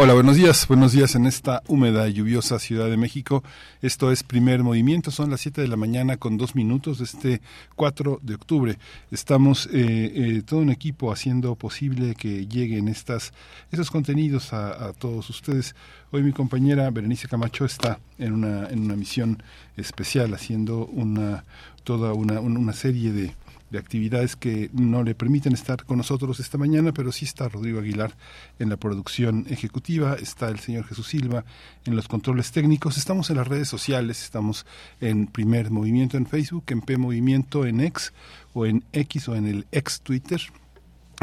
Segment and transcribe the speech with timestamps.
[0.00, 0.68] Hola, buenos días.
[0.68, 3.42] Buenos días en esta húmeda y lluviosa Ciudad de México.
[3.82, 5.10] Esto es Primer Movimiento.
[5.10, 7.40] Son las 7 de la mañana con dos minutos de este
[7.74, 8.78] 4 de octubre.
[9.10, 13.32] Estamos eh, eh, todo un equipo haciendo posible que lleguen estas,
[13.72, 15.74] estos contenidos a, todos ustedes.
[16.12, 19.42] Hoy mi compañera Berenice Camacho está en una, en una misión
[19.76, 21.42] especial haciendo una,
[21.82, 23.34] toda una, una serie de
[23.70, 27.80] de actividades que no le permiten estar con nosotros esta mañana, pero sí está Rodrigo
[27.80, 28.14] Aguilar
[28.58, 31.44] en la producción ejecutiva, está el señor Jesús Silva
[31.84, 34.66] en los controles técnicos, estamos en las redes sociales, estamos
[35.00, 38.12] en Primer Movimiento en Facebook, en P Movimiento en X
[38.54, 40.40] o en X o en el ex Twitter.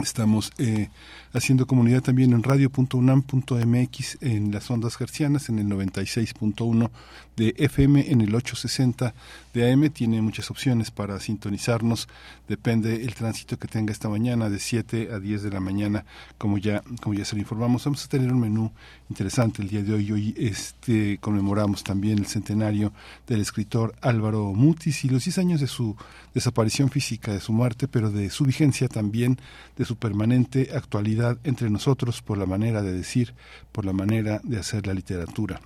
[0.03, 0.89] Estamos eh,
[1.31, 6.89] haciendo comunidad también en radio.unam.mx en las ondas gercianas, en el 96.1
[7.36, 9.14] de FM, en el 860
[9.53, 9.89] de AM.
[9.89, 12.08] Tiene muchas opciones para sintonizarnos.
[12.47, 16.05] Depende el tránsito que tenga esta mañana, de 7 a 10 de la mañana,
[16.38, 17.83] como ya, como ya se lo informamos.
[17.86, 18.72] Vamos a tener un menú
[19.09, 20.11] interesante el día de hoy.
[20.11, 22.94] Hoy este, conmemoramos también el centenario
[23.27, 25.95] del escritor Álvaro Mutis y los 10 años de su
[26.33, 29.39] desaparición física, de su muerte, pero de su vigencia también,
[29.77, 33.33] de su permanente actualidad entre nosotros por la manera de decir,
[33.72, 35.61] por la manera de hacer la literatura.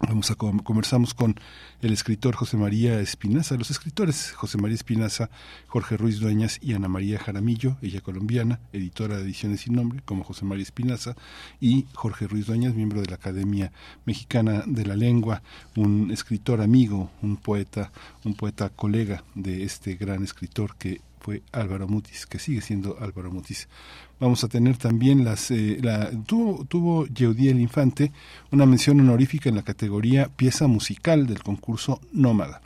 [0.00, 1.34] Vamos a conversamos con
[1.82, 5.28] el escritor José María Espinaza, los escritores José María Espinaza,
[5.66, 10.22] Jorge Ruiz Dueñas y Ana María Jaramillo, ella colombiana, editora de Ediciones sin Nombre, como
[10.22, 11.16] José María Espinaza,
[11.60, 13.72] y Jorge Ruiz Dueñas, miembro de la Academia
[14.04, 15.42] Mexicana de la Lengua,
[15.74, 17.90] un escritor amigo, un poeta,
[18.24, 23.30] un poeta colega de este gran escritor que fue Álvaro Mutis, que sigue siendo Álvaro
[23.30, 23.68] Mutis.
[24.20, 25.50] Vamos a tener también las...
[25.50, 28.12] Eh, la, tuvo, tuvo el Infante
[28.50, 32.62] una mención honorífica en la categoría pieza musical del concurso Nómada.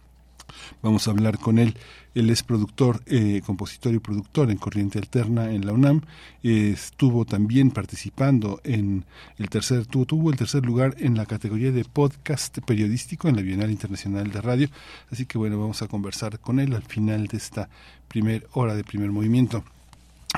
[0.83, 1.77] Vamos a hablar con él.
[2.15, 6.03] Él es productor, eh, compositor y productor en Corriente Alterna en la UNAM.
[6.43, 9.07] estuvo también participando en
[9.39, 13.43] el tercer, tuvo, tuvo el tercer lugar en la categoría de podcast periodístico en la
[13.43, 14.69] Bienal Internacional de Radio.
[15.11, 17.71] Así que bueno, vamos a conversar con él al final de esta
[18.13, 19.65] primera hora de primer movimiento.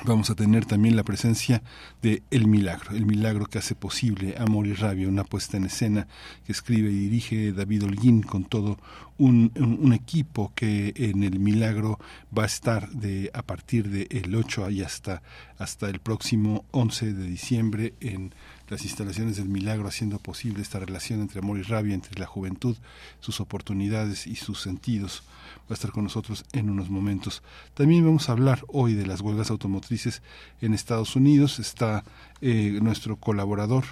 [0.05, 1.61] Vamos a tener también la presencia
[2.03, 6.07] de El Milagro, el milagro que hace posible Amor y Rabia, una puesta en escena
[6.47, 8.79] que escribe y dirige David Holguín con todo
[9.19, 11.99] un, equipo que en El Milagro
[12.37, 15.23] va a estar de a partir del el 8 y hasta,
[15.59, 18.35] hasta el próximo 11 de diciembre en
[18.69, 22.77] las instalaciones del milagro haciendo posible esta relación entre amor y rabia, entre la juventud,
[23.21, 25.25] sus oportunidades y sus sentidos
[25.65, 27.43] va a estar con nosotros en unos momentos.
[27.75, 30.23] También vamos a hablar hoy de las huelgas automotrices
[30.61, 31.59] en Estados Unidos.
[31.59, 32.05] Está
[32.41, 33.85] eh, nuestro colaborador.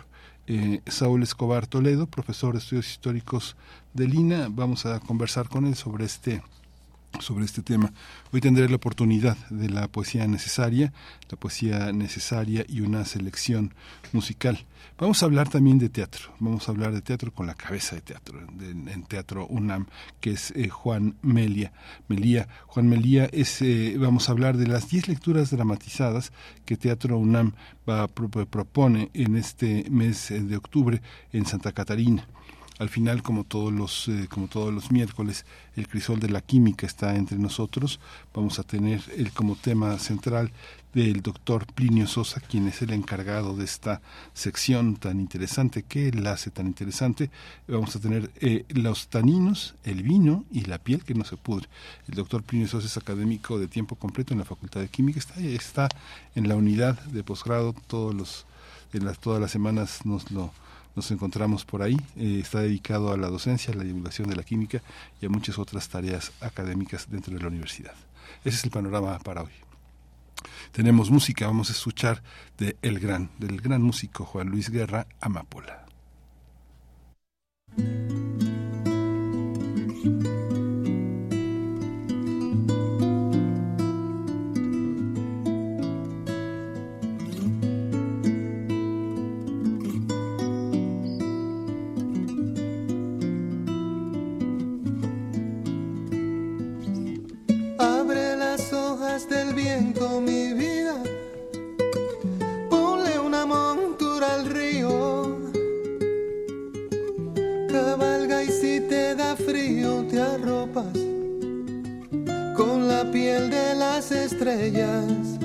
[0.47, 3.57] Eh, Saúl Escobar Toledo, profesor de estudios históricos
[3.95, 4.49] de Lina.
[4.51, 6.43] Vamos a conversar con él sobre este
[7.21, 7.93] sobre este tema.
[8.33, 10.93] Hoy tendré la oportunidad de la poesía necesaria,
[11.31, 13.75] la poesía necesaria y una selección
[14.13, 14.65] musical.
[14.99, 18.03] Vamos a hablar también de teatro, vamos a hablar de teatro con la cabeza de
[18.03, 19.87] teatro, en Teatro UNAM,
[20.21, 21.73] que es eh, Juan Melia.
[22.09, 22.49] Melía.
[22.67, 26.33] Juan Melía es, eh, vamos a hablar de las 10 lecturas dramatizadas
[26.65, 27.53] que Teatro UNAM
[27.89, 31.01] va, propone en este mes de octubre
[31.33, 32.27] en Santa Catarina.
[32.79, 35.45] Al final, como todos los, eh, como todos los miércoles,
[35.77, 38.01] el crisol de la química está entre nosotros.
[38.35, 40.51] Vamos a tener el, como tema central
[40.95, 44.01] del doctor Plinio Sosa, quien es el encargado de esta
[44.35, 47.31] sección tan interesante, que la hace tan interesante.
[47.69, 51.69] Vamos a tener eh, los taninos, el vino y la piel que no se pudre.
[52.09, 55.41] El doctor Plinio Sosa es académico de tiempo completo en la Facultad de Química, está,
[55.41, 55.89] está
[56.35, 58.47] en la unidad de posgrado todos los,
[58.93, 60.53] las, todas las semanas nos lo
[60.95, 61.97] nos encontramos por ahí.
[62.17, 64.83] Eh, está dedicado a la docencia, a la divulgación de la química
[65.21, 67.95] y a muchas otras tareas académicas dentro de la universidad.
[68.45, 69.53] Ese es el panorama para hoy.
[70.73, 72.23] Tenemos música, vamos a escuchar
[72.59, 75.87] de el gran, del gran músico Juan Luis Guerra, Amapola.
[113.13, 115.39] Piel de las estrellas.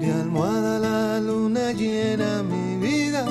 [0.00, 3.26] De almohada la luna llena mi vida.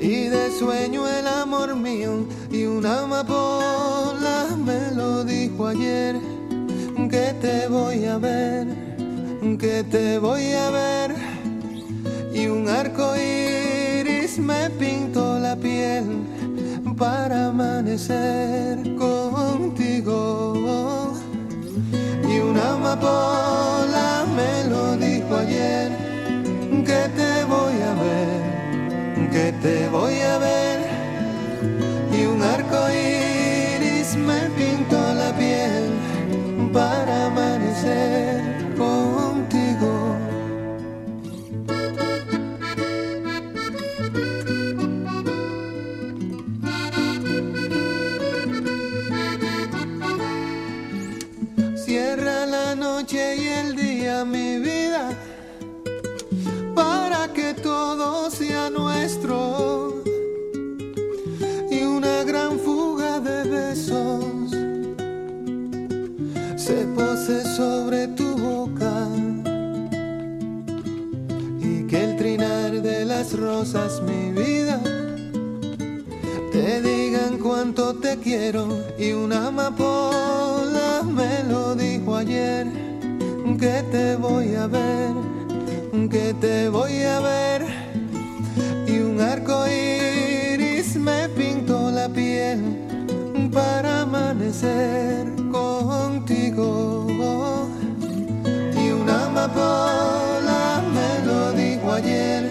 [0.00, 2.26] Y de sueño el amor mío.
[2.50, 6.16] Y una amapola me lo dijo ayer.
[7.10, 8.66] Que te voy a ver,
[9.58, 11.14] que te voy a ver.
[12.34, 16.04] Y un arco iris me pintó la piel
[16.96, 20.55] para amanecer contigo
[23.02, 23.35] una
[78.26, 82.66] y una amapola me lo dijo ayer.
[83.60, 85.14] Que te voy a ver
[86.10, 87.64] que te voy a ver.
[88.88, 92.58] Y un arco iris me pintó la piel
[93.52, 97.06] para amanecer contigo.
[98.74, 102.50] Y una amapola me lo dijo ayer.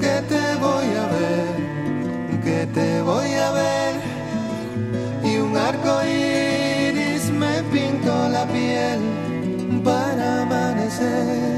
[0.00, 1.68] Que te voy a ver
[2.42, 3.27] que te voy a ver
[5.68, 9.00] arco iris me pintó la piel
[9.84, 11.57] para amanecer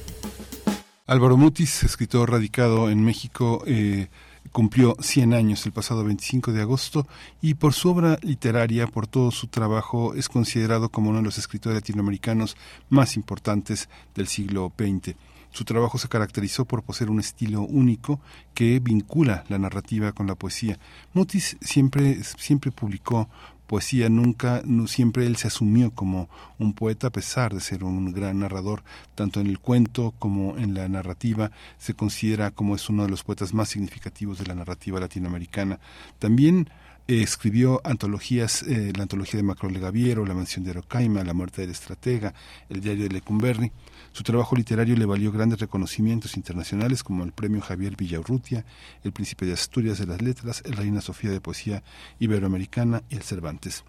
[1.07, 4.09] Álvaro Mutis, escritor radicado en México, eh,
[4.51, 7.07] cumplió 100 años el pasado 25 de agosto
[7.41, 11.39] y por su obra literaria, por todo su trabajo, es considerado como uno de los
[11.39, 12.57] escritores latinoamericanos
[12.89, 15.15] más importantes del siglo XX.
[15.53, 18.21] Su trabajo se caracterizó por poseer un estilo único
[18.55, 20.79] que vincula la narrativa con la poesía.
[21.13, 23.29] Mutis siempre, siempre publicó
[23.73, 26.29] poesía, nunca, no, siempre él se asumió como
[26.59, 28.85] un poeta a pesar de ser un gran narrador,
[29.15, 33.25] tanto en el cuento como en la narrativa, se considera como es uno de los
[33.25, 35.81] poetas más significativos de la narrativa latinoamericana.
[36.19, 36.69] También
[37.09, 41.63] eh, escribió antologías, eh, la antología de Macro Legaviero, La mansión de Rocaima, La muerte
[41.63, 42.35] del estratega,
[42.69, 43.73] El diario de Lecumberri.
[44.13, 48.65] Su trabajo literario le valió grandes reconocimientos internacionales como el Premio Javier Villaurrutia,
[49.05, 51.83] el Príncipe de Asturias de las Letras, el Reina Sofía de Poesía
[52.19, 53.85] Iberoamericana y el Cervantes.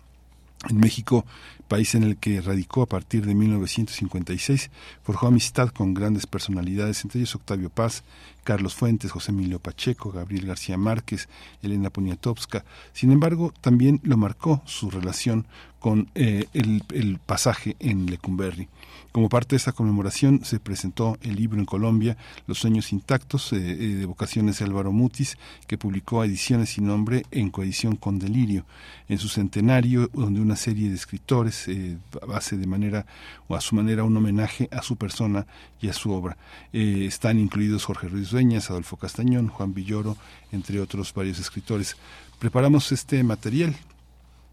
[0.70, 1.26] En México,
[1.68, 4.72] país en el que radicó a partir de 1956,
[5.04, 8.06] forjó amistad con grandes personalidades, entre ellos Octavio Paz,
[8.46, 11.28] Carlos Fuentes, José Emilio Pacheco, Gabriel García Márquez,
[11.62, 12.64] Elena Poniatowska.
[12.94, 15.48] Sin embargo, también lo marcó su relación
[15.80, 18.70] con eh, el, el, pasaje en Lecumberri.
[19.14, 22.18] Como parte de esta conmemoración se presentó el libro en Colombia,
[22.48, 27.52] Los sueños intactos, eh, de vocaciones de Álvaro Mutis, que publicó Ediciones sin nombre en
[27.52, 28.66] coedición con Delirio,
[29.08, 31.96] en su centenario, donde una serie de escritores eh,
[32.34, 33.06] hace de manera
[33.48, 35.46] o a su manera un homenaje a su persona
[35.80, 36.36] y a su obra.
[36.74, 40.18] Eh, están incluidos Jorge Ruiz Dueñas, Adolfo Castañón, Juan Villoro,
[40.52, 41.98] entre otros varios escritores.
[42.40, 43.76] Preparamos este material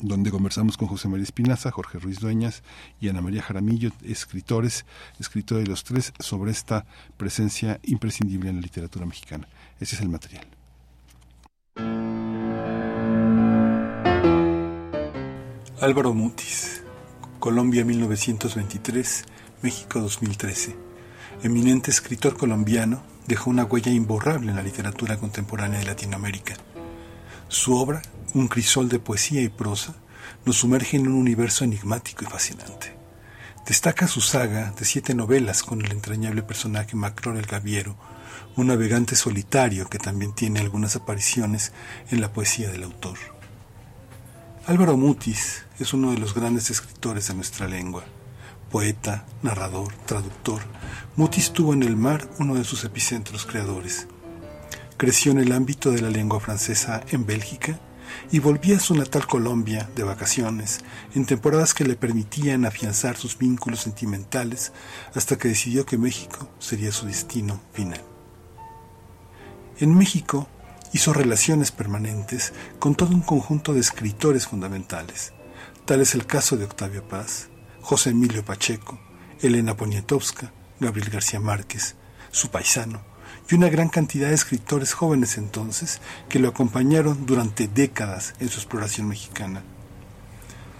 [0.02, 2.62] donde conversamos con José María Espinaza, Jorge Ruiz Dueñas
[3.00, 4.84] y Ana María Jaramillo, escritores,
[5.18, 9.48] escritores de los tres, sobre esta presencia imprescindible en la literatura mexicana.
[9.78, 10.46] Ese es el material.
[15.80, 16.82] Álvaro Mutis,
[17.38, 19.24] Colombia 1923,
[19.62, 20.76] México 2013.
[21.42, 26.54] Eminente escritor colombiano, dejó una huella imborrable en la literatura contemporánea de Latinoamérica.
[27.48, 28.02] Su obra
[28.34, 29.94] un crisol de poesía y prosa,
[30.44, 32.94] nos sumerge en un universo enigmático y fascinante.
[33.66, 37.96] Destaca su saga de siete novelas con el entrañable personaje Macron el Gaviero,
[38.56, 41.72] un navegante solitario que también tiene algunas apariciones
[42.10, 43.18] en la poesía del autor.
[44.66, 48.04] Álvaro Mutis es uno de los grandes escritores de nuestra lengua.
[48.70, 50.62] Poeta, narrador, traductor,
[51.16, 54.06] Mutis tuvo en el mar uno de sus epicentros creadores.
[54.96, 57.78] Creció en el ámbito de la lengua francesa en Bélgica
[58.30, 60.80] y volvía a su natal Colombia de vacaciones
[61.14, 64.72] en temporadas que le permitían afianzar sus vínculos sentimentales
[65.14, 68.00] hasta que decidió que México sería su destino final.
[69.78, 70.48] En México
[70.92, 75.32] hizo relaciones permanentes con todo un conjunto de escritores fundamentales.
[75.84, 77.48] Tal es el caso de Octavio Paz,
[77.80, 79.00] José Emilio Pacheco,
[79.40, 81.96] Elena Poniatowska, Gabriel García Márquez,
[82.30, 83.02] su paisano,
[83.50, 88.58] y una gran cantidad de escritores jóvenes entonces que lo acompañaron durante décadas en su
[88.58, 89.62] exploración mexicana.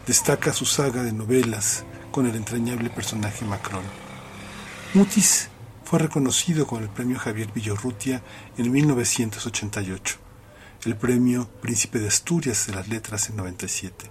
[0.07, 3.83] Destaca su saga de novelas con el entrañable personaje Macron.
[4.95, 5.49] Mutis
[5.85, 8.23] fue reconocido con el premio Javier Villorrutia
[8.57, 10.19] en 1988,
[10.85, 14.11] el premio Príncipe de Asturias de las Letras en 97,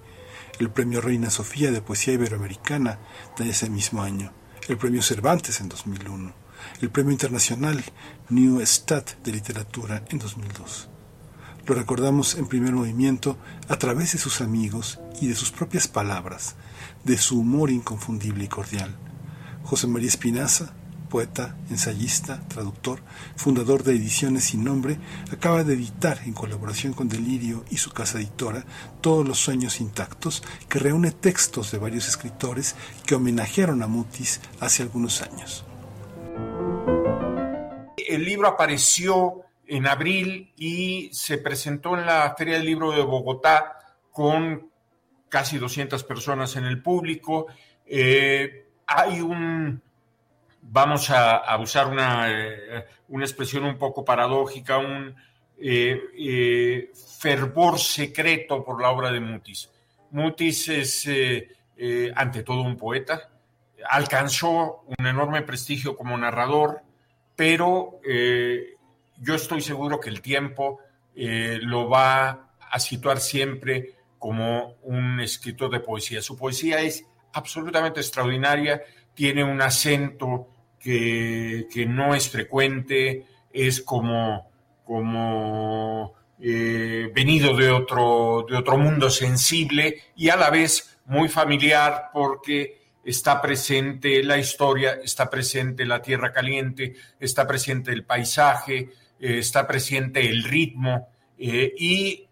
[0.59, 2.99] el premio Reina Sofía de Poesía Iberoamericana
[3.37, 4.33] de ese mismo año,
[4.67, 6.33] el premio Cervantes en 2001,
[6.81, 7.83] el premio internacional
[8.29, 10.89] New Stat de Literatura en 2002.
[11.65, 13.37] Lo recordamos en primer movimiento
[13.67, 16.55] a través de sus amigos y de sus propias palabras,
[17.03, 18.95] de su humor inconfundible y cordial.
[19.63, 20.73] José María Espinaza,
[21.09, 23.01] poeta, ensayista, traductor,
[23.35, 24.99] fundador de Ediciones sin Nombre,
[25.31, 28.65] acaba de editar en colaboración con Delirio y su casa editora
[29.01, 32.75] Todos los Sueños Intactos, que reúne textos de varios escritores
[33.05, 35.65] que homenajearon a Mutis hace algunos años.
[38.07, 43.77] El libro apareció en abril y se presentó en la Feria del Libro de Bogotá
[44.11, 44.69] con
[45.29, 47.47] casi 200 personas en el público.
[47.85, 49.81] Eh, hay un
[50.61, 51.87] vamos a, usar
[52.27, 55.15] eh, una, expresión un poco paradójica, un
[55.59, 59.69] eh, fervor secreto por la obra de Mutis.
[60.11, 61.07] Mutis es,
[62.15, 63.28] ante todo, un poeta,
[63.87, 66.81] alcanzó un enorme prestigio como narrador,
[67.35, 67.99] pero
[69.17, 70.79] yo estoy seguro que el tiempo
[71.15, 76.21] lo va a situar siempre como un escritor de poesía.
[76.21, 78.81] Su poesía es absolutamente extraordinaria,
[79.15, 80.47] tiene un acento
[80.79, 84.49] que, no es frecuente, es como,
[84.85, 92.09] como eh, venido de otro, de otro mundo sensible y a la vez muy familiar
[92.13, 98.89] porque está presente la historia, está presente la tierra caliente, está presente el paisaje,
[99.19, 102.27] eh, está presente el ritmo eh, y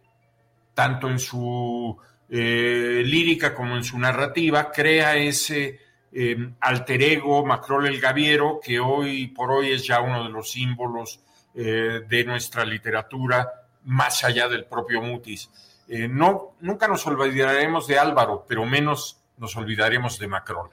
[0.73, 1.97] tanto en su
[2.29, 5.79] lírica como en su narrativa crea ese
[6.19, 10.51] Em, alter ego Macrol el Gaviero, que hoy por hoy es ya uno de los
[10.51, 11.19] símbolos
[11.53, 13.47] eh, de nuestra literatura,
[13.83, 15.49] más allá del propio Mutis.
[15.87, 20.69] Eh, no, nunca nos olvidaremos de Álvaro, pero menos nos olvidaremos de Macrol.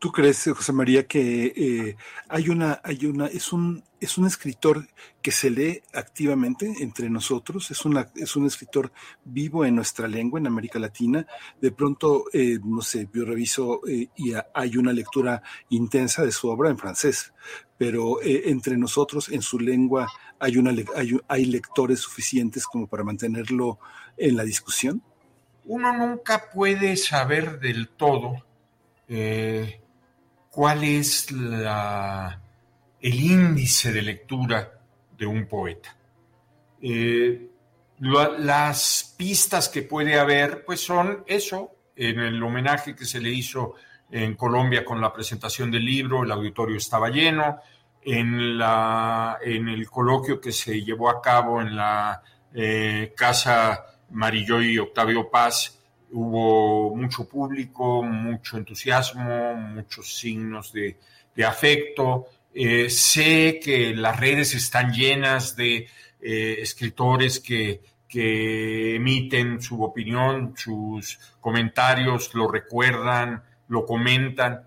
[0.00, 1.96] ¿Tú crees, José María, que eh,
[2.28, 4.88] hay una, hay una, es un, es un escritor
[5.22, 8.90] que se lee activamente entre nosotros, es una, es un escritor
[9.24, 11.24] vivo en nuestra lengua, en América Latina.
[11.60, 16.48] De pronto, eh, no sé, yo reviso eh, y hay una lectura intensa de su
[16.48, 17.32] obra en francés,
[17.78, 20.08] pero entre nosotros, en su lengua,
[20.40, 20.74] hay una,
[21.28, 23.78] hay lectores suficientes como para mantenerlo
[24.16, 25.04] en la discusión.
[25.66, 28.44] Uno nunca puede saber del todo
[29.08, 29.80] eh,
[30.50, 34.80] cuál es el índice de lectura
[35.16, 35.96] de un poeta.
[36.80, 37.48] Eh,
[37.98, 43.74] las pistas que puede haber, pues son eso, en el homenaje que se le hizo
[44.10, 47.60] en Colombia con la presentación del libro, el auditorio estaba lleno,
[48.02, 54.62] en, la, en el coloquio que se llevó a cabo en la eh, Casa Marillo
[54.62, 55.78] y Octavio Paz,
[56.12, 60.96] hubo mucho público, mucho entusiasmo, muchos signos de,
[61.44, 62.26] afecto.
[62.54, 65.88] Eh, sé que las redes están llenas de
[66.20, 67.80] eh, escritores que
[68.94, 74.62] emiten su opinión, sus comentarios, lo recuerdan, lo comentan.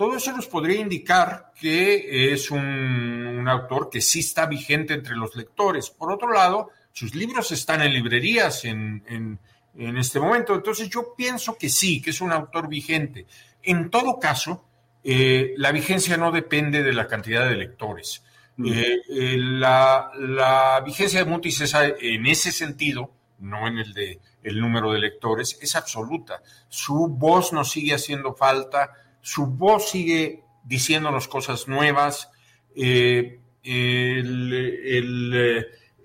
[0.00, 5.36] Todo eso nos podría indicar que es un, autor que sí está vigente entre los
[5.36, 5.90] lectores.
[5.90, 9.38] Por otro lado, sus libros están en librerías, en
[9.76, 10.54] en este momento.
[10.54, 13.26] Entonces yo pienso que sí, que es un autor vigente.
[13.62, 14.64] En todo caso,
[15.02, 18.22] eh, la vigencia no depende de la cantidad de lectores.
[18.56, 18.72] Mm.
[18.72, 24.60] Eh, eh, la, vigencia de Mutis es en ese sentido no en el de el
[24.60, 26.42] número de lectores, es absoluta.
[26.68, 28.90] Su voz nos sigue haciendo falta,
[29.22, 32.30] su voz sigue diciéndonos cosas nuevas.
[32.74, 34.52] Eh, el,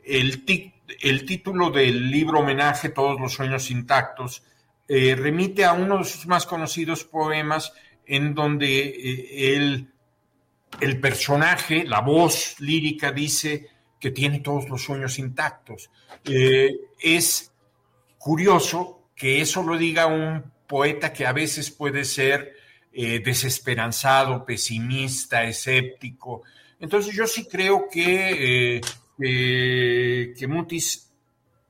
[0.05, 0.45] el,
[1.01, 4.43] el, título del libro homenaje, Todos los sueños intactos,
[4.87, 7.73] eh, remite a uno de sus más conocidos poemas
[8.05, 9.87] en donde eh,
[10.79, 13.67] el personaje, la voz lírica dice
[13.99, 15.89] que tiene todos los sueños intactos.
[16.23, 17.51] es
[18.17, 22.55] curioso que eso lo diga un poeta que a veces puede ser
[22.91, 26.43] eh, desesperanzado, pesimista, escéptico.
[26.79, 28.81] Entonces yo sí creo que,
[29.19, 31.12] eh, que Mutis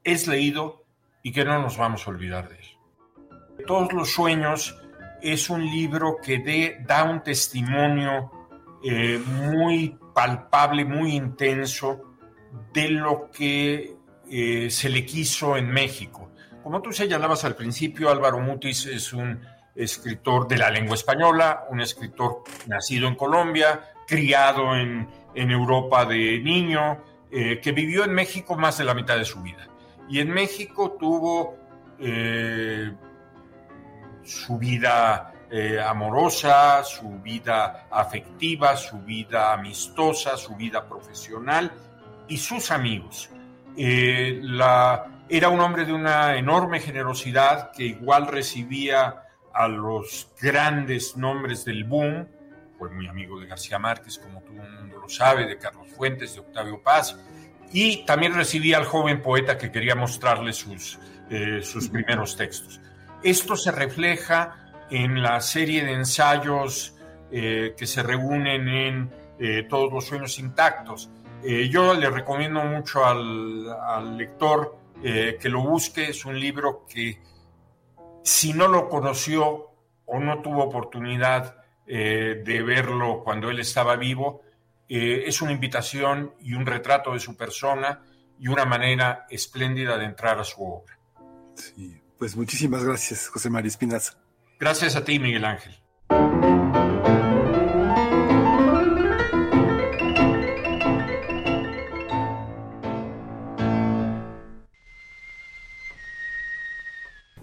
[0.03, 0.83] es leído
[1.23, 3.65] y que no nos vamos a olvidar de él.
[3.65, 4.77] Todos los sueños
[5.21, 8.31] es un libro que da un testimonio
[8.83, 12.17] eh, muy palpable, muy intenso
[12.73, 13.95] de lo que
[14.69, 16.31] se le quiso en México.
[16.63, 19.39] Como tú señalabas al principio, Álvaro Mutis es un
[19.75, 27.03] escritor de la lengua española, un escritor nacido en Colombia, criado en, Europa de niño,
[27.31, 29.67] eh, que vivió en México más de la mitad de su vida.
[30.09, 31.57] Y en México tuvo
[31.99, 32.91] eh,
[34.23, 41.71] su vida eh, amorosa, su vida afectiva, su vida amistosa, su vida profesional
[42.27, 43.29] y sus amigos.
[43.77, 51.83] era un hombre de una enorme generosidad que igual recibía a los grandes nombres del
[51.85, 52.27] boom,
[52.77, 56.33] fue muy amigo de García Márquez, como todo el mundo lo sabe, de Carlos Fuentes,
[56.33, 57.17] de Octavio Paz,
[57.71, 60.99] y también recibía al joven poeta que quería mostrarle sus,
[61.29, 62.79] eh, sus primeros textos.
[63.23, 66.95] Esto se refleja en la serie de ensayos
[67.31, 71.09] eh, que se reúnen en eh, Todos los Sueños Intactos.
[71.43, 77.21] yo le recomiendo mucho al, lector que lo busque, es un libro que
[78.23, 79.71] si no lo conoció
[80.05, 84.41] o no tuvo oportunidad de verlo cuando él estaba vivo,
[84.87, 88.01] eh, es una invitación y un retrato de su persona
[88.39, 90.99] y una manera espléndida de entrar a su obra.
[91.55, 94.17] Sí, pues muchísimas gracias, José María Espinaza.
[94.59, 95.75] Gracias a ti, Miguel Ángel.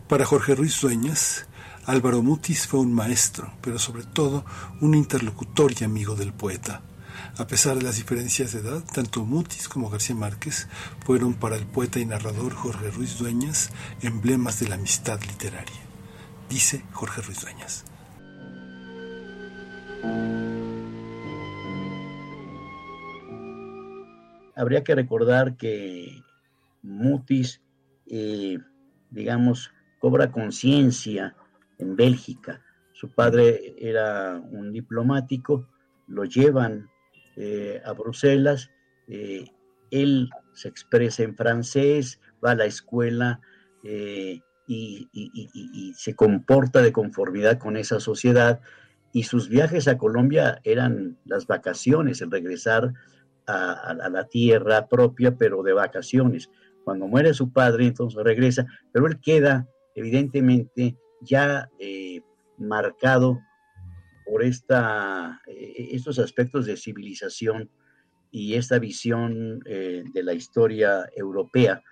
[0.08, 1.46] Para Jorge Ruiz Dueñas,
[1.86, 4.44] Álvaro Mutis fue un maestro, pero sobre todo
[4.82, 6.82] un interlocutor y amigo del poeta.
[7.38, 10.68] A pesar de las diferencias de edad, tanto Mutis como García Márquez
[11.00, 15.80] fueron para el poeta y narrador Jorge Ruiz Dueñas emblemas de la amistad literaria.
[16.50, 17.84] Dice Jorge Ruiz Dueñas.
[24.54, 26.22] Habría que recordar que
[26.82, 27.62] Mutis,
[28.08, 28.58] eh,
[29.10, 31.34] digamos, cobra conciencia
[31.78, 32.60] en Bélgica.
[32.92, 35.66] Su padre era un diplomático,
[36.06, 36.91] lo llevan
[37.36, 38.70] eh, a Bruselas,
[39.08, 39.46] eh,
[39.90, 43.40] él se expresa en francés, va a la escuela
[43.84, 45.08] eh, y,
[45.96, 48.60] se comporta de conformidad con esa sociedad
[49.12, 52.94] y sus viajes a Colombia eran las vacaciones, el regresar
[53.46, 56.50] a, la tierra propia, pero de vacaciones.
[56.84, 61.68] Cuando muere su padre, entonces regresa, pero él queda evidentemente ya
[62.56, 63.40] marcado
[64.32, 67.68] por eh, estos aspectos de civilización
[68.30, 71.82] y esta visión eh, de la historia europea.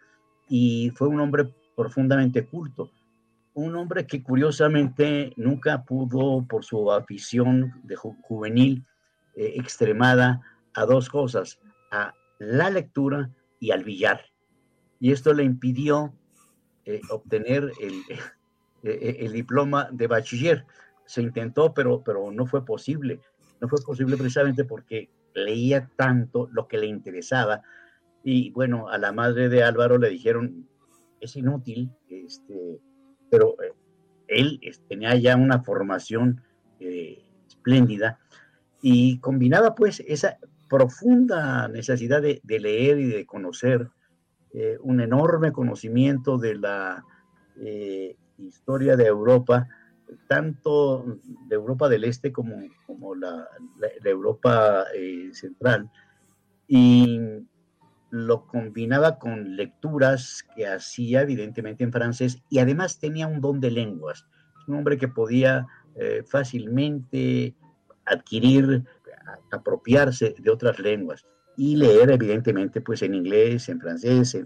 [0.48, 2.90] Y fue un hombre profundamente culto,
[3.52, 7.82] un hombre que curiosamente nunca pudo, por su afición
[8.22, 8.84] juvenil
[9.36, 10.40] extremada,
[10.74, 11.58] a dos cosas,
[11.90, 14.24] a la lectura y al billar.
[14.98, 16.12] Y esto le impidió
[16.84, 18.18] eh, obtener el, eh,
[18.82, 20.64] eh, el, diploma de bachiller.
[21.10, 23.20] Se intentó, pero, pero no fue posible.
[23.60, 27.62] No fue posible precisamente porque leía tanto lo que le interesaba.
[28.22, 30.68] Y bueno, a la madre de Álvaro le dijeron,
[31.20, 32.78] es inútil, este,
[33.28, 33.56] pero
[34.28, 36.42] él tenía ya una formación
[36.78, 38.20] espléndida
[38.80, 43.90] y combinaba pues esa profunda necesidad de, de leer y de conocer
[44.52, 47.04] eh, un enorme conocimiento de la
[47.60, 49.68] eh, historia de Europa,
[50.28, 53.48] tanto de Europa del Este como, como la,
[54.04, 55.90] Europa eh, central,
[56.66, 57.20] y
[58.10, 63.70] lo combinaba con lecturas que hacía evidentemente en francés y además tenía un don de
[63.70, 64.26] lenguas.
[64.66, 65.66] un hombre que podía
[66.26, 67.54] fácilmente
[68.06, 68.84] adquirir,
[69.50, 74.36] apropiarse de otras lenguas y leer evidentemente pues en inglés, en francés,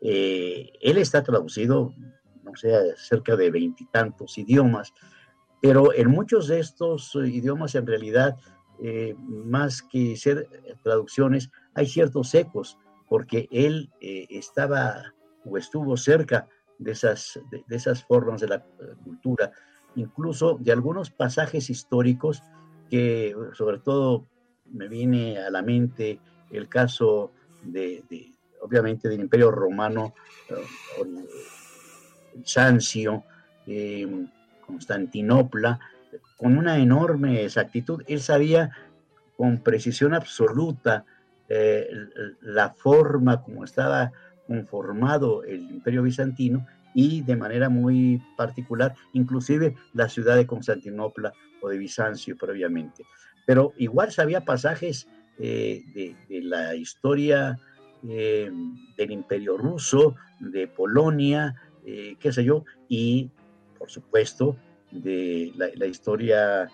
[0.00, 1.94] él está traducido,
[2.56, 4.92] sé, cerca de veintitantos idiomas,
[5.60, 8.36] pero en muchos de estos idiomas en realidad,
[9.26, 10.46] más que ser
[10.82, 12.76] traducciones, hay ciertos ecos,
[13.08, 15.14] porque él estaba
[15.44, 19.52] o estuvo cerca de esas, de, esas formas de la eh, cultura,
[19.96, 22.42] incluso de algunos pasajes históricos
[22.90, 24.26] que sobre todo
[24.66, 28.04] me viene a la mente el caso de,
[28.60, 30.14] obviamente del Imperio Romano,
[30.48, 30.54] eh,
[32.44, 33.24] Sancio,
[33.66, 34.06] eh,
[34.66, 35.78] Constantinopla,
[36.36, 38.02] con una enorme exactitud.
[38.06, 38.70] Él sabía
[39.36, 41.04] con precisión absoluta
[42.40, 44.10] la forma como estaba
[44.46, 51.68] conformado el imperio bizantino y de manera muy particular, inclusive la ciudad de Constantinopla o
[51.68, 53.04] de Bizancio previamente.
[53.46, 55.82] Pero igual sabía pasajes eh,
[56.28, 57.58] de, la historia
[58.08, 58.50] eh,
[58.96, 63.30] del imperio ruso, de Polonia, eh, qué sé yo, y
[63.78, 64.56] por supuesto
[64.90, 66.70] de la, historia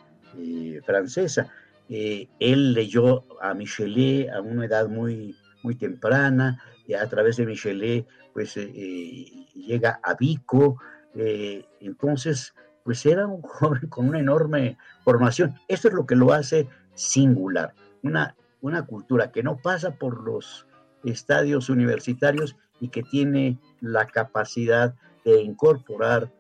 [0.85, 1.51] francesa.
[1.89, 6.59] él leyó a Michelet a una edad muy, muy temprana,
[6.95, 10.81] a través de Michelet, pues eh, eh, llega a Vico,
[11.15, 15.55] eh, entonces, pues era un joven con una enorme formación.
[15.69, 20.67] Esto es lo que lo hace singular, una, una cultura que no pasa por los
[21.05, 26.33] estadios universitarios y que tiene la capacidad de incorporar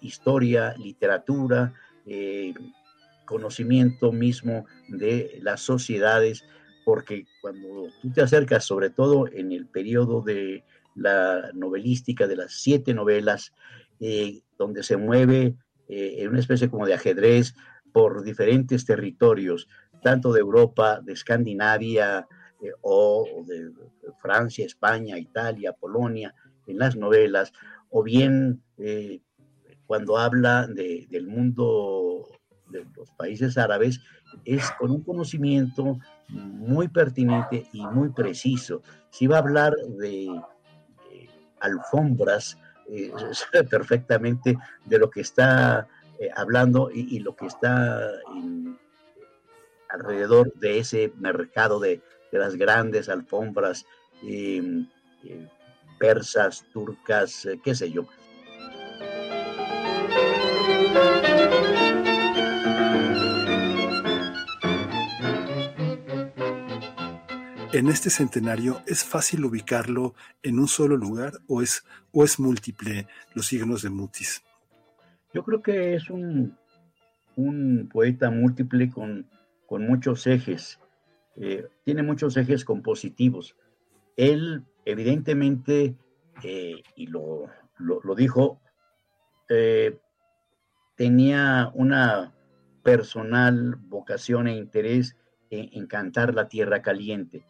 [0.00, 1.72] historia, literatura,
[3.24, 6.44] conocimiento mismo de las sociedades
[6.84, 12.54] porque cuando tú te acercas, sobre todo en el periodo de la novelística, de las
[12.54, 13.54] siete novelas,
[14.00, 15.54] eh, donde se mueve
[15.88, 17.54] eh, en una especie como de ajedrez
[17.92, 19.68] por diferentes territorios,
[20.02, 22.26] tanto de Europa, de Escandinavia,
[22.62, 23.72] eh, o de
[24.20, 26.34] Francia, España, Italia, Polonia,
[26.66, 27.52] en las novelas,
[27.90, 28.62] o bien
[29.86, 32.28] cuando habla del mundo
[32.68, 34.00] de los países árabes,
[34.44, 38.82] es con un conocimiento muy pertinente y muy preciso.
[39.10, 40.28] Si va a hablar de,
[41.60, 45.86] alfombras, eh, sabe perfectamente de lo que está
[46.18, 48.00] eh, hablando y, lo que está
[49.88, 52.00] alrededor de ese mercado de,
[52.38, 53.86] las grandes alfombras
[54.22, 54.86] em,
[55.24, 55.48] eh,
[55.98, 58.06] persas, turcas, qué sé yo.
[67.72, 73.06] En este centenario, ¿es fácil ubicarlo en un solo lugar o es, o es múltiple
[73.32, 74.42] los signos de Mutis?
[75.32, 76.58] Yo creo que es un,
[77.92, 79.28] poeta múltiple con,
[79.68, 80.80] muchos ejes.
[81.36, 83.56] Eh, tiene muchos ejes compositivos.
[84.16, 85.96] Él, evidentemente,
[86.42, 87.48] eh, y lo,
[88.16, 88.60] dijo,
[89.48, 89.98] eh,
[90.96, 92.34] tenía una
[92.82, 95.16] personal vocación e interés
[95.52, 97.44] en cantar la tierra caliente.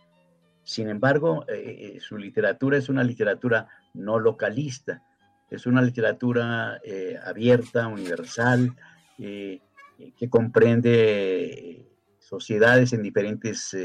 [0.62, 1.44] Sin embargo,
[1.98, 5.02] su literatura es una literatura no localista,
[5.50, 6.80] es una literatura
[7.26, 8.74] abierta, universal,
[9.18, 11.89] que comprende
[12.30, 13.76] sociedades en diferentes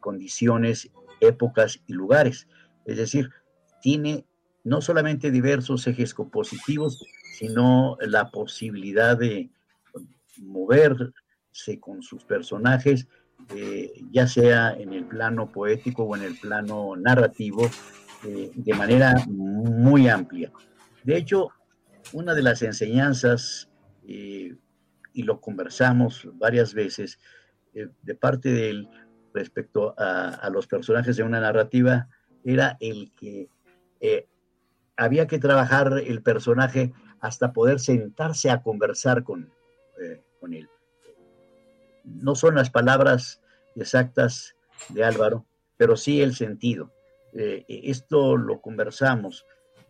[0.00, 2.48] condiciones, épocas y lugares.
[2.84, 3.30] Es decir,
[3.80, 4.26] tiene
[4.64, 7.04] no solamente diversos ejes compositivos,
[7.38, 9.50] sino la posibilidad de
[10.36, 11.12] moverse
[11.80, 13.06] con sus personajes
[13.50, 17.68] eh, ya sea en el plano poético o en el plano narrativo,
[18.24, 20.50] eh, de manera muy amplia.
[21.02, 21.48] De hecho,
[22.12, 23.68] una de las enseñanzas,
[24.06, 24.56] eh,
[25.12, 27.18] y lo conversamos varias veces,
[27.72, 28.88] de parte de él
[29.32, 32.08] respecto a, los personajes de una narrativa,
[32.44, 33.48] era el que
[34.96, 39.50] había que trabajar el personaje hasta poder sentarse a conversar con,
[40.40, 40.68] con él
[42.04, 43.40] no son las palabras
[43.76, 44.56] exactas
[44.88, 45.44] de Álvaro,
[45.76, 46.92] pero sí el sentido.
[47.32, 49.46] Eh, esto lo conversamos,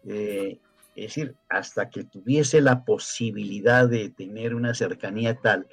[0.06, 0.58] eh,
[0.94, 5.66] es decir, hasta que tuviese la posibilidad de tener una cercanía tal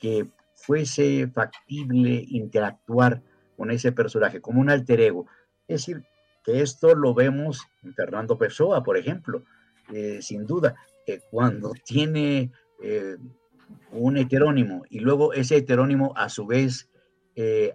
[0.00, 0.26] que
[0.62, 3.22] fuese factible interactuar
[3.56, 5.26] con ese personaje como un alter ego.
[5.68, 6.04] Es decir,
[6.44, 9.44] que esto lo vemos en Fernando Pessoa, por ejemplo,
[9.92, 12.50] eh, sin duda, que cuando tiene
[13.92, 16.88] un heterónimo y luego ese heterónimo a su vez
[17.36, 17.74] eh,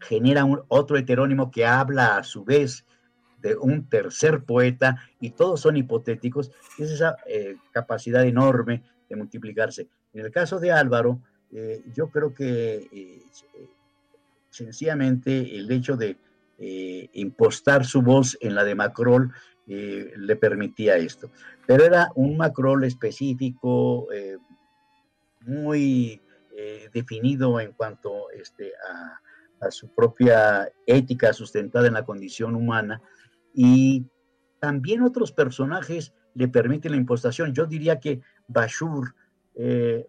[0.00, 2.86] genera un, otro heterónimo que habla a su vez
[3.40, 9.88] de un tercer poeta y todos son hipotéticos, es esa eh, capacidad enorme de multiplicarse.
[10.12, 11.20] En el caso de Álvaro,
[11.52, 13.22] eh, yo creo que
[14.50, 16.16] sencillamente el hecho de
[17.14, 19.32] impostar su voz en la de Macrol
[19.66, 21.30] le permitía esto.
[21.66, 24.08] Pero era un Macrol específico,
[25.40, 26.20] muy
[26.92, 29.20] definido en cuanto este, a
[29.60, 33.00] a su propia ética sustentada en la condición humana
[33.54, 34.06] y
[34.58, 37.52] también otros personajes le permiten la impostación.
[37.52, 39.14] Yo diría que Bashur,
[39.54, 40.06] eh,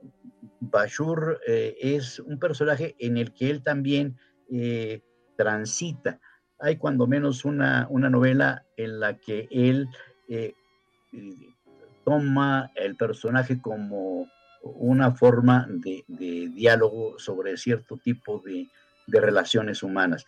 [0.60, 4.18] Bashur eh, es un personaje en el que él también
[4.52, 5.02] eh,
[5.36, 6.20] transita.
[6.60, 9.90] Hay cuando menos una, novela en la que él
[12.06, 14.28] toma el personaje como
[14.64, 16.04] una forma de
[16.54, 18.68] diálogo sobre cierto tipo de,
[19.08, 20.26] relaciones humanas.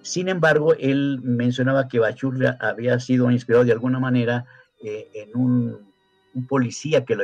[0.00, 4.46] Sin embargo, él mencionaba que Bachur había sido inspirado de alguna manera
[4.82, 5.94] eh, en un,
[6.48, 7.16] policía que,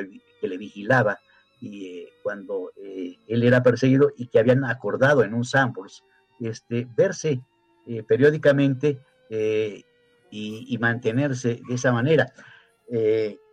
[0.49, 1.19] le vigilaba
[1.61, 6.03] y, eh, cuando eh, él era perseguido y que habían acordado en un samples
[6.41, 7.41] este, verse
[8.07, 9.01] periódicamente
[10.31, 12.33] y, mantenerse de esa manera.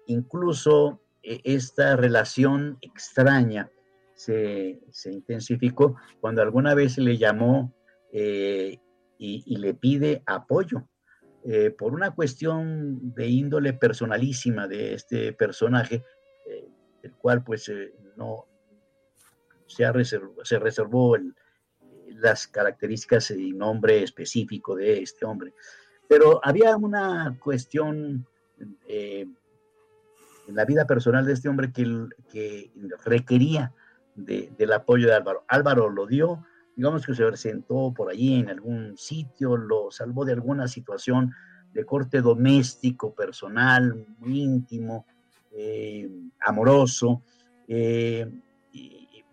[0.06, 3.69] incluso esta relación extraña
[4.17, 7.73] se, intensificó cuando alguna vez le llamó
[8.12, 8.80] eh,
[9.17, 10.88] y, le pide apoyo.
[11.43, 16.04] Eh, por una cuestión de índole personalísima de este personaje, eh,
[17.04, 17.72] el cual pues
[18.16, 18.46] no
[19.68, 21.18] se, reservó, se reservó
[22.10, 25.54] las características y nombre específico de este hombre.
[26.08, 28.26] Pero había una cuestión
[28.88, 29.36] en
[30.48, 32.72] la vida personal de este hombre que, que
[33.04, 33.74] requería
[34.16, 35.44] del apoyo de Álvaro.
[35.48, 40.34] Álvaro lo dio, digamos que se presentó por allí en algún sitio, lo salvó de
[40.34, 41.34] alguna situación
[41.74, 45.06] de corte doméstico, personal, muy íntimo,
[45.60, 46.08] eh,
[46.39, 47.24] amoroso.
[47.67, 48.32] Eh,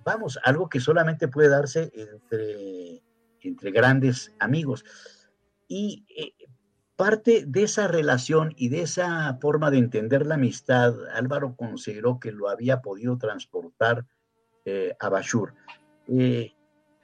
[0.02, 3.02] vamos, algo que solamente puede darse entre,
[3.40, 4.87] entre grandes amigos.
[5.68, 6.32] Y eh,
[6.96, 12.32] parte de esa relación y de esa forma de entender la amistad, Álvaro consideró que
[12.32, 14.06] lo había podido transportar
[14.98, 15.52] a Bashur.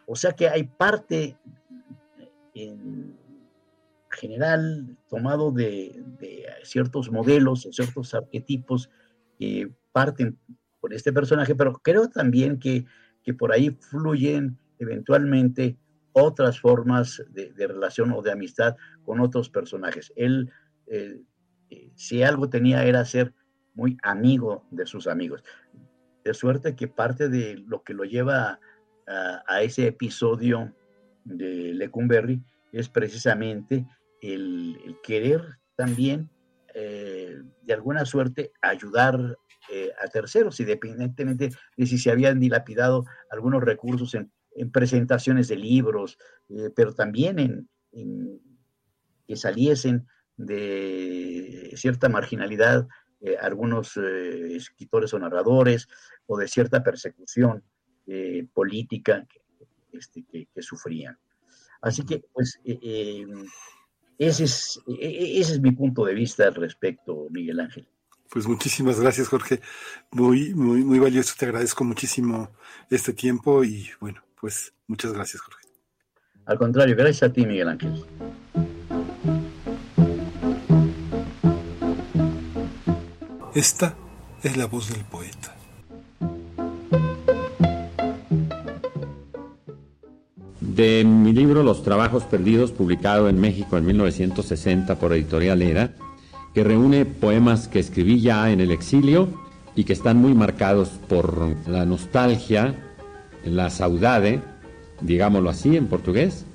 [0.06, 1.36] O sea que hay parte
[2.54, 3.18] en
[4.10, 6.02] general tomado de,
[6.62, 8.90] ciertos modelos, ciertos arquetipos
[9.40, 10.38] que parten
[10.80, 12.84] por este personaje, pero creo también que,
[13.38, 15.78] por ahí fluyen eventualmente
[16.12, 20.12] otras formas de, relación o de amistad con otros personajes.
[20.16, 20.50] Él,
[20.88, 21.22] eh,
[21.94, 23.32] si algo tenía, era ser
[23.74, 25.44] muy amigo de sus amigos
[26.24, 28.60] de suerte que parte de lo que lo lleva
[29.46, 30.72] a, ese episodio
[31.24, 33.84] de Lecumberri es precisamente
[34.22, 35.42] el, querer
[35.74, 36.30] también,
[36.74, 39.36] eh, de alguna suerte, ayudar
[39.70, 44.30] eh, a terceros, independientemente de si se habían dilapidado algunos recursos en,
[44.72, 48.40] presentaciones de libros, eh, pero también en, en,
[49.26, 50.06] que saliesen
[50.36, 52.86] de cierta marginalidad
[53.40, 55.88] algunos escritores o narradores
[56.26, 57.62] o de cierta persecución
[58.54, 59.26] política
[59.92, 61.18] este, que, sufrían.
[61.82, 62.58] Así que, pues,
[64.20, 67.88] ese, es, e, e, ese es mi punto de vista al respecto, Miguel Ángel.
[68.28, 69.60] Pues muchísimas gracias, Jorge.
[70.12, 71.34] Muy, muy, muy valioso.
[71.38, 72.50] Te agradezco muchísimo
[72.90, 75.66] este tiempo y bueno, pues muchas gracias, Jorge.
[76.44, 78.04] Al contrario, gracias a ti, Miguel Ángel.
[83.54, 83.96] Esta
[84.42, 85.59] es la voz del poeta.
[90.80, 95.92] De mi libro Los Trabajos Perdidos, publicado en México en 1960 por Editorial Era,
[96.54, 99.28] que reúne poemas que escribí ya en el exilio
[99.76, 102.76] y que están muy marcados por la nostalgia,
[103.44, 104.40] la saudade,
[105.02, 106.46] digámoslo así en portugués,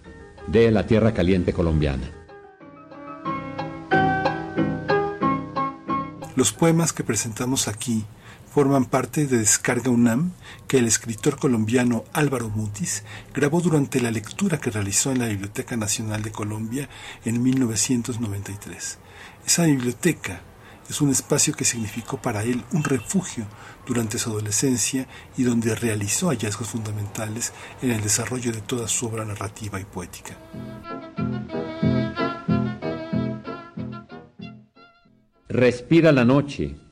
[0.48, 2.10] de la tierra caliente colombiana.
[6.36, 8.06] Los poemas que presentamos aquí
[8.56, 10.32] forman parte de Descarga UNAM
[10.66, 15.76] que el escritor colombiano Álvaro Mutis grabó durante la lectura que realizó en la Biblioteca
[15.76, 16.88] Nacional de Colombia
[17.26, 18.98] en 1993.
[19.46, 20.40] Esa biblioteca
[20.90, 23.46] es un espacio que significó para él un refugio
[23.86, 29.26] durante su adolescencia y donde realizó hallazgos fundamentales en el desarrollo de toda su obra
[29.26, 30.38] narrativa y poética.
[35.50, 36.85] Respira la noche,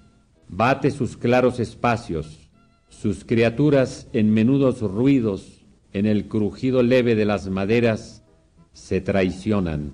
[0.55, 2.49] bate sus claros espacios,
[2.89, 8.23] sus criaturas en menudos ruidos, en el crujido leve de las maderas,
[8.71, 9.93] se traicionan.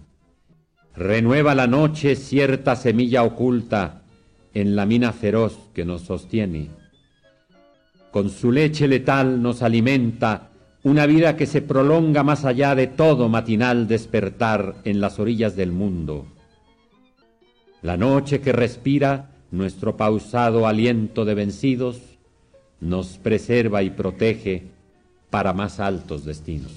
[0.96, 4.04] Renueva la noche cierta semilla oculta
[4.54, 6.70] en la mina feroz que nos sostiene.
[8.12, 10.50] Con su leche letal nos alimenta
[10.84, 15.72] una vida que se prolonga más allá de todo matinal despertar en las orillas del
[15.72, 16.26] mundo.
[17.82, 22.02] La noche que respira nuestro pausado aliento de vencidos
[22.80, 24.68] nos preserva y protege
[25.30, 26.72] para más altos destinos.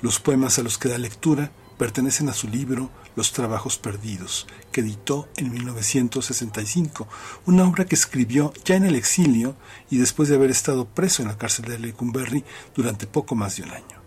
[0.00, 4.80] Los poemas a los que da lectura pertenecen a su libro Los Trabajos Perdidos, que
[4.80, 7.08] editó en 1965,
[7.46, 9.54] una obra que escribió ya en el exilio
[9.90, 13.62] y después de haber estado preso en la cárcel de Lecumberri durante poco más de
[13.62, 14.01] un año.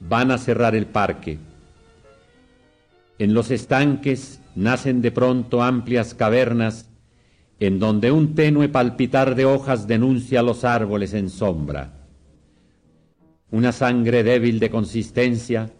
[0.00, 1.38] Van a cerrar el parque.
[3.18, 6.88] En los estanques nacen de pronto amplias cavernas
[7.60, 11.92] en donde un tenue palpitar de hojas denuncia los árboles en sombra.
[13.50, 15.70] Una sangre débil de consistencia,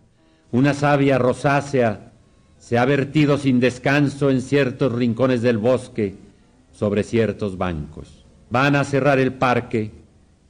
[0.53, 2.13] una savia rosácea,
[2.59, 6.17] se ha vertido sin descanso en ciertos rincones del bosque,
[6.73, 8.27] sobre ciertos bancos.
[8.51, 9.93] Van a cerrar el parque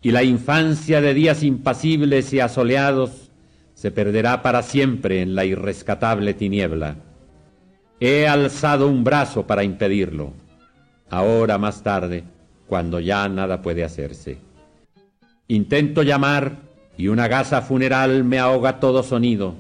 [0.03, 3.30] y la infancia de días impasibles y asoleados
[3.81, 6.97] se perderá para siempre en la irrescatable tiniebla.
[7.99, 10.35] He alzado un brazo para impedirlo
[11.09, 12.25] ahora más tarde,
[12.67, 14.37] cuando ya nada puede hacerse.
[15.49, 16.59] Intento llamar
[16.99, 19.55] y una gasa funeral me ahoga todo sonido,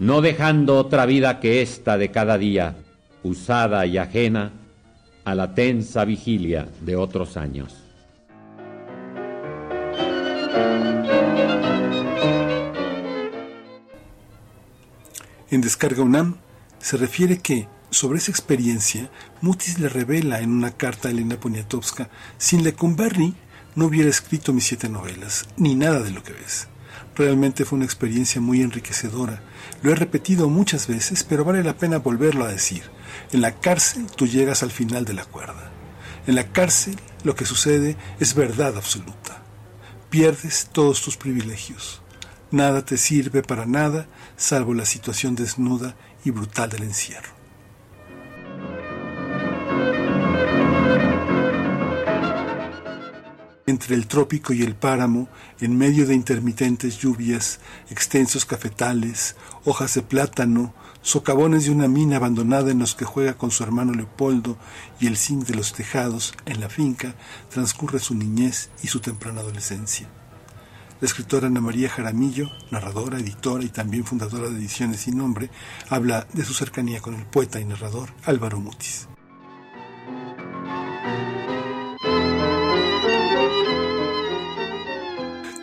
[0.00, 2.74] no dejando otra vida que esta de cada día,
[3.22, 4.50] usada y ajena
[5.24, 7.76] a la tensa vigilia de otros años.
[15.50, 16.36] En Descarga UNAM
[16.78, 19.10] se refiere que sobre esa experiencia,
[19.40, 22.08] Mutis le revela en una carta a Elena Poniatowska,
[22.38, 23.34] sin Lecumberri
[23.74, 26.68] no hubiera escrito mis siete novelas, ni nada de lo que ves.
[27.16, 29.42] Realmente fue una experiencia muy enriquecedora.
[29.82, 32.84] Lo he repetido muchas veces, pero vale la pena volverlo a decir.
[33.32, 35.72] En la cárcel tú llegas al final de la cuerda.
[36.28, 39.42] En la cárcel lo que sucede es verdad absoluta.
[40.10, 42.02] Pierdes todos tus privilegios.
[42.52, 44.06] Nada te sirve para nada,
[44.40, 47.38] salvo la situación desnuda y brutal del encierro.
[53.66, 55.28] entre el trópico y el páramo,
[55.60, 62.72] en medio de intermitentes lluvias, extensos cafetales, hojas de plátano, socavones de una mina abandonada
[62.72, 64.58] en los que juega con su hermano Leopoldo
[64.98, 67.14] y el zinc de los tejados en la finca,
[67.48, 70.08] transcurre su niñez y su temprana adolescencia.
[71.00, 75.48] La escritora Ana María Jaramillo, narradora, editora y también fundadora de Ediciones Sin Nombre,
[75.88, 79.08] habla de su cercanía con el poeta y narrador Álvaro Mutis.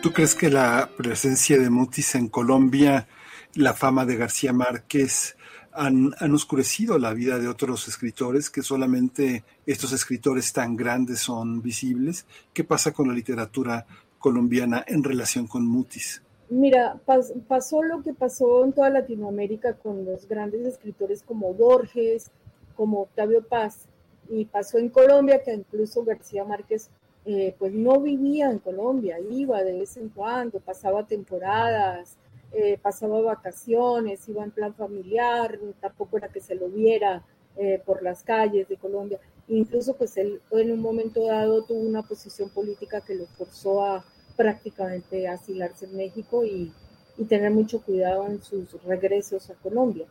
[0.02, 3.06] ¿Tú crees que la presencia de Mutis en Colombia,
[3.54, 5.36] la fama de García Márquez,
[5.72, 12.26] han, oscurecido la vida de otros escritores, que solamente estos escritores tan grandes son visibles?
[12.52, 13.86] ¿Qué pasa con la literatura
[14.18, 16.22] colombiana en relación con Mutis?
[16.50, 16.98] Mira,
[17.46, 22.30] pasó lo que pasó en toda Latinoamérica con los grandes escritores como Borges,
[22.74, 23.86] como Octavio Paz,
[24.30, 26.90] y pasó en Colombia que incluso García Márquez
[27.26, 32.16] eh, pues no vivía en Colombia, iba de vez en cuando, pasaba temporadas,
[32.52, 37.22] eh, pasaba vacaciones, iba en plan familiar, tampoco era que se lo viera
[37.56, 39.18] eh, por las calles de Colombia.
[39.48, 44.04] Incluso pues él en un momento dado tuvo una posición política que lo forzó a
[44.36, 46.72] prácticamente asilarse en México y,
[47.16, 50.06] y tener mucho cuidado en sus regresos a Colombia,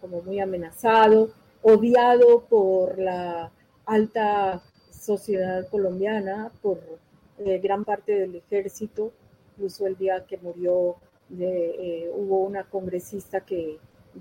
[0.00, 1.30] como muy amenazado,
[1.62, 3.50] odiado por la
[3.86, 6.78] alta sociedad colombiana, por
[7.38, 9.12] eh, gran parte del ejército,
[9.52, 10.96] incluso el día que murió
[11.38, 13.78] eh, hubo una congresista que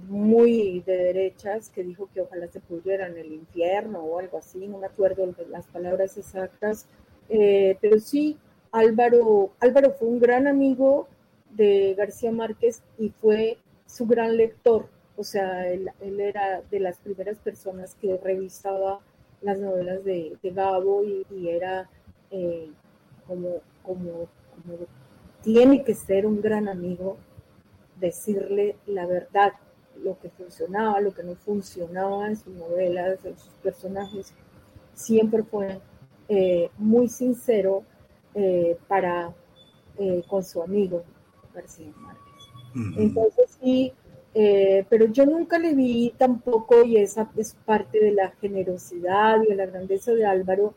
[0.07, 4.67] muy de derechas que dijo que ojalá se pudiera en el infierno o algo así,
[4.67, 6.87] no me acuerdo de las palabras exactas,
[7.29, 8.37] eh, pero sí,
[8.71, 11.07] Álvaro, Álvaro fue un gran amigo
[11.51, 14.87] de García Márquez y fue su gran lector,
[15.17, 19.01] o sea, él, era de las primeras personas que revisaba
[19.41, 21.89] las novelas de, Gabo y, era
[22.29, 22.69] eh,
[23.27, 24.27] como, como,
[25.43, 27.17] tiene que ser un gran amigo,
[27.99, 29.53] decirle la verdad,
[30.03, 34.33] lo que funcionaba, lo que no funcionaba en sus novelas, en sus personajes.
[34.93, 35.79] Siempre fue
[36.29, 37.83] eh, muy sincero
[38.33, 39.33] eh, para
[40.27, 41.03] con su amigo
[41.53, 42.97] García Márquez.
[42.97, 43.93] Entonces sí,
[44.33, 49.47] eh, pero yo nunca le vi tampoco, y esa es parte de la generosidad y
[49.47, 50.73] de la grandeza de Álvaro,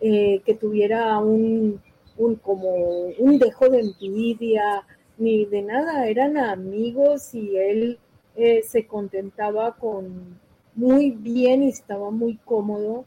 [0.00, 1.80] eh, que tuviera un,
[2.16, 2.74] un, como
[3.18, 4.86] un dejo de envidia
[5.18, 7.98] ni de nada, eran amigos y él
[8.36, 10.38] eh, se contentaba con
[10.74, 13.04] muy bien y estaba muy cómodo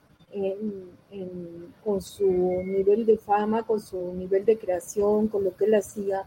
[1.83, 6.25] con su nivel de fama, con su nivel de creación, con lo que él hacía.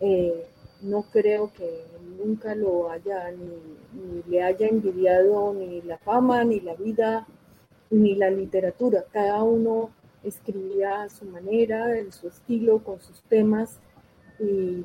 [0.00, 0.46] Eh,
[0.82, 1.84] no creo que
[2.18, 7.26] nunca lo haya, ni, le haya envidiado ni la fama, ni la vida,
[7.90, 9.04] ni la literatura.
[9.12, 9.90] Cada uno
[10.24, 13.78] escribía a su manera, en su estilo, con sus temas,
[14.40, 14.84] y,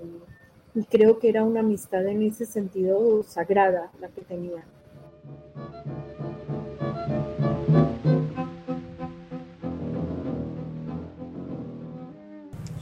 [0.77, 4.63] y creo que era una amistad en ese sentido sagrada la que tenía.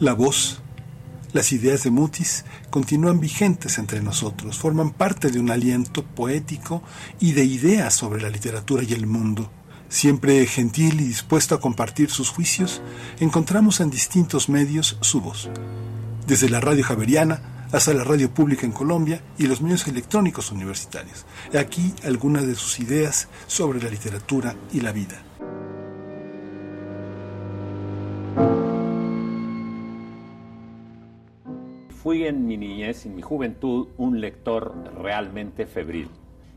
[0.02, 0.62] La voz,
[1.32, 6.84] las ideas de Mutis continúan vigentes entre nosotros, forman parte de un aliento poético
[7.22, 9.50] y de ideas sobre la literatura y el mundo.
[9.88, 12.82] Siempre gentil y dispuesto a compartir sus juicios,
[13.22, 15.50] encontramos en distintos medios su voz.
[16.28, 21.26] Desde la radio javeriana hasta la radio pública en Colombia y los medios electrónicos universitarios.
[21.60, 25.22] Aquí algunas de sus ideas sobre la literatura y la vida.
[32.06, 36.08] fui en mi niñez, en mi juventud, un lector realmente febril.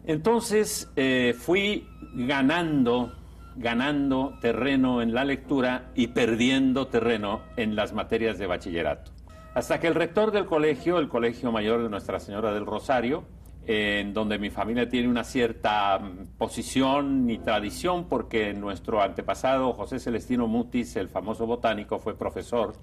[0.04, 3.14] Entonces eh, fui ganando,
[3.56, 9.17] ganando terreno en la lectura y perdiendo terreno en las materias de bachillerato.
[9.54, 13.24] Hasta que el rector del colegio, el Colegio Mayor de Nuestra Señora del Rosario,
[13.66, 19.98] en donde mi familia tiene una cierta mm, posición y tradición, porque nuestro antepasado José
[19.98, 22.74] Celestino Mutis, el famoso botánico, fue profesor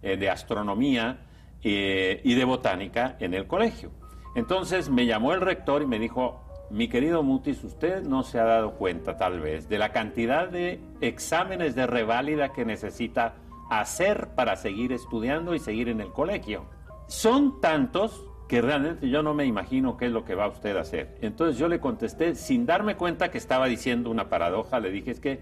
[0.00, 1.26] eh, de astronomía
[1.62, 3.90] eh, y de botánica en el colegio.
[4.36, 6.40] Entonces me llamó el rector y me dijo,
[6.70, 10.80] mi querido Mutis, usted no se ha dado cuenta tal vez de la cantidad de
[11.00, 13.34] exámenes de reválida que necesita
[13.70, 16.64] hacer para seguir estudiando y seguir en el colegio.
[17.06, 20.80] Son tantos que realmente yo no me imagino qué es lo que va usted a
[20.80, 21.18] hacer.
[21.20, 25.20] Entonces yo le contesté, sin darme cuenta que estaba diciendo una paradoja, le dije es
[25.20, 25.40] que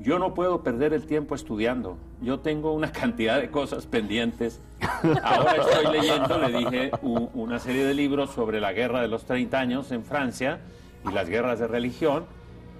[0.00, 1.96] yo no puedo perder el tiempo estudiando.
[2.20, 4.60] Yo tengo una cantidad de cosas pendientes.
[5.22, 9.58] Ahora estoy leyendo, le dije, una serie de libros sobre la guerra de los 30
[9.58, 10.60] años en Francia
[11.08, 12.24] y las guerras de religión.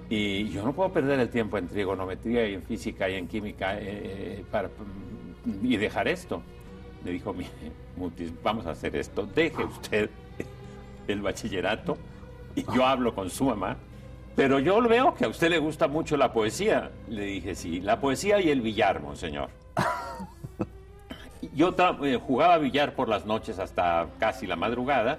[0.08, 3.76] Y yo no puedo perder el tiempo en trigonometría y en física y en química
[3.78, 4.70] eh, para,
[5.62, 6.42] y dejar esto.
[7.04, 7.50] Le dijo, mire,
[7.96, 9.26] Mutis, vamos a hacer esto.
[9.26, 10.10] Deje usted
[11.08, 11.96] el bachillerato
[12.54, 13.76] y yo hablo con su mamá
[14.34, 16.90] pero yo veo que a usted le gusta mucho la poesía.
[17.08, 19.50] Le dije, sí, la poesía y el billar, monseñor.
[21.54, 25.18] Yo eh, jugaba billar por las noches hasta casi la madrugada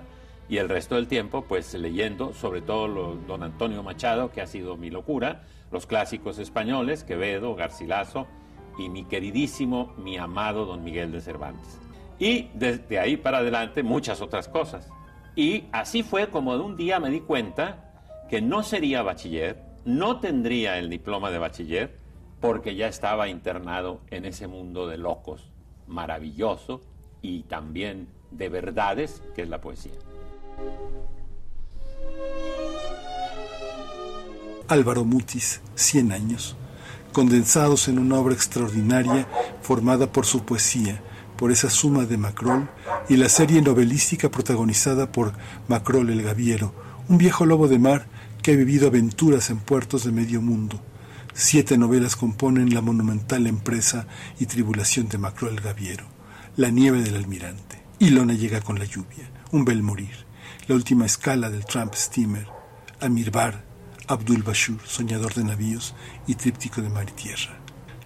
[0.50, 4.48] y el resto del tiempo, pues leyendo, sobre todo lo, don Antonio Machado, que ha
[4.48, 8.28] sido mi locura, los clásicos españoles, Quevedo, Garcilaso
[8.78, 11.80] y mi queridísimo, mi amado don Miguel de Cervantes.
[12.20, 14.90] Y desde ahí para adelante muchas otras cosas.
[15.36, 17.94] Y así fue como de un día me di cuenta
[18.30, 22.00] que no sería bachiller, no tendría el diploma de bachiller,
[22.40, 25.50] porque ya estaba internado en ese mundo de locos
[25.88, 26.82] maravilloso
[27.22, 29.94] y también de verdades que es la poesía.
[34.68, 36.56] Álvaro Mutis, 100 años,
[37.12, 39.28] condensados en una obra extraordinaria
[39.62, 41.02] formada por su poesía,
[41.38, 42.70] por esa suma de Macrol
[43.10, 45.34] y la serie novelística protagonizada por
[45.68, 46.74] Macrol el Gaviero,
[47.08, 48.08] un viejo lobo de mar
[48.42, 50.82] que ha vivido aventuras en puertos de medio mundo.
[51.34, 54.08] Siete novelas componen la monumental empresa
[54.40, 56.06] y tribulación de Macro el Gaviero,
[56.58, 60.26] La nieve del almirante, Ilona llega con la lluvia, Un bel morir,
[60.66, 62.48] La última escala del Trump Steamer,
[63.02, 63.66] Amirbar,
[64.08, 65.94] Abdul Bashur, soñador de navíos
[66.26, 67.60] y tríptico de mar y tierra.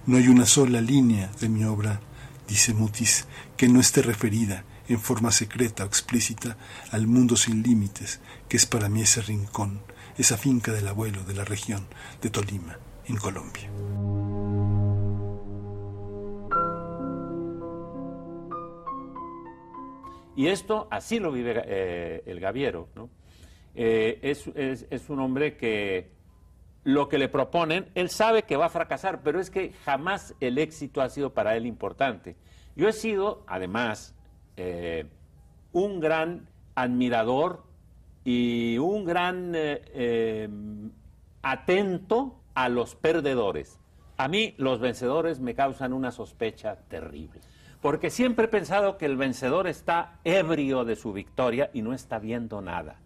[0.08, 2.00] No hay una sola línea de mi obra,
[2.48, 3.28] dice Mutis,
[3.58, 6.58] que no esté referida en forma secreta o explícita
[6.90, 9.82] al mundo sin límites, que es para mí ese rincón,
[10.18, 11.86] esa finca del abuelo de la región
[12.24, 13.70] de Tolima, en Colombia.
[20.38, 22.90] Y esto así lo vive eh, el Gaviero.
[22.94, 23.10] ¿no?
[23.74, 26.12] Eh, es, un hombre que
[26.84, 30.60] lo que le proponen, él sabe que va a fracasar, pero es que jamás el
[30.60, 32.36] éxito ha sido para él importante.
[32.76, 34.14] Yo he sido, además,
[34.58, 35.08] eh,
[35.72, 37.64] un gran admirador
[38.24, 39.56] y un gran
[41.42, 43.80] atento a los perdedores.
[44.18, 47.40] A mí los vencedores me causan una sospecha terrible,
[47.82, 52.20] porque siempre he pensado que el vencedor está ebrio de su victoria y no está
[52.20, 53.00] viendo nada.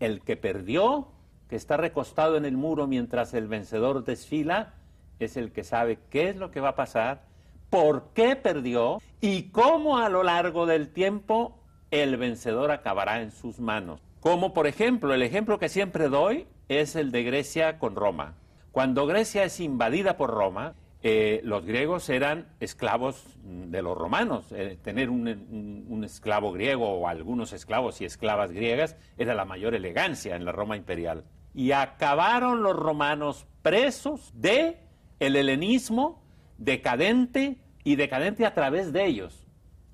[0.00, 1.08] El que perdió,
[1.48, 4.74] que está recostado en el muro mientras el vencedor desfila,
[5.18, 7.22] es el que sabe qué es lo que va a pasar,
[7.70, 11.58] por qué perdió y cómo a lo largo del tiempo
[11.90, 14.00] el vencedor acabará en sus manos.
[14.20, 18.34] Como por ejemplo, el ejemplo que siempre doy es el de Grecia con Roma.
[18.72, 24.46] Cuando Grecia es invadida por Roma, eh, los griegos eran esclavos de los romanos.
[24.50, 30.36] Eh, tener un, esclavo griego o algunos esclavos y esclavas griegas era la mayor elegancia
[30.36, 31.24] en la Roma imperial.
[31.54, 34.78] Y acabaron los romanos presos de
[35.20, 36.22] el helenismo
[36.56, 39.46] decadente y decadente a través de ellos.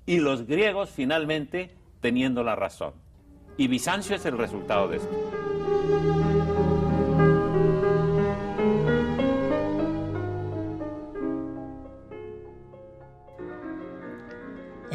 [0.05, 2.93] Y los griegos finalmente teniendo la razón.
[3.57, 6.24] Y Bizancio es el resultado de esto.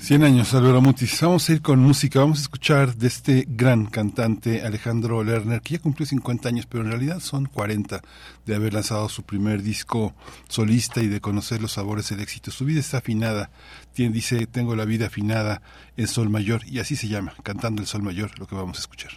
[0.01, 1.21] 100 años, Álvaro Mutis.
[1.21, 2.21] Vamos a ir con música.
[2.21, 6.83] Vamos a escuchar de este gran cantante Alejandro Lerner, que ya cumplió 50 años, pero
[6.83, 8.01] en realidad son 40
[8.43, 10.15] de haber lanzado su primer disco
[10.49, 12.49] solista y de conocer los sabores del éxito.
[12.49, 13.51] Su vida está afinada.
[13.93, 15.61] Tiene, dice, tengo la vida afinada
[15.95, 18.81] en Sol Mayor, y así se llama, cantando el Sol Mayor, lo que vamos a
[18.81, 19.11] escuchar.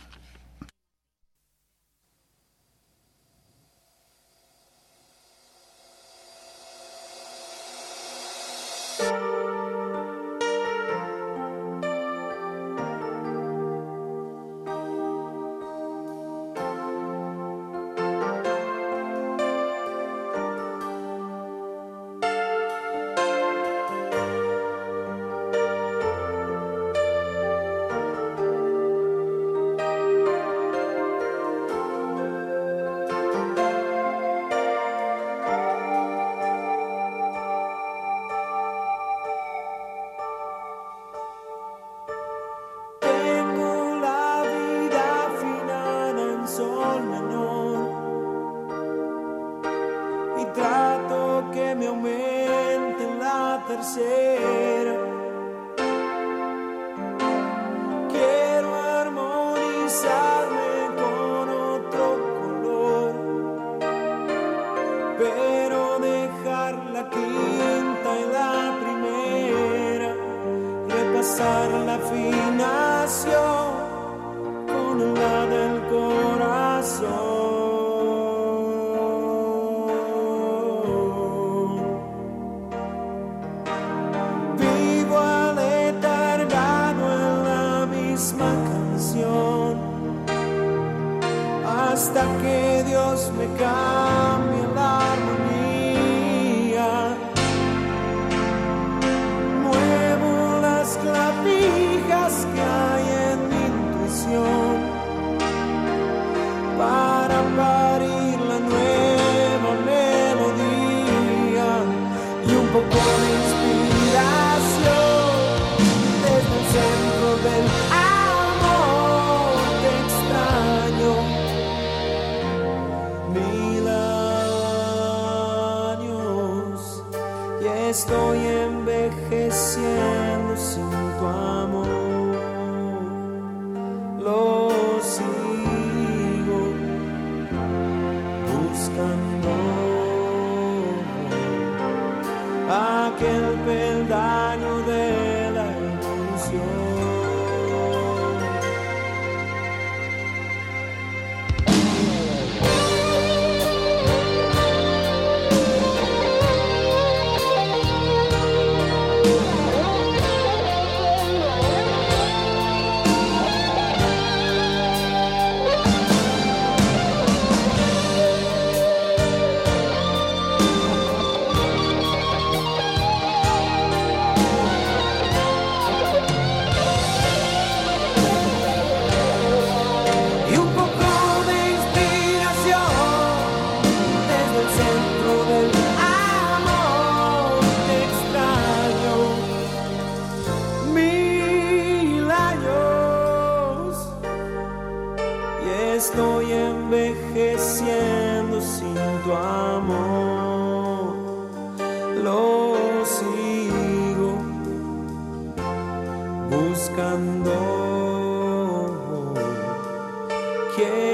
[210.74, 211.13] Quiero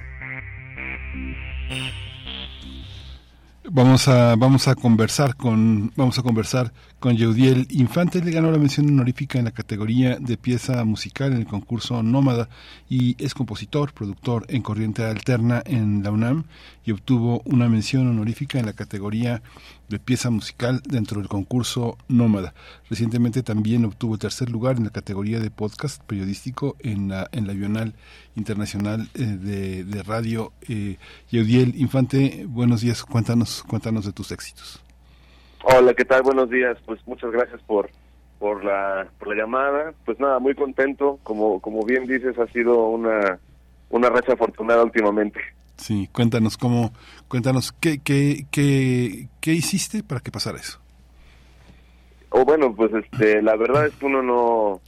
[3.73, 8.21] Vamos a, vamos a conversar con, vamos a conversar con Yeudiel Infante.
[8.21, 12.49] Le ganó la mención honorífica en la categoría de pieza musical en el concurso Nómada
[12.89, 16.43] y es compositor, productor en corriente alterna en la UNAM
[16.83, 19.41] y obtuvo una mención honorífica en la categoría
[19.91, 22.53] de pieza musical dentro del concurso Nómada.
[22.89, 27.53] Recientemente también obtuvo tercer lugar en la categoría de podcast periodístico en la, en la
[27.53, 27.93] Bienal
[28.35, 30.53] Internacional eh, de, de, Radio.
[30.69, 30.97] Eh,
[31.29, 34.81] Yeudiel Infante, buenos días, cuéntanos, cuéntanos de tus éxitos.
[35.63, 36.23] Hola, ¿qué tal?
[36.23, 36.77] Buenos días.
[36.85, 37.89] Pues muchas gracias por
[38.39, 39.93] por la por la llamada.
[40.05, 41.19] Pues nada, muy contento.
[41.23, 43.37] Como como bien dices, ha sido una
[43.89, 45.39] una racha afortunada últimamente.
[45.81, 46.93] Sí, cuéntanos cómo,
[47.31, 50.81] cuéntanos qué, qué, qué, hiciste para que pasara eso.
[52.29, 54.81] O bueno, pues este, la verdad es que uno no,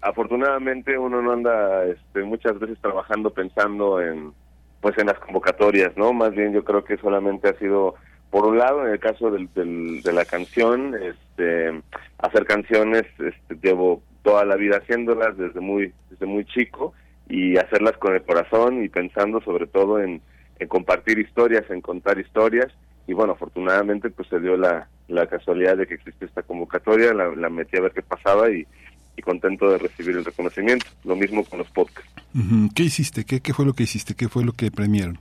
[0.00, 4.32] afortunadamente uno no anda, este, muchas veces trabajando pensando en,
[4.80, 6.12] pues en las convocatorias, ¿no?
[6.12, 7.96] Más bien yo creo que solamente ha sido,
[8.30, 11.82] por un lado, en el caso del, de la canción, este,
[12.18, 16.94] hacer canciones, este, llevo toda la vida haciéndolas desde muy, desde muy chico
[17.28, 20.22] y hacerlas con el corazón y pensando sobre todo en,
[20.58, 22.72] en compartir historias, en contar historias.
[23.06, 27.28] Y bueno, afortunadamente pues se dio la, la casualidad de que existe esta convocatoria, la,
[27.34, 28.66] la metí a ver qué pasaba y,
[29.16, 30.86] y, contento de recibir el reconocimiento.
[31.04, 32.10] Lo mismo con los podcasts.
[32.74, 33.24] ¿Qué hiciste?
[33.24, 34.14] ¿Qué, ¿Qué fue lo que hiciste?
[34.14, 35.18] ¿Qué fue lo que premiaron?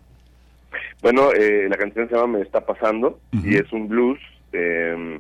[1.01, 3.51] Bueno, eh, la canción se llama Me está pasando uh -huh.
[3.51, 4.19] y es un blues
[4.51, 5.19] eh,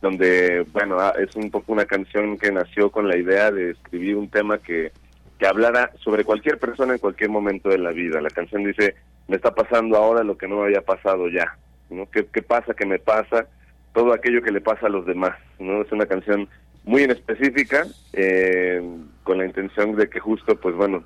[0.00, 4.14] donde, bueno, ah, es un poco una canción que nació con la idea de escribir
[4.16, 4.92] un tema que
[5.38, 8.20] que hablara sobre cualquier persona en cualquier momento de la vida.
[8.20, 8.96] La canción dice,
[9.28, 11.56] me está pasando ahora lo que no me había pasado ya,
[11.90, 12.10] ¿no?
[12.10, 13.46] ¿Qué, pasa que me pasa?
[13.92, 15.82] Todo aquello que le pasa a los demás, ¿no?
[15.82, 16.48] Es una canción
[16.84, 18.82] muy en específica, eh,
[19.22, 21.04] con la intención de que justo, pues bueno,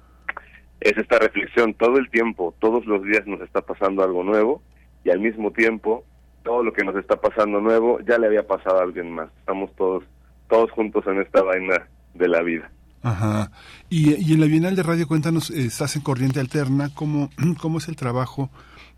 [0.80, 4.62] es esta reflexión todo el tiempo, todos los días nos está pasando algo nuevo
[5.04, 6.04] y al mismo tiempo
[6.44, 9.30] todo lo que nos está pasando nuevo ya le había pasado a alguien más.
[9.40, 10.04] Estamos todos,
[10.48, 12.70] todos juntos en esta vaina de la vida.
[13.02, 13.50] Ajá.
[13.90, 17.30] Y, y en la Bienal de Radio, cuéntanos, estás en Corriente Alterna, ¿cómo,
[17.60, 18.50] ¿cómo es el trabajo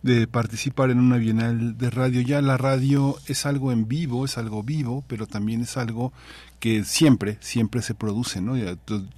[0.03, 2.21] de participar en una Bienal de Radio?
[2.21, 6.13] Ya la radio es algo en vivo, es algo vivo, pero también es algo
[6.65, 8.55] que siempre, siempre se produce, ¿no?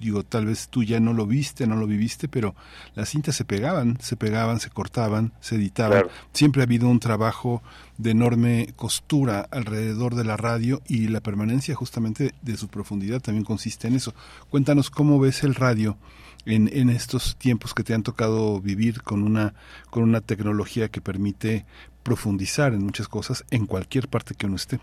[0.01, 2.55] Digo, tal vez tú ya no lo viste, no lo viviste, pero
[2.93, 6.01] las cintas se pegaban, se pegaban, se cortaban, se editaban.
[6.01, 6.09] Claro.
[6.33, 7.63] Siempre ha habido un trabajo
[7.97, 13.45] de enorme costura alrededor de la radio y la permanencia justamente de su profundidad también
[13.45, 14.13] consiste en eso.
[14.49, 15.95] Cuéntanos cómo ves el radio
[16.45, 19.53] en, en estos tiempos que te han tocado vivir con una,
[19.89, 21.65] con una tecnología que permite
[22.03, 24.81] profundizar en muchas cosas en cualquier parte que uno esté.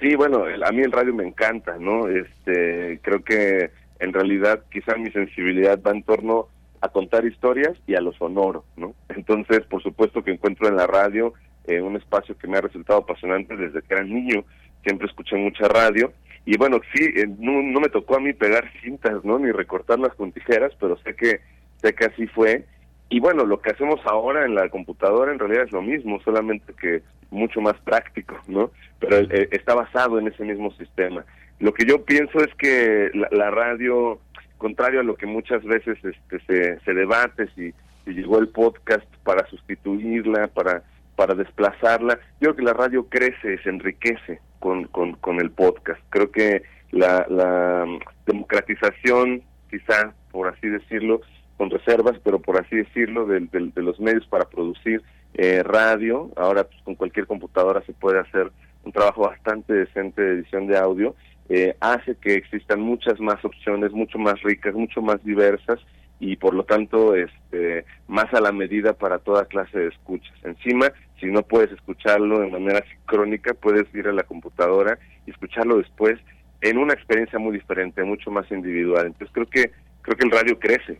[0.00, 2.08] Sí, bueno, a mí el radio me encanta, ¿no?
[2.08, 6.48] Este, creo que en realidad quizá mi sensibilidad va en torno
[6.80, 8.94] a contar historias y a lo sonoro, ¿no?
[9.10, 11.34] Entonces, por supuesto que encuentro en la radio
[11.66, 14.44] eh, un espacio que me ha resultado apasionante desde que era niño,
[14.82, 16.12] siempre escuché mucha radio
[16.46, 19.38] y bueno, sí, eh, no, no, me tocó a mí pegar cintas, ¿no?
[19.38, 21.40] Ni recortarlas con tijeras, pero sé que
[21.76, 22.64] sé que así fue
[23.10, 26.72] y bueno, lo que hacemos ahora en la computadora en realidad es lo mismo, solamente
[26.80, 28.70] que mucho más práctico, ¿no?
[29.00, 31.24] Pero eh, está basado en ese mismo sistema.
[31.58, 34.20] Lo que yo pienso es que la, radio,
[34.58, 39.06] contrario a lo que muchas veces este, se, se debate, si, si llegó el podcast
[39.24, 40.84] para sustituirla, para,
[41.16, 46.00] para desplazarla, yo creo que la radio crece, se enriquece con, con, con el podcast.
[46.10, 47.86] Creo que la, la
[48.26, 51.20] democratización, quizá por así decirlo,
[51.60, 53.46] con reservas, pero por así decirlo, de,
[53.82, 55.02] los medios para producir
[55.34, 56.30] eh, radio.
[56.34, 58.50] Ahora pues, con cualquier computadora se puede hacer
[58.82, 61.14] un trabajo bastante decente de edición de audio.
[61.50, 65.78] Eh, hace que existan muchas más opciones, mucho más ricas, mucho más diversas
[66.18, 70.32] y por lo tanto este, más a la medida para toda clase de escuchas.
[70.44, 70.90] Encima,
[71.20, 76.18] si no puedes escucharlo de manera sincrónica, puedes ir a la computadora y escucharlo después
[76.62, 79.08] en una experiencia muy diferente, mucho más individual.
[79.08, 80.98] Entonces creo que creo que el radio crece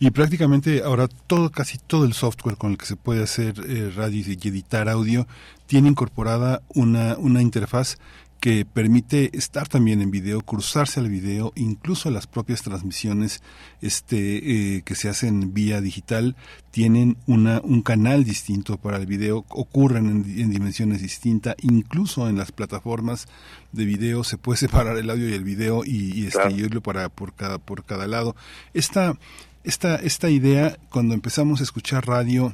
[0.00, 3.92] y prácticamente ahora todo, casi todo el software con el que se puede hacer eh,
[3.94, 5.28] radio y editar audio
[5.66, 7.98] tiene incorporada una, una interfaz
[8.42, 13.40] que permite estar también en video, cruzarse al video, incluso las propias transmisiones
[13.80, 16.34] este, eh, que se hacen vía digital
[16.72, 22.50] tienen una, un canal distinto para el video, ocurren en, dimensiones distintas, incluso en las
[22.50, 23.28] plataformas
[23.70, 27.58] de video se puede separar el audio y el video y, y para, por, cada,
[27.58, 28.34] por cada lado.
[28.74, 29.16] Esta,
[29.62, 32.52] esta, esta idea, cuando empezamos a escuchar radio,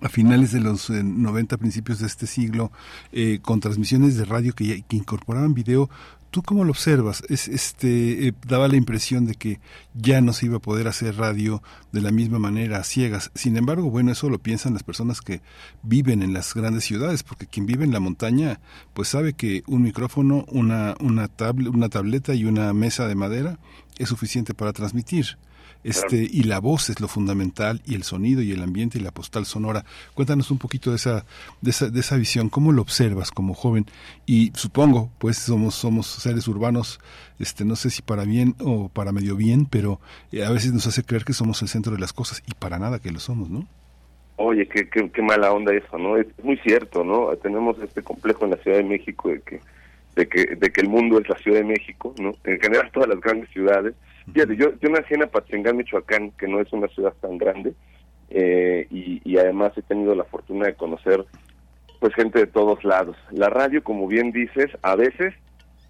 [0.00, 2.70] a finales de los 90, eh, principios de este siglo,
[3.12, 5.90] eh, con transmisiones de radio que, incorporaban video.
[6.30, 7.24] ¿Tú cómo lo observas?
[7.28, 9.58] Es, este, eh, daba la impresión de que
[9.94, 11.60] ya no se iba a poder hacer radio
[11.90, 13.32] de la misma manera a ciegas.
[13.34, 15.42] Sin embargo, bueno, eso lo piensan las personas que
[15.82, 18.60] viven en las grandes ciudades, porque quien vive en la montaña,
[18.94, 23.58] pues sabe que un micrófono, una, una, una tableta y una mesa de madera
[23.98, 25.36] es suficiente para transmitir
[25.84, 29.10] este y la voz es lo fundamental y el sonido y el ambiente y la
[29.10, 29.84] postal sonora.
[30.14, 31.24] Cuéntanos un poquito de esa
[31.60, 33.86] de esa, de esa visión, cómo lo observas como joven
[34.26, 37.00] y supongo, pues somos somos seres urbanos,
[37.38, 40.00] este no sé si para bien o para medio bien, pero
[40.32, 42.78] eh, a veces nos hace creer que somos el centro de las cosas y para
[42.78, 43.66] nada que lo somos, ¿no?
[44.36, 46.16] Oye, qué, qué, qué mala onda eso, ¿no?
[46.16, 47.28] Es muy cierto, ¿no?
[47.42, 49.60] Tenemos este complejo en la Ciudad de México de que
[50.16, 52.34] de que, de que el mundo es la Ciudad de México, ¿no?
[52.44, 53.94] En general todas las grandes ciudades.
[54.32, 57.74] Fíjate, yo, yo nací en Apatzingán, Michoacán, que no es una ciudad tan grande,
[58.30, 61.24] eh, y, y además he tenido la fortuna de conocer
[62.00, 63.16] pues gente de todos lados.
[63.30, 65.34] La radio, como bien dices, a veces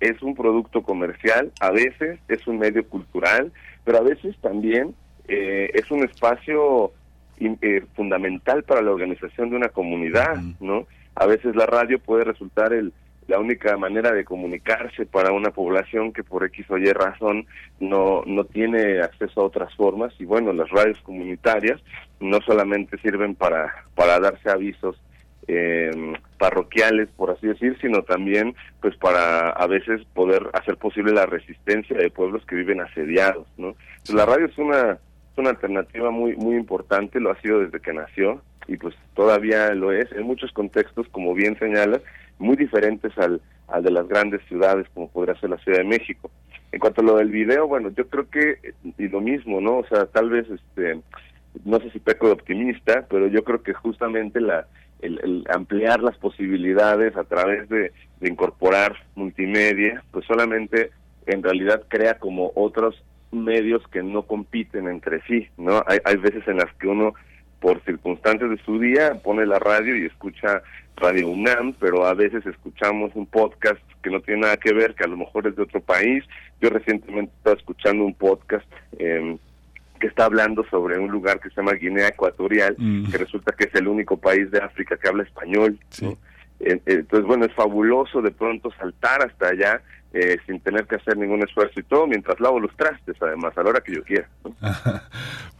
[0.00, 3.52] es un producto comercial, a veces es un medio cultural,
[3.84, 4.94] pero a veces también
[5.28, 6.92] eh, es un espacio
[7.38, 10.86] eh, fundamental para la organización de una comunidad, ¿no?
[11.14, 12.92] A veces la radio puede resultar el,
[13.30, 17.46] la única manera de comunicarse para una población que por X o Y razón
[17.78, 21.80] no, no tiene acceso a otras formas y bueno, las radios comunitarias
[22.18, 25.00] no solamente sirven para, para darse avisos
[25.46, 25.92] eh,
[26.38, 31.96] parroquiales, por así decir, sino también pues para a veces poder hacer posible la resistencia
[31.96, 33.76] de pueblos que viven asediados, ¿no?
[34.12, 37.92] la radio es una, es una alternativa muy, muy importante, lo ha sido desde que
[37.92, 42.02] nació y pues todavía lo es en muchos contextos, como bien señalas,
[42.40, 46.30] muy diferentes al, al de las grandes ciudades como podría ser la Ciudad de México.
[46.72, 49.78] En cuanto a lo del video, bueno, yo creo que, y lo mismo, ¿no?
[49.78, 51.00] O sea, tal vez, este,
[51.64, 54.66] no sé si peco de optimista, pero yo creo que justamente la,
[55.00, 60.90] el, ampliar las posibilidades a través de, de, incorporar multimedia, pues solamente
[61.26, 65.82] en realidad crea como otros medios que no compiten entre sí, ¿no?
[65.86, 67.14] Hay, hay veces en las que uno
[67.60, 70.62] por circunstancias de su día, pone la radio y escucha
[70.96, 75.04] Radio UNAM, pero a veces escuchamos un podcast que no tiene nada que ver, que
[75.04, 76.24] a lo mejor es de otro país.
[76.60, 78.66] Yo recientemente estaba escuchando un podcast
[78.98, 79.36] eh,
[79.98, 83.10] que está hablando sobre un lugar que se llama Guinea Ecuatorial, mm.
[83.10, 85.78] que resulta que es el único país de África que habla español.
[86.60, 89.82] Entonces, bueno, es fabuloso de pronto saltar hasta allá
[90.12, 93.62] eh, sin tener que hacer ningún esfuerzo y todo, mientras lavo los trastes, además, a
[93.62, 94.28] la hora que yo quiera.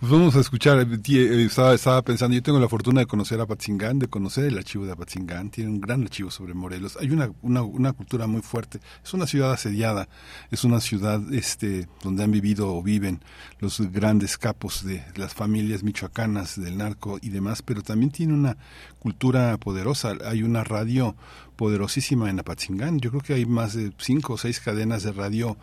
[0.00, 3.46] pues vamos a escuchar, eh, eh, estaba, pensando, yo tengo la fortuna de conocer a
[3.46, 7.30] Patzingán, de conocer el archivo de Apatzingán, tiene un gran archivo sobre Morelos, hay una,
[7.42, 10.08] una, una, cultura muy fuerte, es una ciudad asediada,
[10.50, 13.20] es una ciudad este donde han vivido o viven
[13.60, 18.56] los grandes capos de las familias michoacanas del narco y demás, pero también tiene una
[19.00, 21.16] cultura poderosa, hay una radio
[21.56, 23.00] poderosísima en Apatzingán.
[23.00, 25.56] Yo creo que hay más de cinco o seis cadenas de radio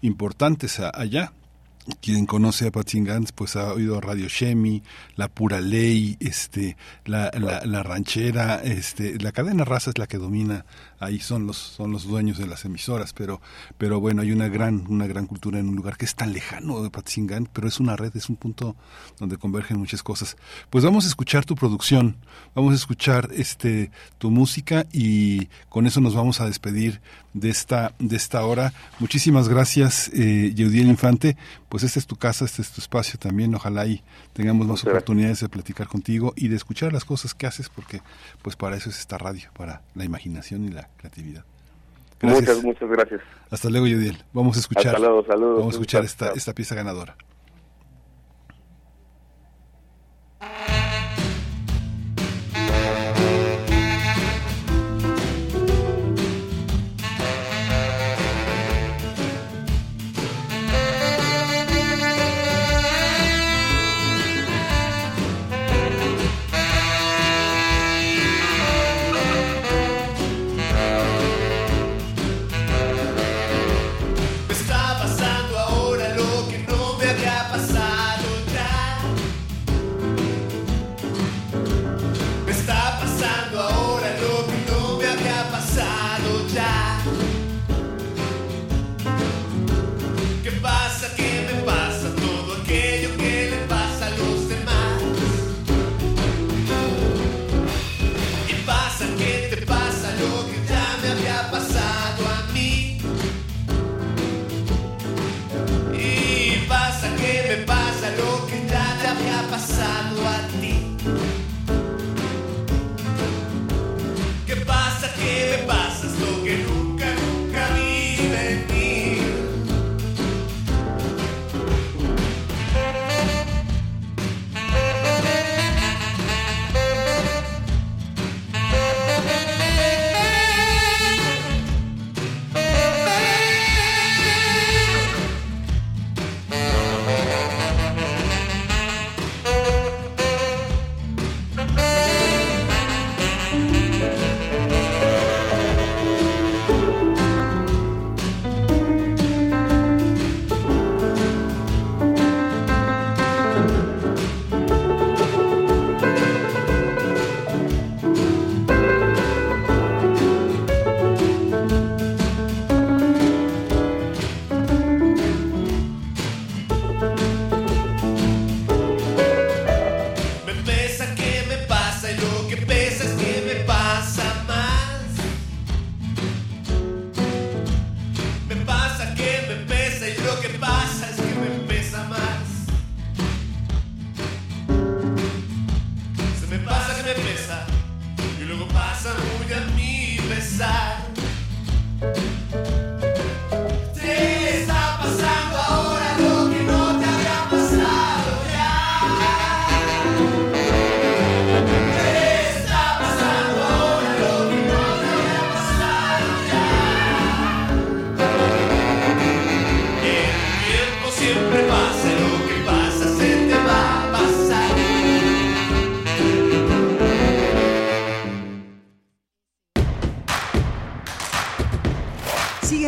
[0.00, 1.32] importantes allá.
[2.00, 4.82] Quien conoce a Patzingán pues ha oído Radio Shemi,
[5.16, 10.18] La Pura Ley, este, la, la, la, ranchera, este, la cadena raza es la que
[10.18, 10.64] domina,
[10.98, 13.40] ahí son los, son los dueños de las emisoras, pero,
[13.78, 16.82] pero bueno, hay una gran, una gran cultura en un lugar que es tan lejano
[16.82, 18.76] de Patzingán, pero es una red, es un punto
[19.18, 20.36] donde convergen muchas cosas.
[20.70, 22.16] Pues vamos a escuchar tu producción,
[22.54, 27.00] vamos a escuchar este tu música y con eso nos vamos a despedir
[27.34, 28.72] de esta, de esta hora.
[29.00, 31.36] Muchísimas gracias, eh, Yeudiel Infante.
[31.68, 33.54] Pues esta es tu casa, este es tu espacio también.
[33.54, 37.68] Ojalá y tengamos más oportunidades de platicar contigo y de escuchar las cosas que haces,
[37.68, 38.00] porque
[38.40, 41.44] pues para eso es esta radio, para la imaginación y la creatividad.
[42.20, 42.42] Gracias.
[42.42, 43.20] Muchas, muchas gracias.
[43.50, 44.16] Hasta luego, Yeudiel.
[44.32, 47.16] Vamos a escuchar, saludos, vamos a escuchar esta, esta pieza ganadora.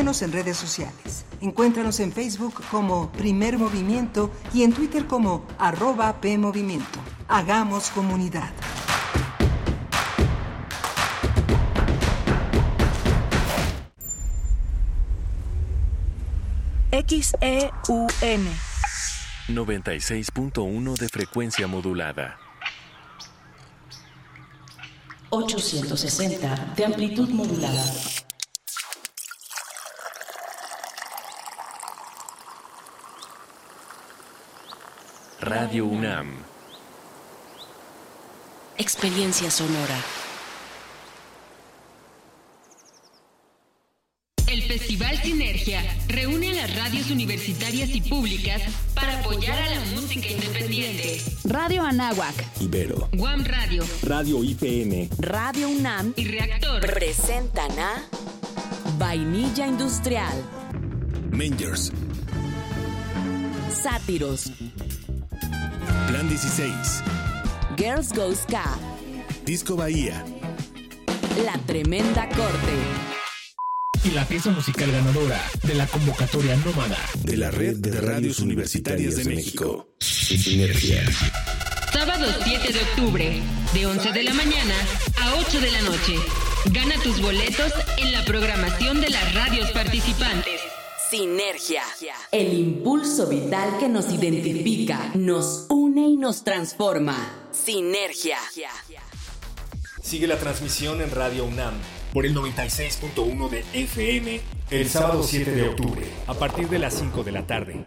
[0.07, 1.25] En redes sociales.
[1.41, 7.01] Encuéntranos en Facebook como Primer Movimiento y en Twitter como arroba PMovimiento.
[7.27, 8.53] Hagamos comunidad.
[16.93, 18.47] XEUN
[19.49, 22.39] 96.1 de frecuencia modulada.
[25.31, 27.85] 860 de amplitud modulada.
[35.67, 36.29] Radio UNAM.
[38.79, 39.97] Experiencia sonora.
[44.47, 48.63] El Festival Sinergia reúne a las radios universitarias y públicas
[48.95, 51.21] para apoyar a la música independiente.
[51.43, 56.13] Radio Anáhuac, Ibero, Guam Radio, Radio IPN, Radio UNAM.
[56.15, 56.81] Y Reactor.
[56.81, 58.05] Presentan a
[58.99, 60.45] Vainilla Industrial,
[61.33, 61.91] Mangers,
[63.83, 64.53] Sátiros,
[66.07, 67.03] Plan 16,
[67.77, 68.65] Girls Go Ska,
[69.45, 70.25] Disco Bahía,
[71.45, 72.75] La Tremenda Corte.
[74.05, 79.17] y la pieza musical ganadora de la convocatoria nómada de la Red de Radios Universitarias
[79.17, 79.89] de México.
[79.99, 81.03] Sinergia.
[81.93, 83.41] Sábado 7 de octubre,
[83.75, 84.75] de 11 de la mañana
[85.23, 86.15] a 8 de la noche.
[86.67, 90.56] Gana tus boletos en la programación de las radios participantes.
[91.11, 91.83] Sinergia.
[92.33, 97.49] El impulso vital que nos identifica, nos une y nos transforma.
[97.53, 98.39] Sinergia.
[100.03, 101.75] Sigue la transmisión en Radio UNAM
[102.13, 104.41] por el 96.1 de FM
[104.71, 107.87] el sábado 7 de octubre a partir de las 5 de la tarde.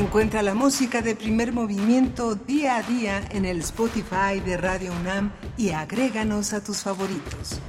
[0.00, 5.30] Encuentra la música de primer movimiento día a día en el Spotify de Radio UNAM
[5.58, 7.60] y agréganos a tus favoritos.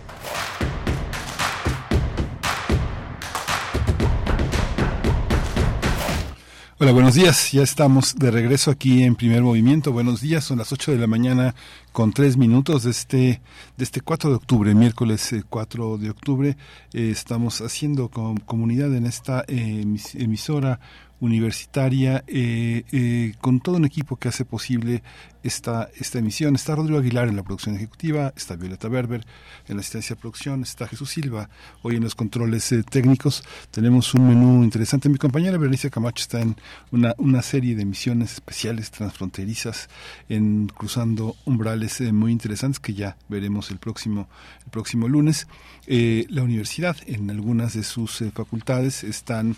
[6.80, 7.52] Hola, buenos días.
[7.52, 9.92] Ya estamos de regreso aquí en Primer Movimiento.
[9.92, 10.46] Buenos días.
[10.46, 11.54] Son las 8 de la mañana
[11.92, 13.42] con 3 minutos de este,
[13.78, 16.58] de este 4 de octubre, miércoles 4 de octubre.
[16.94, 20.80] Eh, estamos haciendo com comunidad en esta eh, emisora
[21.22, 25.04] universitaria eh, eh, con todo un equipo que hace posible
[25.44, 26.56] esta, esta emisión.
[26.56, 29.26] Está Rodrigo Aguilar en la producción ejecutiva, está Violeta Berber
[29.68, 31.50] en la asistencia de producción, está Jesús Silva
[31.84, 33.44] hoy en los controles eh, técnicos.
[33.70, 35.10] Tenemos un menú interesante.
[35.10, 36.56] Mi compañera Berenice Camacho está en
[36.92, 39.90] una, una serie de emisiones especiales transfronterizas
[40.28, 44.28] en cruzando umbrales muy interesantes que ya veremos el próximo,
[44.66, 45.48] el próximo lunes.
[45.88, 49.56] la universidad en algunas de sus facultades están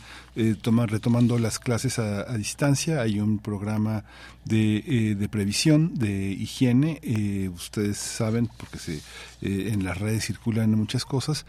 [0.62, 4.04] tomar, retomando las clases a, a, distancia, hay un programa
[4.46, 8.96] de, eh, previsión, de higiene, eh, ustedes saben, porque se,
[9.42, 11.46] eh, en las redes circulan muchas cosas,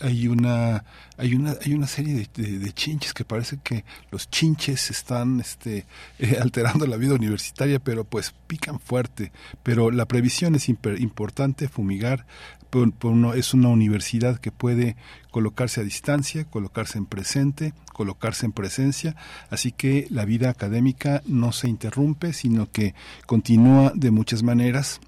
[0.00, 0.82] hay una
[1.18, 5.84] hay una hay una serie de, chinches que parece que los chinches están este
[6.40, 9.30] alterando la vida universitaria pero pues pican fuerte.
[9.62, 12.24] Pero la previsión es importante fumigar
[12.72, 14.96] por, uno, es una universidad que puede
[15.30, 19.14] colocarse a distancia, colocarse en presente, colocarse en presencia,
[19.50, 22.94] así que la vida académica no se interrumpe, sino que
[23.26, 25.00] continúa de muchas maneras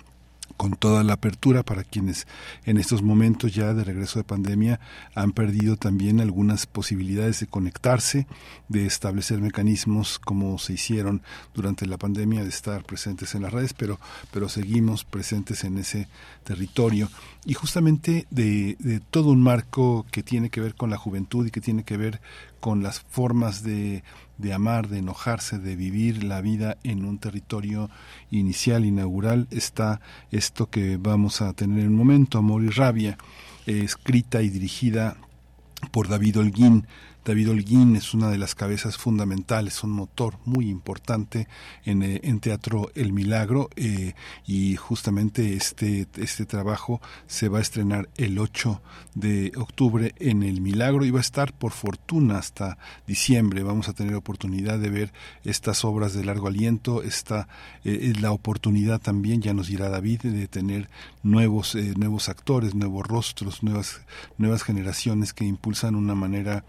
[0.56, 2.26] con toda la apertura para quienes
[2.64, 4.80] en estos momentos ya de regreso de pandemia
[5.14, 8.26] han perdido también algunas posibilidades de conectarse,
[8.68, 11.22] de establecer mecanismos como se hicieron
[11.54, 13.98] durante la pandemia, de estar presentes en las redes, pero,
[14.30, 16.08] pero seguimos presentes en ese
[16.44, 17.08] territorio.
[17.44, 21.50] Y justamente de, de todo un marco que tiene que ver con la juventud y
[21.50, 22.20] que tiene que ver
[22.60, 24.02] con las formas de,
[24.38, 27.90] de, amar, de enojarse, de vivir la vida en un territorio
[28.30, 33.18] inicial, inaugural, está esto que vamos a tener en un momento, Amor y Rabia,
[33.66, 35.16] eh, escrita y dirigida
[35.90, 36.86] por David Holguín.
[37.24, 41.48] David Holguín es una de las cabezas fundamentales, un motor muy importante
[41.84, 44.14] en, eh, en Teatro El Milagro eh,
[44.46, 48.82] y justamente este, este trabajo se va a estrenar el 8
[49.14, 53.62] de octubre en El Milagro y va a estar por fortuna hasta diciembre.
[53.62, 55.12] Vamos a tener oportunidad de ver
[55.44, 57.48] estas obras de largo aliento, esta
[57.84, 60.88] eh, la oportunidad también, ya nos dirá David, de tener
[61.22, 64.02] nuevos, eh, nuevos actores, nuevos rostros, nuevas,
[64.38, 66.64] nuevas generaciones que impulsan una manera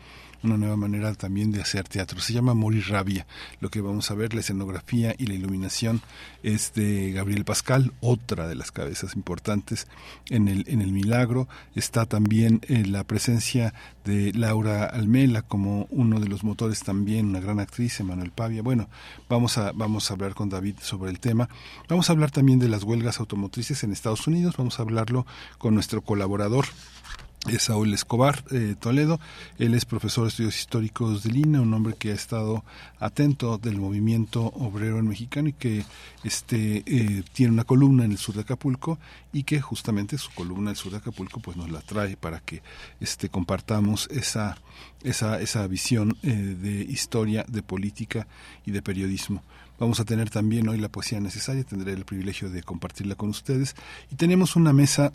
[0.45, 2.19] una nueva manera también de hacer teatro.
[2.19, 3.25] Se llama Morir Rabia.
[3.59, 6.01] Lo que vamos a ver, la escenografía y la iluminación
[6.43, 9.87] es de Gabriel Pascal, otra de las cabezas importantes
[10.29, 11.47] en el, en el milagro.
[11.75, 13.73] Está también eh, la presencia
[14.03, 18.61] de Laura Almela como uno de los motores también, una gran actriz, Emanuel Pavia.
[18.61, 18.87] Bueno,
[19.27, 21.49] vamos a, vamos a hablar con David sobre el tema.
[21.89, 24.57] Vamos a hablar también de las huelgas automotrices en Estados Unidos.
[24.57, 25.25] Vamos a hablarlo
[25.57, 26.65] con nuestro colaborador
[27.59, 29.19] Saúl Escobar eh, Toledo.
[29.57, 32.63] Él es profesor de estudios históricos de Lina, un hombre que ha estado
[32.99, 35.85] atento del movimiento obrero en mexicano y que
[36.23, 38.97] este, eh, tiene una columna en el sur de Acapulco
[39.31, 42.39] y que justamente su columna en el sur de Acapulco pues nos la trae para
[42.39, 42.61] que
[42.99, 44.57] este, compartamos esa
[45.67, 48.27] visión eh, de historia, de política
[48.65, 49.43] y de periodismo.
[49.77, 53.75] Vamos a tener también hoy la poesía necesaria, tendré el privilegio de compartirla con ustedes
[54.09, 55.11] y tenemos una mesa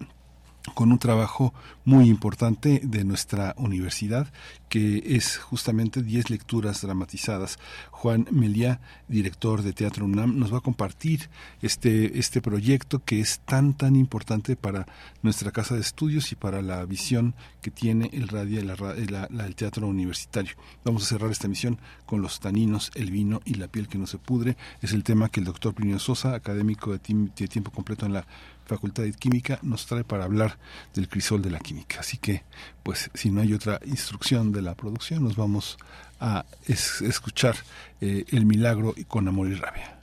[0.74, 1.52] con un trabajo
[1.84, 4.32] muy importante de nuestra universidad,
[4.68, 7.58] que es justamente 10 lecturas dramatizadas.
[7.90, 11.28] Juan Meliá, director de Teatro UNAM, nos va a compartir
[11.60, 14.86] este, este proyecto que es tan, tan importante para
[15.22, 19.54] nuestra casa de estudios y para la visión que tiene el radio y la, el
[19.54, 20.54] teatro universitario.
[20.84, 24.06] Vamos a cerrar esta emisión con los taninos, el vino y la piel que no
[24.06, 24.56] se pudre.
[24.80, 28.26] Es el tema que el doctor Plinio Sosa, académico de tiempo completo en la
[28.70, 30.56] Facultad de Química nos trae para hablar
[30.94, 31.98] del crisol de la química.
[31.98, 32.44] Así que,
[32.84, 35.76] pues, si no hay otra instrucción de la producción, nos vamos
[36.20, 37.56] a escuchar
[38.00, 39.98] eh, El Milagro con Amor y Rabia.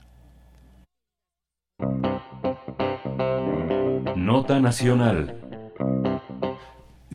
[4.16, 5.34] Nota Nacional.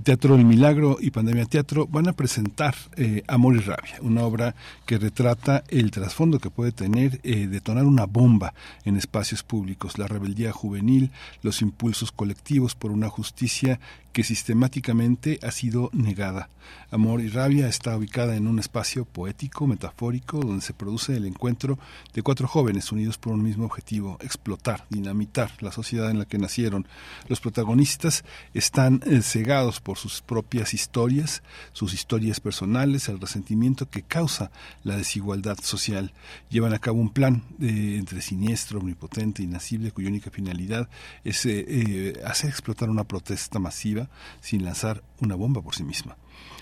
[0.04, 4.54] Teatro El Milagro y Pandemia Teatro van a presentar eh, Amor y Rabia, una obra
[4.86, 10.08] que retrata el trasfondo que puede tener eh, detonar una bomba en espacios públicos, la
[10.08, 13.80] rebeldía juvenil, los impulsos colectivos por una justicia
[14.14, 16.48] que sistemáticamente ha sido negada.
[16.92, 21.80] Amor y Rabia está ubicada en un espacio poético, metafórico, donde se produce el encuentro
[22.14, 26.38] de cuatro jóvenes unidos por un mismo objetivo, explotar, dinamitar la sociedad en la que
[26.38, 26.88] nacieron.
[27.28, 28.24] Los protagonistas
[28.54, 34.52] están eh, cegados por sus propias historias, sus historias personales, el resentimiento que causa
[34.84, 36.14] la desigualdad social.
[36.50, 40.90] Llevan a cabo un plan eh, entre siniestro, omnipotente, inasible, cuya única finalidad
[41.24, 44.10] es eh, hacer explotar una protesta masiva
[44.42, 46.18] sin lanzar una bomba por sí misma.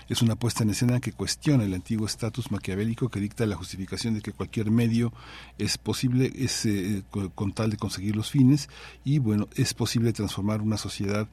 [0.08, 4.14] Es una puesta en escena que cuestiona el antiguo estatus maquiavélico que dicta la justificación
[4.14, 5.12] de que cualquier medio
[5.58, 7.02] es posible es, eh,
[7.34, 8.68] con tal de conseguir los fines
[9.04, 11.28] y bueno, es posible transformar una sociedad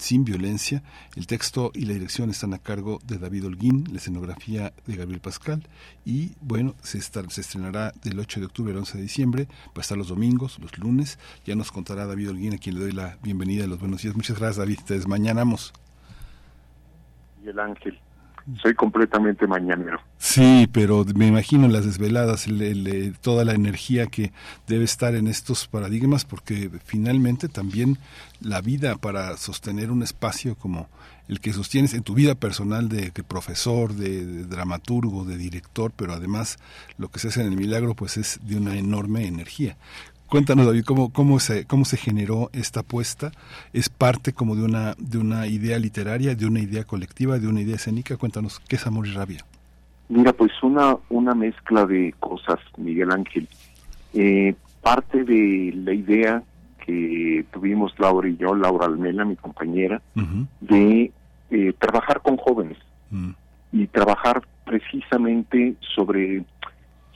[0.00, 0.82] sin violencia.
[1.14, 5.20] El texto y la dirección están a cargo de David Holguín, la escenografía de Gabriel
[5.20, 5.68] Pascal
[6.04, 9.80] y bueno, se, se estrenará del 8 de octubre al 11 de diciembre, va a
[9.80, 11.18] estar los domingos, los lunes.
[11.44, 14.16] Ya nos contará David Holguín, a quien le doy la bienvenida y los buenos días.
[14.16, 15.72] Muchas gracias David, te desmañanamos.
[17.44, 17.98] Y el ángel
[18.62, 20.00] soy completamente mañanero.
[20.18, 22.46] Sí, pero me imagino las desveladas,
[23.20, 24.32] toda la energía que
[24.66, 27.98] debe estar en estos paradigmas, porque finalmente también
[28.40, 30.88] la vida para sostener un espacio como
[31.28, 36.58] el que sostienes en tu vida personal de, profesor, de, dramaturgo, de director, pero además
[36.98, 39.76] lo que se hace en el milagro pues es de una enorme energía.
[40.30, 43.32] Cuéntanos, David, cómo, cómo, se, cómo se generó esta apuesta.
[43.72, 47.62] ¿Es parte como de una, de una idea literaria, de una idea colectiva, de una
[47.62, 48.16] idea escénica?
[48.16, 49.44] Cuéntanos, ¿qué es Amor y Rabia?
[50.08, 53.48] Mira, pues una, una mezcla de cosas, Miguel Ángel.
[54.14, 56.44] Eh, parte de la idea
[56.86, 60.00] que tuvimos Laura y yo, Laura Almela, mi compañera,
[60.60, 61.10] de
[61.50, 62.78] eh, trabajar con jóvenes
[63.10, 63.30] mm.
[63.72, 66.44] y trabajar precisamente sobre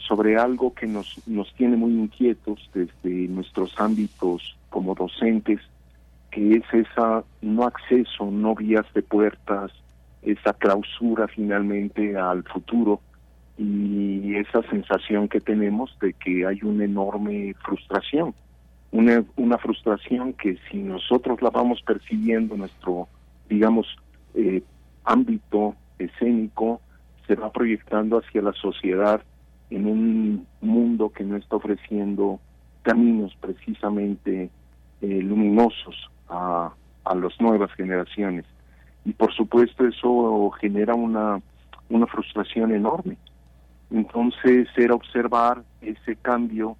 [0.07, 5.61] sobre algo que nos, nos tiene muy inquietos desde nuestros ámbitos como docentes,
[6.31, 9.73] que es esa no acceso, no vías de puertas,
[10.23, 13.01] esa clausura finalmente al futuro
[13.57, 18.35] y esa sensación que tenemos de que hay una enorme frustración,
[18.91, 23.09] una, una frustración que si nosotros la vamos percibiendo nuestro,
[23.49, 23.87] digamos,
[24.35, 24.63] eh,
[25.05, 26.81] ámbito escénico,
[27.27, 29.23] se va proyectando hacia la sociedad
[29.71, 32.41] en un mundo que no está ofreciendo
[32.83, 34.51] caminos precisamente
[35.01, 36.73] eh, luminosos a,
[37.05, 38.45] a las nuevas generaciones.
[39.05, 41.41] Y por supuesto eso genera una,
[41.89, 43.17] una frustración enorme.
[43.91, 46.77] Entonces era observar ese cambio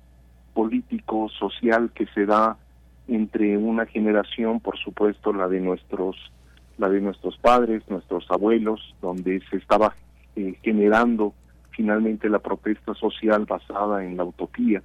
[0.55, 2.57] político, social que se da
[3.07, 6.17] entre una generación, por supuesto la de nuestros
[6.77, 9.95] la de nuestros padres, nuestros abuelos, donde se estaba
[10.35, 11.33] eh, generando
[11.75, 14.83] finalmente la protesta social basada en la utopía,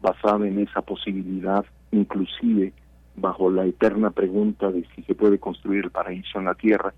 [0.00, 2.72] basada en esa posibilidad, inclusive
[3.16, 6.92] bajo la eterna pregunta de si se puede construir el paraíso en la tierra,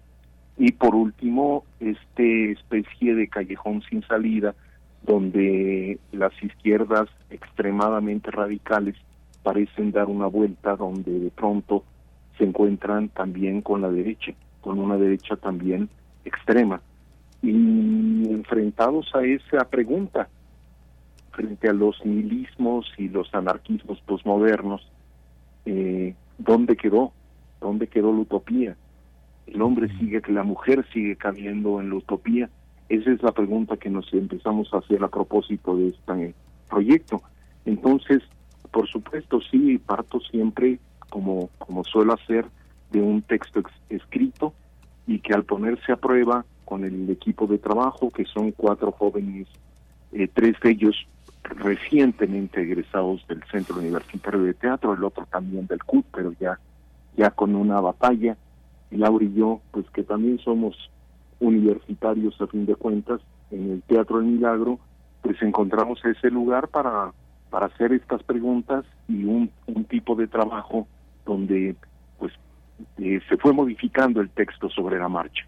[0.57, 4.55] Y por último, este especie de callejón sin salida
[5.03, 8.95] donde las izquierdas extremadamente radicales
[9.43, 11.83] parecen dar una vuelta donde de pronto
[12.39, 15.89] se encuentran también con la derecha, con una derecha también
[16.25, 16.81] extrema.
[17.45, 20.29] Y enfrentados a esa pregunta,
[21.33, 24.91] frente a los nihilismos y los anarquismos posmodernos,
[25.67, 27.13] eh, ¿dónde quedó?
[27.61, 28.77] ¿Dónde quedó la utopía?
[29.47, 32.49] El hombre sigue, que la mujer sigue cabiendo en la utopía.
[32.89, 36.35] Esa es la pregunta que nos empezamos a hacer a propósito de este
[36.71, 37.21] proyecto.
[37.67, 38.23] Entonces,
[38.71, 40.79] por supuesto, sí, parto siempre,
[41.11, 42.47] como, como suelo hacer,
[42.91, 44.55] de un texto escrito
[45.07, 49.49] y que al ponerse a prueba con el equipo de trabajo, que son cuatro jóvenes,
[50.13, 51.07] eh, tres de ellos
[51.43, 56.59] recientemente egresados del Centro Universitario de Teatro, el otro también del CUT, pero ya,
[57.17, 58.37] ya con una batalla,
[58.91, 60.91] y Laura y yo, pues que también somos
[61.41, 63.21] universitarios a fin de cuentas,
[63.51, 64.79] en el Teatro del Milagro,
[65.23, 67.13] pues encontramos ese lugar para,
[67.51, 69.51] para hacer estas preguntas y un,
[69.89, 70.89] tipo de trabajo
[71.25, 71.77] donde
[72.19, 72.33] pues
[72.99, 75.47] eh, se fue modificando el texto sobre la marcha.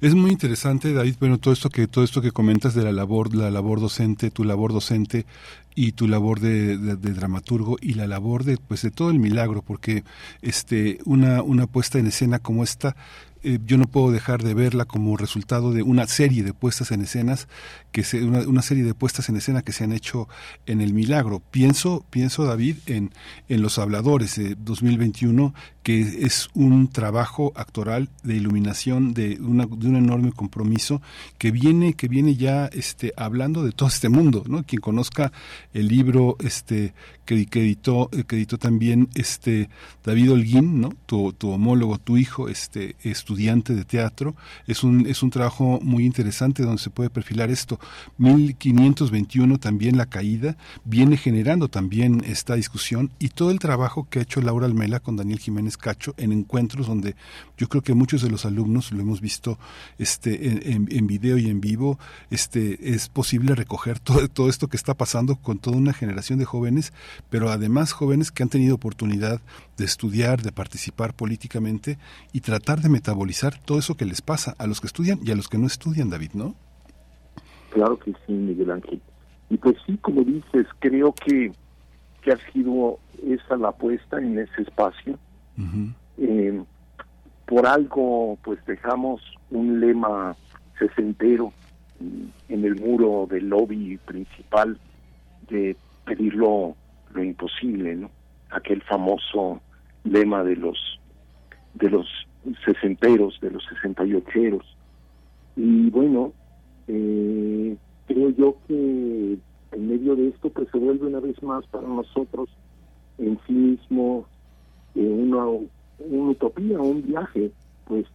[0.00, 3.34] Es muy interesante, David, bueno, todo esto que todo esto que comentas de la labor,
[3.34, 5.26] la labor docente, tu labor docente
[5.74, 10.04] y tu labor de, dramaturgo y la labor de pues de todo el milagro, porque
[10.40, 12.96] este una una puesta en escena como esta
[13.42, 17.02] eh, yo no puedo dejar de verla como resultado de una serie de puestas en
[17.02, 17.48] escenas
[17.92, 20.28] que se, una, serie de puestas en escena que se han hecho
[20.66, 21.40] en el milagro.
[21.50, 23.12] Pienso pienso David en
[23.48, 29.88] en los habladores de 2021 que es un trabajo actoral de iluminación de una de
[29.88, 31.00] un enorme compromiso
[31.38, 35.32] que viene que viene ya este hablando de todo este mundo no quien conozca
[35.72, 36.92] el libro este
[37.24, 39.70] que, que editó que editó también este
[40.04, 42.96] David Holguín no tu, tu homólogo tu hijo este
[43.30, 44.34] estudiante de teatro.
[44.66, 47.78] Es un, es un trabajo muy interesante donde se puede perfilar esto.
[48.18, 54.22] 1521 también la caída viene generando también esta discusión y todo el trabajo que ha
[54.22, 57.14] hecho Laura Almela con Daniel Jiménez Cacho en encuentros donde
[57.56, 59.58] yo creo que muchos de los alumnos lo hemos visto
[59.98, 61.98] este en, video y en vivo
[62.30, 66.44] este es posible recoger todo, todo esto que está pasando con toda una generación de
[66.44, 66.92] jóvenes
[67.28, 69.40] pero además jóvenes que han tenido oportunidad
[69.76, 71.98] de estudiar de participar políticamente
[72.32, 72.88] y tratar de
[73.20, 75.66] metabolizar todo eso que les pasa a los que estudian y a los que no
[75.66, 76.54] estudian, David, ¿no?
[77.70, 79.00] Claro que sí, Miguel Ángel.
[79.50, 81.52] Y pues sí, como dices, creo que,
[82.22, 85.18] que ha sido esa la apuesta en ese espacio.
[86.16, 86.62] Eh,
[87.46, 89.20] por algo, pues dejamos
[89.50, 90.34] un lema
[90.78, 91.52] sesentero
[92.48, 94.78] en el muro del lobby principal
[95.50, 95.76] de
[96.06, 96.74] pedir lo,
[97.12, 98.10] lo imposible, ¿no?
[98.50, 99.60] Aquel famoso
[100.04, 100.78] lema de los
[101.74, 102.06] de los
[102.64, 104.64] sesenteros, de los sesenta y ocheros.
[105.56, 106.32] Y bueno,
[106.88, 107.76] eh,
[108.06, 109.38] creo yo que
[109.72, 112.48] en medio de esto pues se vuelve una vez más para nosotros
[113.18, 114.26] en sí mismo
[114.94, 117.50] eh, una, una utopía, un viaje,
[117.86, 118.06] pues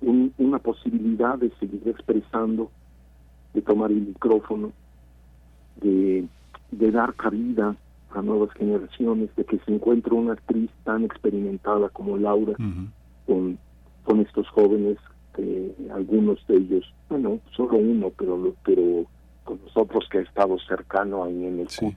[0.00, 2.70] una posibilidad de seguir expresando,
[3.54, 4.72] de tomar el micrófono,
[5.80, 6.26] de,
[6.72, 7.76] de dar cabida
[8.12, 12.54] a nuevas generaciones, de que se encuentre una actriz tan experimentada como Laura,
[13.32, 13.58] con,
[14.04, 14.98] con estos jóvenes,
[15.34, 19.06] que algunos de ellos, bueno, solo uno, pero, pero
[19.44, 21.94] con nosotros que ha estado cercano ahí en el CUT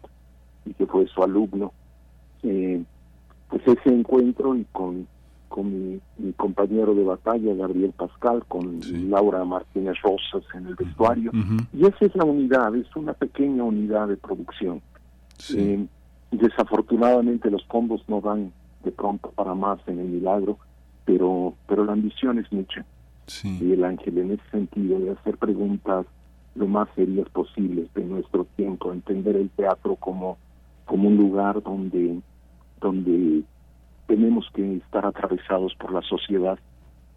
[0.66, 1.74] y que fue su alumno.
[2.44, 2.82] Eh,
[3.50, 5.08] pues ese encuentro y con,
[5.50, 8.80] con mi, compañero de batalla, Gabriel Pascal, con
[9.10, 11.32] Laura Martínez Rosas en el vestuario.
[11.74, 14.82] Y esa es la unidad, es una pequeña unidad de producción.
[15.54, 15.86] Eh,
[16.32, 18.54] desafortunadamente los combos no dan
[18.86, 20.58] de pronto para más en el milagro,
[21.06, 22.86] pero pero la ambición es mucha.
[23.44, 26.06] Y el ángel en ese sentido de hacer preguntas
[26.54, 30.38] lo más serias posibles de nuestro tiempo, entender el teatro como
[30.86, 32.20] como un lugar donde
[32.80, 33.44] donde
[34.08, 36.60] tenemos que estar atravesados por la sociedad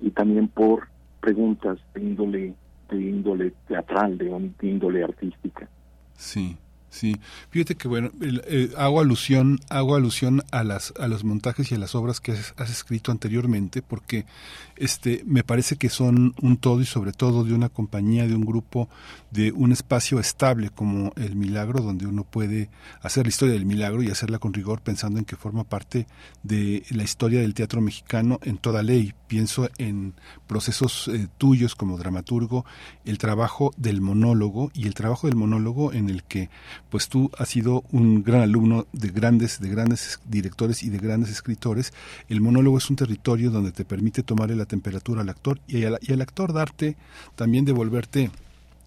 [0.01, 0.89] y también por
[1.21, 2.55] preguntas de índole
[2.89, 5.69] de índole teatral, de índole artística.
[6.15, 6.57] Sí.
[6.91, 7.17] Sí,
[7.51, 11.79] fíjate que bueno, eh, hago alusión, hago alusión a las a los montajes y a
[11.79, 14.25] las obras que has, escrito anteriormente, porque
[14.77, 18.45] este me parece que son un todo y sobre todo de una compañía, de un
[18.45, 18.89] grupo,
[19.31, 22.71] de un espacio estable como el Milagro, donde uno puede
[23.03, 26.07] hacer la historia del Milagro y hacerla con rigor, pensando en que forma parte
[26.43, 30.15] de la historia del teatro mexicano en toda ley, pienso en
[30.47, 32.65] procesos eh, tuyos como dramaturgo,
[33.05, 36.49] el trabajo del monólogo y el trabajo del monólogo en el que
[36.91, 41.31] pues tú has sido un gran alumno de grandes, de grandes directores y de grandes
[41.31, 41.93] escritores.
[42.29, 45.99] El monólogo es un territorio donde te permite tomarle la temperatura al actor y al,
[46.01, 46.97] y al actor darte,
[47.37, 48.31] también devolverte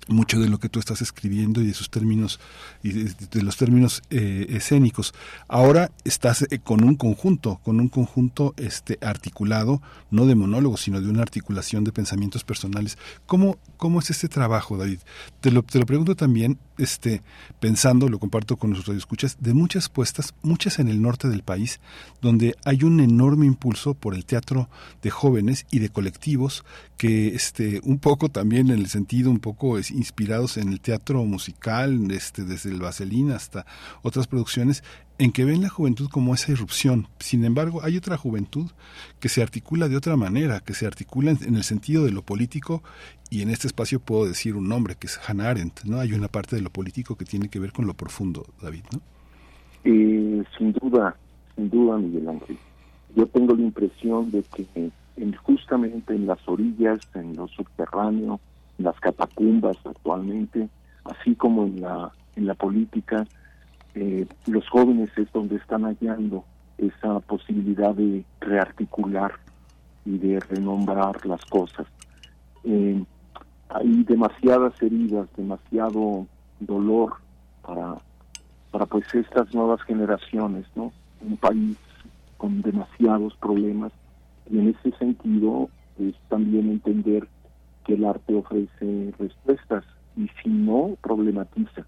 [0.08, 2.40] mucho de lo que tú estás escribiendo y de sus términos
[2.84, 5.14] y de, los términos eh, escénicos.
[5.48, 11.02] Ahora estás eh, con un conjunto, con un conjunto este articulado, no de monólogos, sino
[11.02, 12.98] de una articulación de pensamientos personales.
[13.26, 15.00] ¿Cómo, cómo es este trabajo, David?
[15.40, 17.22] Te lo, te lo pregunto también, este,
[17.60, 21.80] pensando, lo comparto con nuestros radioescuchas, de muchas puestas, muchas en el norte del país,
[22.22, 24.70] donde hay un enorme impulso por el teatro
[25.02, 26.64] de jóvenes y de colectivos
[26.98, 31.24] que este un poco también en el sentido un poco es inspirados en el teatro
[31.26, 33.66] musical este desde el Vaselina hasta
[34.02, 34.84] otras producciones
[35.18, 37.08] en que ven la juventud como esa irrupción.
[37.20, 38.72] Sin embargo, hay otra juventud
[39.20, 42.82] que se articula de otra manera, que se articula en, el sentido de lo político
[43.30, 46.00] y en este espacio puedo decir un nombre que es Hannah Arendt, ¿no?
[46.00, 49.02] Hay una parte de lo político que tiene que ver con lo profundo, David, ¿no?
[49.84, 51.16] Sin duda,
[51.56, 52.58] sin duda, Miguel Ángel.
[53.16, 54.92] Yo tengo la impresión de que
[55.44, 58.40] justamente en las orillas, en lo subterráneo,
[58.84, 60.70] las catacumbas actualmente,
[61.06, 63.26] así como en la, en la política,
[63.94, 66.46] eh, los jóvenes es donde están hallando
[66.78, 69.34] esa posibilidad de rearticular
[70.06, 71.88] y de renombrar las cosas.
[72.64, 73.04] Eh,
[73.70, 76.28] hay demasiadas heridas, demasiado
[76.60, 77.14] dolor
[77.62, 77.98] para,
[78.72, 80.92] para pues estas nuevas generaciones, ¿no?
[81.22, 81.78] Un país
[82.38, 83.92] con demasiados problemas
[84.50, 87.28] y en ese sentido es también entender
[87.86, 89.84] que el arte ofrece respuestas
[90.16, 91.86] y si no, problematiza.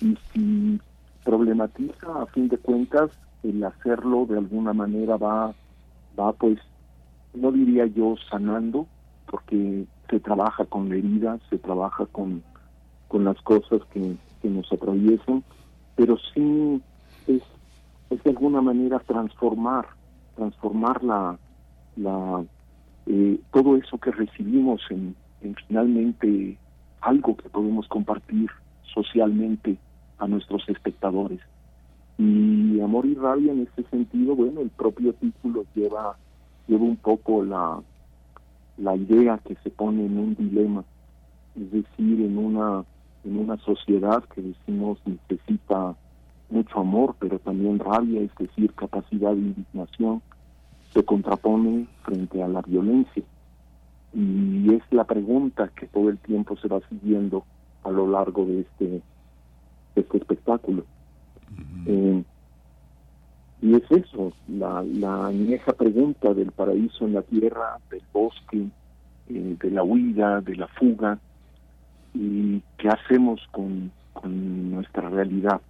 [0.00, 0.80] Y si
[1.24, 3.10] problematiza, a fin de cuentas,
[3.42, 5.52] el hacerlo de alguna manera va,
[6.18, 6.58] va pues,
[7.34, 8.86] no diría yo sanando,
[9.30, 12.42] porque se trabaja con la herida, se trabaja con,
[13.08, 15.44] con las cosas que, que nos atraviesan,
[15.96, 16.80] pero sí
[17.26, 17.42] es,
[18.10, 19.86] es de alguna manera transformar,
[20.36, 21.38] transformar la,
[21.96, 22.44] la
[23.10, 25.16] eh, todo eso que recibimos en,
[25.66, 26.58] finalmente
[27.00, 28.50] algo que podemos compartir
[28.92, 29.78] socialmente
[30.18, 31.40] a nuestros espectadores.
[32.18, 36.18] Y Amor y Rabia en este sentido, bueno, el propio título lleva,
[36.66, 37.80] lleva un poco la,
[38.76, 40.84] la idea que se pone en un dilema,
[41.56, 42.84] es decir, en una,
[43.24, 45.94] en una sociedad que decimos necesita
[46.50, 50.20] mucho amor, pero también rabia, es decir, capacidad de indignación,
[50.92, 53.22] se contrapone frente a la violencia.
[54.14, 57.44] Y es la pregunta que todo el tiempo se va siguiendo
[57.84, 59.02] a lo largo de este,
[59.94, 60.84] este espectáculo.
[61.86, 62.22] Eh,
[63.60, 68.68] y es eso, la, la vieja pregunta del paraíso en la tierra, del bosque,
[69.28, 71.18] eh, de la huida, de la fuga,
[72.14, 75.60] y qué hacemos con, con nuestra realidad,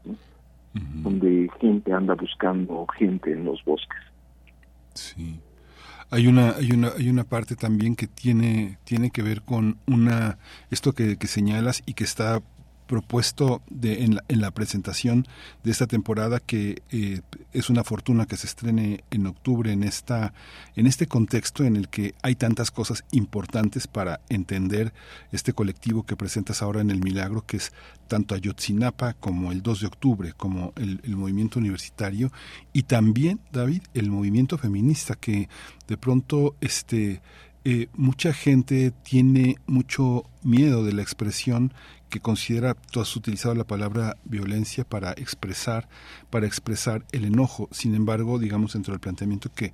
[1.03, 3.99] donde gente anda buscando gente en los bosques.
[4.99, 5.41] Sí.
[6.11, 10.39] Hay una, hay una, hay una parte también que tiene, tiene que ver con una,
[10.71, 12.43] esto que, que señalas y que está
[12.89, 15.29] propuesto de, en, la, en la presentación
[15.63, 17.21] de esta temporada que eh,
[17.53, 20.33] es una fortuna que se estrene en octubre en esta
[20.75, 24.93] en este contexto en el que hay tantas cosas importantes para entender
[25.31, 27.73] este colectivo que presentas ahora en el Milagro que es
[28.09, 32.33] tanto Ayotzinapa como el 2 de octubre como el, movimiento universitario
[32.73, 35.49] y también David el movimiento feminista que
[35.87, 37.21] de pronto este
[37.65, 41.75] eh, mucha gente tiene mucho miedo de la expresión
[42.09, 45.89] que considera, tú has utilizado la palabra violencia para expresar,
[46.31, 47.69] para expresar el enojo.
[47.73, 49.73] Sin embargo, digamos, dentro del planteamiento que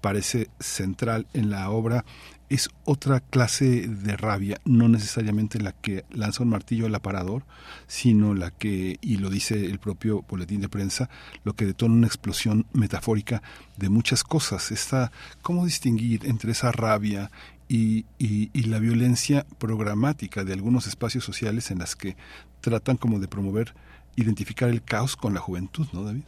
[0.00, 2.04] parece central en la obra
[2.48, 7.44] es otra clase de rabia, no necesariamente la que lanza un martillo al aparador,
[7.88, 11.10] sino la que, y lo dice el propio boletín de prensa,
[11.42, 13.42] lo que detona una explosión metafórica
[13.76, 14.70] de muchas cosas.
[14.70, 15.10] Está,
[15.42, 17.32] ¿Cómo distinguir entre esa rabia
[17.68, 22.16] y, y, la violencia programática de algunos espacios sociales en las que
[22.60, 23.74] tratan como de promover,
[24.14, 26.22] identificar el caos con la juventud, ¿no, David?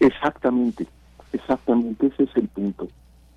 [0.00, 0.86] Exactamente,
[1.32, 2.88] exactamente, ese es el punto.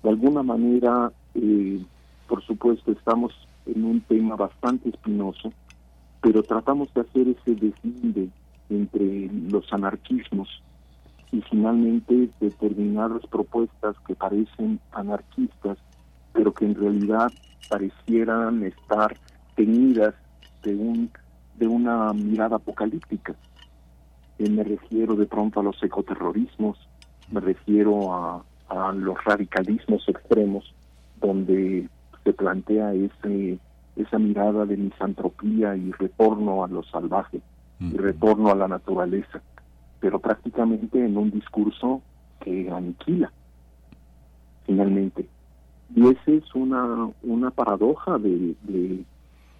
[0.02, 1.80] De alguna manera, eh,
[2.26, 3.32] por supuesto, estamos
[3.66, 5.52] en un tema bastante espinoso,
[6.20, 8.28] pero tratamos de hacer ese deslinde
[8.70, 10.48] entre los anarquismos
[11.30, 15.78] y finalmente determinadas propuestas que parecen anarquistas
[16.32, 17.30] pero que en realidad
[17.68, 19.16] parecieran estar
[19.54, 20.14] teñidas
[20.62, 21.10] de un
[21.58, 23.34] de una mirada apocalíptica.
[24.38, 26.78] Eh, me refiero de pronto a los ecoterrorismos,
[27.30, 30.74] me refiero a, a los radicalismos extremos,
[31.20, 31.88] donde
[32.24, 33.58] se plantea ese
[33.94, 37.42] esa mirada de misantropía y retorno a lo salvaje
[37.78, 39.42] y retorno a la naturaleza,
[40.00, 42.00] pero prácticamente en un discurso
[42.40, 43.30] que aniquila
[44.66, 45.26] finalmente.
[45.94, 49.04] Y esa es una, una paradoja de, de,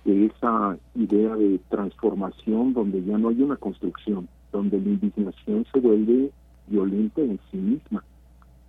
[0.04, 6.30] esa idea de transformación donde ya no hay una construcción, donde la indignación se vuelve
[6.66, 8.02] violenta en sí misma,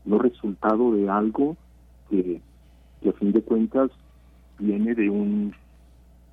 [0.05, 1.57] no resultado de algo
[2.09, 2.41] que,
[3.01, 3.89] que a fin de cuentas
[4.59, 5.53] viene de un,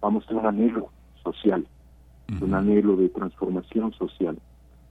[0.00, 0.90] vamos a un anhelo
[1.22, 1.66] social,
[2.40, 4.38] un anhelo de transformación social.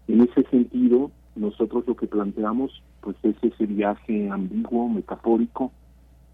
[0.07, 5.71] En ese sentido, nosotros lo que planteamos pues es ese viaje ambiguo, metafórico,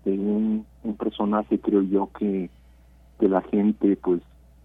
[0.05, 0.65] de un,
[0.97, 2.49] personaje, creo yo, que,
[3.19, 4.21] que la gente, pues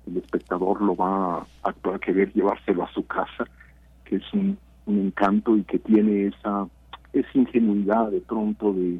[0.06, 3.44] el espectador lo va a, a querer llevárselo a su casa,
[4.04, 6.66] que es un, encanto y que tiene esa,
[7.12, 8.98] esa ingenuidad de pronto de,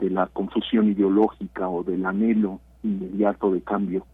[0.00, 4.04] de la confusión ideológica o del anhelo inmediato de cambio.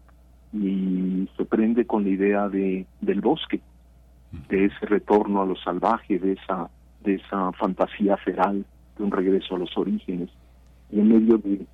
[0.53, 3.59] Y se prende con la idea de del bosque
[4.49, 6.69] de ese retorno a lo salvaje de esa
[7.03, 8.63] de esa fantasía feral
[8.95, 10.29] de un regreso a los orígenes
[10.99, 11.65] en medio de,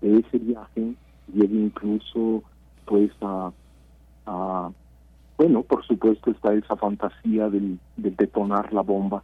[0.00, 0.94] ese viaje
[1.32, 2.42] llega incluso
[2.84, 3.52] pues a,
[4.26, 4.70] a,
[5.36, 9.22] bueno por supuesto está esa fantasía del, detonar la bomba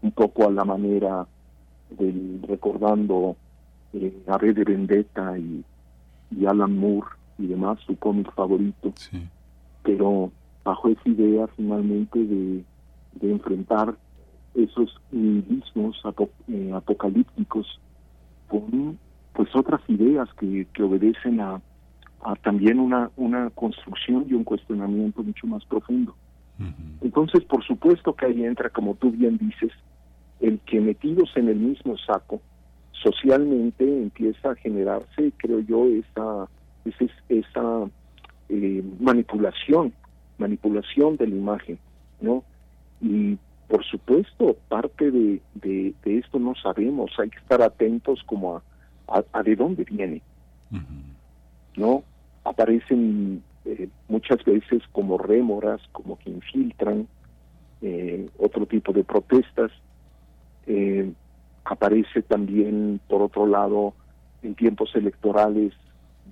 [0.00, 1.26] un poco a la manera
[1.90, 3.36] del recordando
[3.92, 5.64] eh, a Red de Vendetta y,
[6.30, 8.92] y Alan Moore y demás su cómic favorito.
[9.82, 10.30] Pero
[10.64, 12.64] bajo esa idea finalmente de,
[13.14, 13.96] de enfrentar
[14.54, 16.00] esos nihilismos
[16.48, 17.80] eh, apocalípticos
[18.48, 18.98] con
[19.34, 21.60] pues otras ideas que, que obedecen a,
[22.22, 26.14] a, también una, una construcción y un cuestionamiento mucho más profundo.
[27.00, 29.70] Entonces, por supuesto que ahí entra, como tú bien dices,
[30.40, 32.40] el que metidos en el mismo saco,
[32.92, 36.48] socialmente empieza a generarse, creo yo, esa,
[36.84, 37.90] esa, esa
[38.48, 39.92] eh, manipulación,
[40.38, 41.78] manipulación de la imagen,
[42.20, 42.42] ¿no?
[43.00, 43.38] Y
[43.68, 48.56] por supuesto, parte de, de, esto no sabemos, hay que estar atentos como
[49.06, 50.22] a, a, de dónde viene,
[51.76, 52.02] ¿no?
[52.44, 57.06] Aparecen eh, muchas veces como rémoras, como que infiltran
[57.82, 59.70] eh, otro tipo de protestas.
[60.66, 61.12] Eh,
[61.64, 63.92] aparece también, por otro lado,
[64.42, 65.74] en tiempos electorales,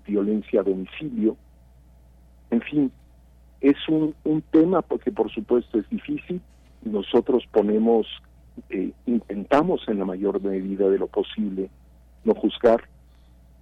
[0.06, 1.36] violencia a domicilio.
[2.50, 2.92] En fin,
[3.60, 6.40] es un, un tema porque por supuesto es difícil,
[6.86, 8.06] nosotros ponemos,
[8.70, 11.68] eh, intentamos en la mayor medida de lo posible
[12.24, 12.88] no juzgar,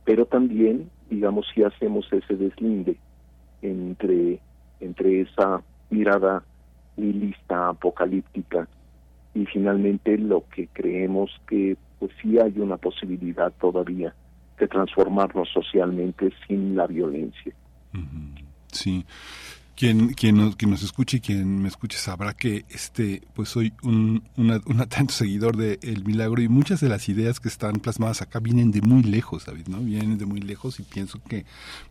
[0.05, 2.97] pero también, digamos, si hacemos ese deslinde
[3.63, 4.41] entre,
[4.81, 6.45] entre esa mirada
[6.97, 8.69] nihilista, apocalíptica,
[9.35, 14.15] y finalmente lo que creemos que pues sí hay una posibilidad todavía
[14.59, 17.53] de transformarnos socialmente sin la violencia.
[18.69, 19.05] Sí.
[19.77, 23.73] Quien, quien, nos, quien nos escuche y quien me escuche sabrá que este pues soy
[23.83, 28.23] un, un atento seguidor de El Milagro y muchas de las ideas que están plasmadas
[28.23, 29.81] acá vienen de muy lejos, David, ¿no?
[29.81, 31.45] Vienen de muy lejos y pienso que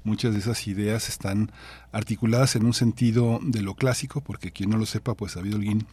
[0.05, 1.51] muchas de esas ideas están
[1.91, 5.85] articuladas en un sentido de lo clásico, porque quien no lo sepa, pues David Holguín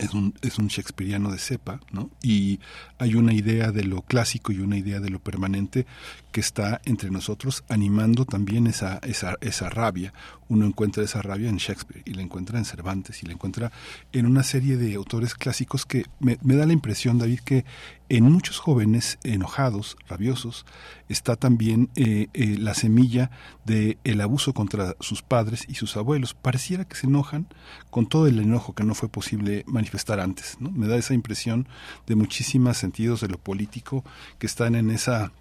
[0.00, 2.10] es un, es un shakespeariano de cepa, ¿no?
[2.22, 2.58] Y
[2.98, 5.86] hay una idea de lo clásico y una idea de lo permanente
[6.32, 10.12] que está entre nosotros animando también esa, esa, esa rabia.
[10.50, 13.70] Uno encuentra esa rabia en Shakespeare y la encuentra en Cervantes y la encuentra
[14.12, 17.64] en una serie de autores clásicos que me, da la impresión, David, que
[18.08, 20.66] en muchos jóvenes enojados, rabiosos,
[21.08, 23.30] está también eh, eh, la semilla
[23.64, 26.34] del el abuso contra sus padres y sus abuelos.
[26.34, 27.46] Pareciera que se enojan
[27.90, 30.56] con todo el enojo que no fue posible manifestar antes.
[30.58, 30.72] ¿no?
[30.72, 31.68] Me da esa impresión
[32.08, 34.04] de muchísimos sentidos de lo político
[34.40, 35.32] que están en esa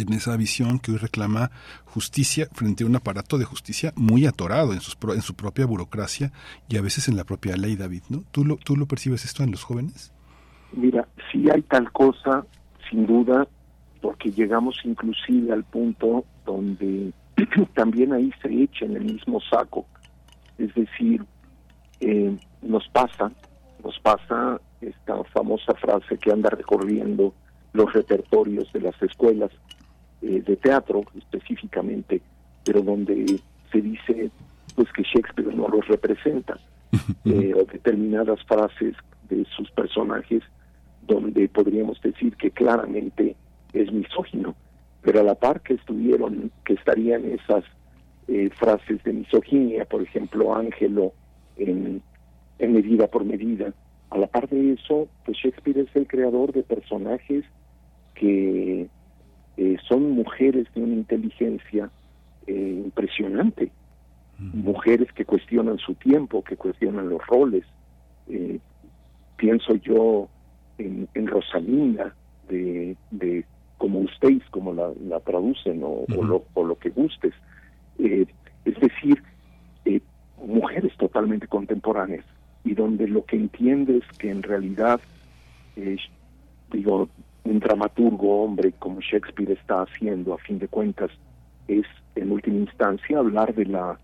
[0.00, 1.50] en esa visión que hoy reclama
[1.84, 6.32] justicia frente a un aparato de justicia muy atorado en, sus, en su propia burocracia
[6.68, 8.22] y a veces en la propia ley, David, ¿no?
[8.30, 10.12] ¿Tú lo, ¿Tú lo percibes esto en los jóvenes?
[10.72, 12.44] Mira, si hay tal cosa,
[12.90, 13.46] sin duda,
[14.00, 17.12] porque llegamos inclusive al punto donde
[17.74, 19.86] también ahí se echa en el mismo saco.
[20.58, 21.24] Es decir,
[22.00, 23.32] eh, nos pasa,
[23.82, 27.34] nos pasa esta famosa frase que anda recorriendo
[27.72, 29.50] los repertorios de las escuelas
[30.22, 32.20] eh, de teatro específicamente,
[32.64, 33.40] pero donde
[33.70, 34.30] se dice
[34.74, 36.58] pues que Shakespeare no los representa,
[37.24, 38.94] eh, o determinadas frases
[39.28, 40.42] de sus personajes
[41.06, 43.36] donde podríamos decir que claramente
[43.72, 44.54] es misógino,
[45.02, 47.64] pero a la par que estuvieron, que estarían esas
[48.28, 51.12] eh, frases de misoginia, por ejemplo, Ángelo
[51.56, 52.02] en,
[52.58, 53.72] en Medida por Medida,
[54.10, 57.44] a la par de eso, pues Shakespeare es el creador de personajes
[58.14, 58.88] que
[59.58, 61.90] eh, son mujeres de una inteligencia
[62.46, 63.72] eh, impresionante,
[64.38, 67.64] mujeres que cuestionan su tiempo, que cuestionan los roles.
[68.28, 68.60] Eh,
[69.36, 70.28] pienso yo
[70.78, 72.14] en, en Rosalinda,
[72.48, 73.44] de, de
[73.78, 77.34] como ustedes, como la, la traducen, o, o, lo, o, lo, que gustes.
[77.98, 78.26] Eh,
[78.64, 79.20] es decir,
[79.84, 80.00] eh,
[80.46, 82.24] mujeres totalmente contemporáneas,
[82.62, 85.00] y donde lo que entiendes que en realidad,
[85.74, 85.96] eh,
[86.70, 87.08] digo,
[87.44, 91.10] un dramaturgo hombre como Shakespeare está haciendo, a fin de cuentas,
[91.66, 93.98] es en última instancia hablar de la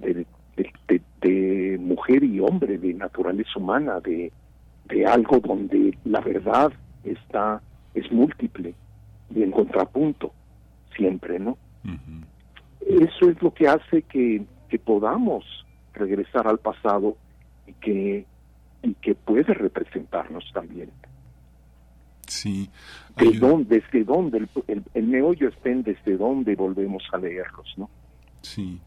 [0.00, 0.26] de,
[0.56, 4.32] de, de, mujer y hombre, de naturaleza humana, de,
[4.86, 6.72] de algo donde la verdad
[7.04, 7.60] está
[7.94, 8.74] es múltiple
[9.34, 10.32] y en contrapunto
[10.96, 11.58] siempre, ¿no?
[12.80, 15.44] Eso es lo que hace que, que podamos
[15.94, 17.16] regresar al pasado
[17.66, 18.26] y que
[18.82, 20.90] y que puede representarnos también.
[22.30, 22.70] Sí.
[23.16, 27.66] ¿De dónde, desde dónde el, el, el, meollo está en desde dónde volvemos a leerlos,
[27.76, 27.90] ¿no?
[28.40, 28.80] Sí.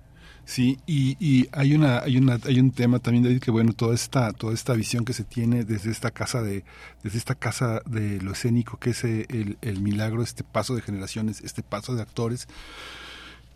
[0.45, 3.95] Sí, y, y hay una, hay una, hay un tema también, David, que bueno, toda
[3.95, 6.63] esta, toda esta visión que se tiene desde esta casa de,
[7.01, 11.41] desde esta casa de lo escénico, que es el, el milagro, este paso de generaciones,
[11.41, 12.47] este paso de actores,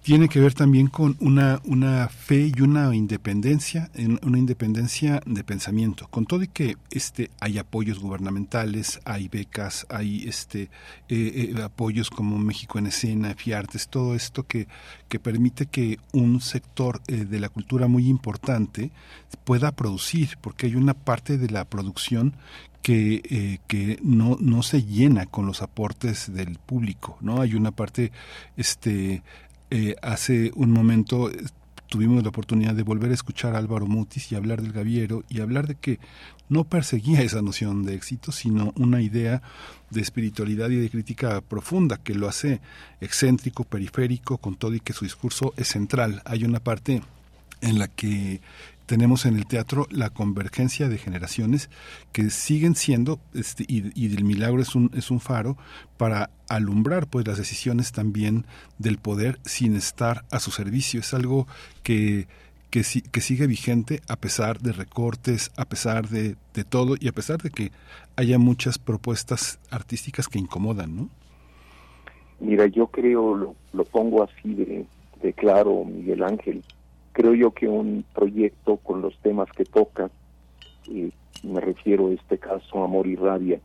[0.08, 6.08] tiene que ver también con una, una fe y una independencia, una independencia de pensamiento.
[6.08, 10.70] Con todo y que este, hay apoyos gubernamentales, hay becas, hay este,
[11.10, 14.70] eh, eh, apoyos como México en Escena, Fiartes, todo esto que,
[15.10, 18.92] que permite que un sector eh, de la cultura muy importante
[19.44, 22.34] pueda producir, porque hay una parte de la producción
[22.88, 27.42] que, eh, que no, no se llena con los aportes del público, ¿no?
[27.42, 28.14] Hay una parte
[28.56, 29.24] este
[29.70, 31.38] eh, hace un momento eh,
[31.88, 35.42] tuvimos la oportunidad de volver a escuchar a Álvaro Mutis y hablar del Gaviero y
[35.42, 36.00] hablar de que
[36.50, 39.42] no perseguía esa noción de éxito, sino una idea
[39.90, 42.62] de espiritualidad y de crítica profunda que lo hace
[43.02, 46.22] excéntrico, periférico, con todo y que su discurso es central.
[46.26, 47.02] Hay una parte
[47.62, 48.42] en la que
[48.88, 51.70] tenemos en el teatro la convergencia de generaciones
[52.12, 55.58] que siguen siendo este, y, y, el milagro es un es un faro
[55.98, 58.46] para alumbrar pues las decisiones también
[58.80, 61.48] del poder sin estar a su servicio es algo
[61.84, 62.28] que
[62.70, 62.82] que,
[63.12, 67.42] que sigue vigente a pesar de recortes, a pesar de, de todo y a pesar
[67.42, 67.72] de que
[68.16, 71.10] haya muchas propuestas artísticas que incomodan, ¿no?
[72.40, 74.86] Mira, yo creo, lo, lo pongo así de,
[75.22, 76.64] de claro, Miguel Ángel,
[77.18, 80.12] creo yo que un proyecto con los temas que toca,
[80.86, 81.12] y
[81.42, 83.60] me refiero a este caso Amor y Rabia,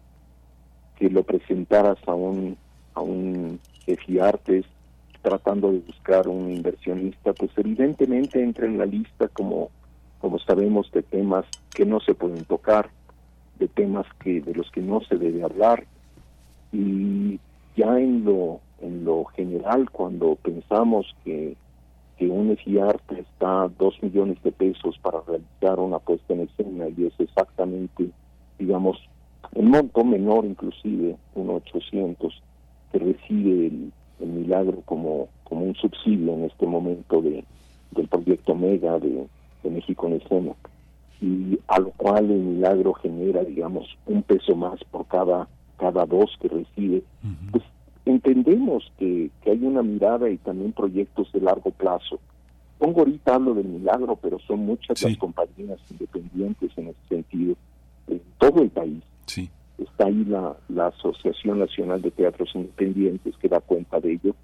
[0.96, 2.56] que lo presentaras a un
[2.94, 3.60] a un
[4.22, 4.64] Artes
[5.20, 9.68] tratando de buscar un inversionista, pues evidentemente entra en la lista como
[10.18, 12.88] como sabemos de temas que no se pueden tocar,
[13.58, 15.84] de temas que de los que no se debe hablar.
[16.72, 17.38] Y
[17.76, 21.54] ya en lo en lo general cuando pensamos que
[22.22, 27.06] que un arte está dos millones de pesos para realizar una puesta en escena y
[27.06, 28.10] es exactamente,
[28.60, 28.96] digamos,
[29.54, 32.42] un monto menor inclusive, un 800,
[32.92, 37.44] que recibe el, el, milagro como, como un subsidio en este momento de,
[37.90, 39.26] del proyecto Mega de,
[39.64, 40.52] de México en escena.
[41.20, 46.30] Y a lo cual el milagro genera, digamos, un peso más por cada cada dos
[46.40, 47.02] que recibe,
[47.50, 47.64] pues
[48.04, 52.20] entendemos que, que hay una mirada y también proyectos de largo plazo.
[52.78, 57.54] Pongo ahorita hablo del milagro, pero son muchas las compañías independientes en ese sentido,
[58.08, 59.02] en todo el país.
[59.26, 59.48] Sí.
[59.78, 64.34] Está ahí la, la Asociación Nacional de Teatros Independientes que da cuenta de ello,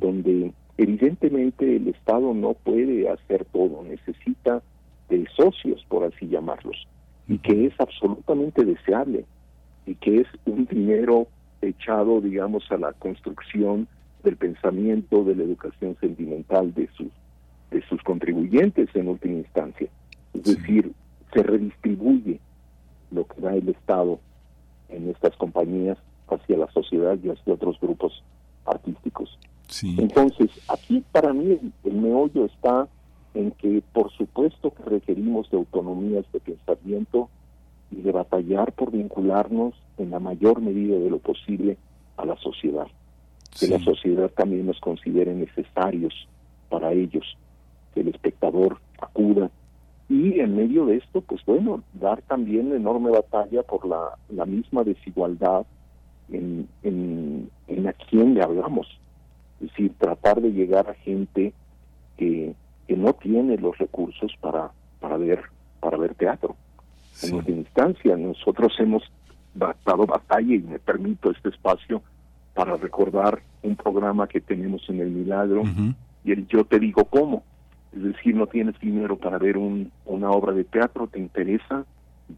[0.00, 4.62] donde evidentemente el Estado no puede hacer todo, necesita
[5.08, 6.86] de socios, por así llamarlos,
[7.26, 9.24] y que es absolutamente deseable,
[9.86, 11.26] y que es un dinero
[11.62, 13.88] echado, digamos, a la construcción
[14.22, 17.08] del pensamiento, de la educación sentimental de sus,
[17.70, 19.88] de sus contribuyentes en última instancia.
[20.34, 20.92] Es decir,
[21.32, 22.40] se redistribuye
[23.10, 24.20] lo que da el Estado
[24.88, 25.98] en estas compañías
[26.28, 28.22] hacia la sociedad y hacia otros grupos
[28.66, 29.38] artísticos.
[29.82, 32.88] Entonces, aquí para mí el, el meollo está
[33.34, 37.28] en que por supuesto que requerimos de autonomías de pensamiento
[37.90, 41.76] y de batallar por vincularnos en la mayor medida de lo posible
[42.16, 42.86] a la sociedad.
[43.58, 46.28] Que la sociedad también nos considere necesarios
[46.68, 47.24] para ellos,
[47.94, 49.50] que el espectador acuda.
[50.08, 54.84] Y en medio de esto, pues bueno, dar también enorme batalla por la, la misma
[54.84, 55.66] desigualdad
[56.30, 58.86] en, en, en a quién le hablamos.
[59.60, 61.52] Es decir, tratar de llegar a gente
[62.16, 62.54] que,
[62.86, 64.70] que no tiene los recursos para,
[65.00, 65.40] para ver
[65.80, 66.56] para ver teatro.
[67.22, 69.02] En última instancia, nosotros hemos
[69.54, 72.02] dado batalla y me permito este espacio
[72.54, 75.62] para recordar un programa que tenemos en el Milagro
[76.24, 77.44] y el Yo te digo cómo.
[77.92, 81.84] Es decir, no tienes dinero para ver un, una obra de teatro, te interesa,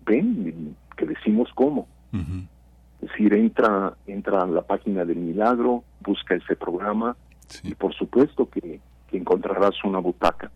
[0.07, 1.87] ven, que decimos cómo.
[2.13, 7.17] Es decir, entra, entra a la página del Milagro, busca ese programa
[7.63, 8.81] y por supuesto que,
[9.11, 10.51] que encontrarás una butaca.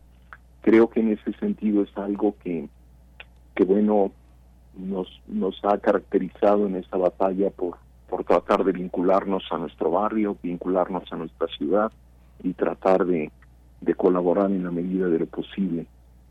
[0.60, 2.68] Creo que en ese sentido es algo que,
[3.54, 4.12] que bueno,
[4.76, 7.78] nos, nos ha caracterizado en esta batalla por,
[8.08, 11.92] por tratar de vincularnos a nuestro barrio, vincularnos a nuestra ciudad
[12.42, 13.30] y tratar de,
[13.80, 15.86] de colaborar en la medida de lo posible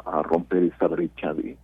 [0.06, 1.58] a romper esa brecha de,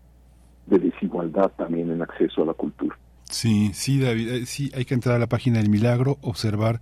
[0.68, 2.98] de desigualdad también en acceso a la cultura.
[3.26, 6.80] Sí, sí, David, eh, sí, hay que entrar a la página del Milagro, observar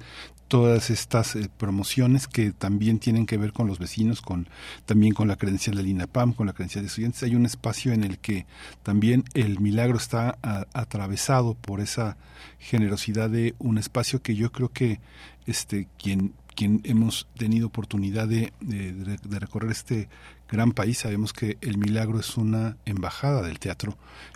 [0.47, 4.47] todas estas eh, promociones que también tienen que ver con los vecinos, con
[4.85, 7.23] también con la credencial del INAPAM, con la credencial de estudiantes.
[7.23, 8.45] Hay un espacio en el que
[8.83, 10.37] también el milagro está
[10.73, 12.17] atravesado por esa
[12.59, 14.99] generosidad de un espacio que yo creo que
[15.45, 20.09] este quien quien hemos tenido oportunidad de, de, recorrer este
[20.49, 23.95] gran país, sabemos que el milagro es una embajada del teatro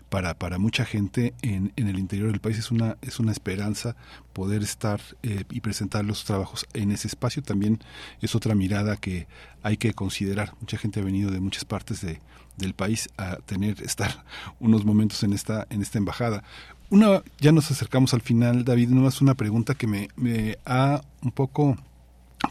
[0.10, 3.95] para, para mucha gente en, en el interior del país, es una, es una esperanza
[4.34, 7.41] poder estar eh, y presentar los trabajos en ese espacio.
[7.41, 7.80] También
[8.22, 9.26] es otra mirada que
[9.64, 10.53] hay que considerar.
[10.61, 12.22] Mucha gente ha venido de muchas partes de,
[12.56, 14.26] del país a tener, estar
[14.60, 16.43] unos momentos en esta, en esta embajada.
[16.91, 21.02] Una, ya nos acercamos al final, David, no es una pregunta que me, me ha
[21.23, 21.77] un poco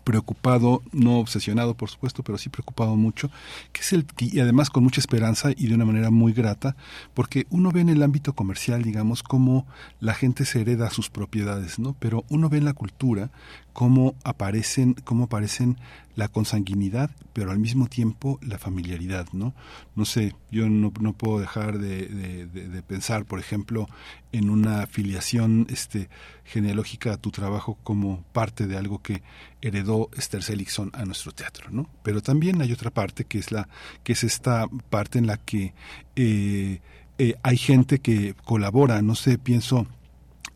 [0.04, 3.30] preocupado, no obsesionado por supuesto, pero sí preocupado mucho,
[3.72, 6.76] que es el y además con mucha esperanza y de una manera muy grata,
[7.14, 9.66] porque uno ve en el ámbito comercial, digamos, cómo
[10.00, 11.94] la gente se hereda sus propiedades, ¿no?
[11.98, 13.30] Pero uno ve en la cultura
[13.72, 15.78] cómo aparecen, cómo aparecen
[16.16, 19.54] la consanguinidad, pero al mismo tiempo la familiaridad, ¿no?
[19.94, 22.06] No sé, yo no, no puedo dejar de,
[22.46, 23.88] de, pensar, por ejemplo,
[24.32, 26.08] en una afiliación este,
[26.44, 29.22] genealógica a tu trabajo como parte de algo que
[29.62, 31.88] heredó Esther Seligson a nuestro teatro, ¿no?
[32.02, 33.68] Pero también hay otra parte que es la,
[34.04, 35.72] que es esta parte en la que
[36.16, 36.80] eh,
[37.18, 39.86] eh, hay gente que colabora, no sé, pienso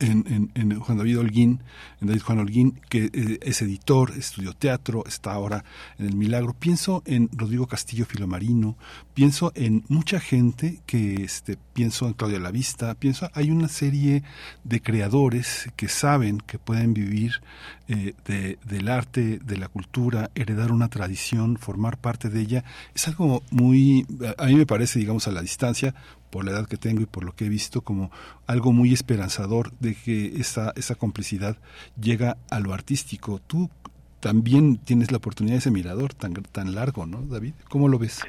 [0.00, 1.60] en, en, Juan David Holguín,
[2.00, 5.64] en David Juan Holguín, que eh, es editor, estudió teatro, está ahora
[5.98, 6.54] en El Milagro.
[6.54, 8.76] Pienso en Rodrigo Castillo Filomarino,
[9.14, 14.22] pienso en mucha gente que, este, pienso en Claudia Lavista, pienso, hay una serie
[14.64, 17.42] de creadores que saben que pueden vivir
[17.88, 22.64] eh, de, del arte, de la cultura, heredar una tradición, formar parte de ella.
[22.94, 24.06] Es algo muy,
[24.38, 25.94] a mí me parece, digamos, a la distancia,
[26.34, 28.10] por la edad que tengo y por lo que he visto, como
[28.48, 31.58] algo muy esperanzador de que esa, esa complicidad
[31.96, 33.40] llega a lo artístico.
[33.46, 33.70] Tú
[34.18, 37.54] también tienes la oportunidad de ese mirador tan, tan largo, ¿no, David?
[37.68, 38.20] ¿Cómo lo ves?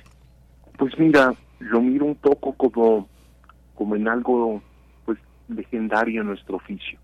[0.78, 3.10] Pues mira, lo miro un poco como,
[3.74, 4.62] como en algo
[5.04, 5.18] pues
[5.48, 7.00] legendario en nuestro oficio.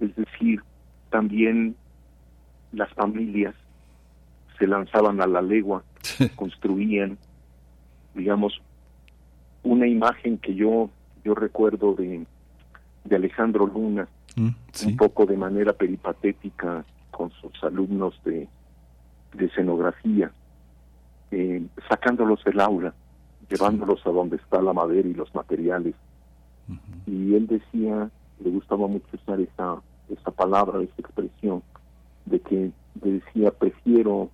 [0.00, 0.64] Es decir,
[1.10, 1.76] también
[2.72, 3.54] las familias
[4.58, 5.84] se lanzaban a la legua,
[6.34, 7.18] construían,
[8.16, 8.60] digamos,
[9.62, 10.90] una imagen que yo
[11.24, 12.26] yo recuerdo de,
[13.04, 14.48] de Alejandro Luna, mm,
[14.86, 18.48] un poco de manera peripatética con sus alumnos de,
[19.34, 20.32] de escenografía,
[21.30, 22.94] eh, sacándolos del aula,
[23.48, 25.94] llevándolos a donde está la madera y los materiales.
[27.06, 28.10] Y él decía,
[28.40, 31.62] le gustaba mucho usar esa, esa palabra, esa expresión,
[32.24, 34.30] de que decía, prefiero,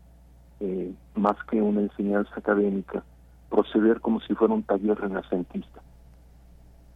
[0.61, 3.03] eh, más que una enseñanza académica,
[3.49, 5.81] proceder como si fuera un taller renacentista,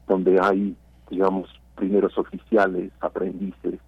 [0.06, 0.76] donde hay,
[1.10, 3.80] digamos, primeros oficiales, aprendices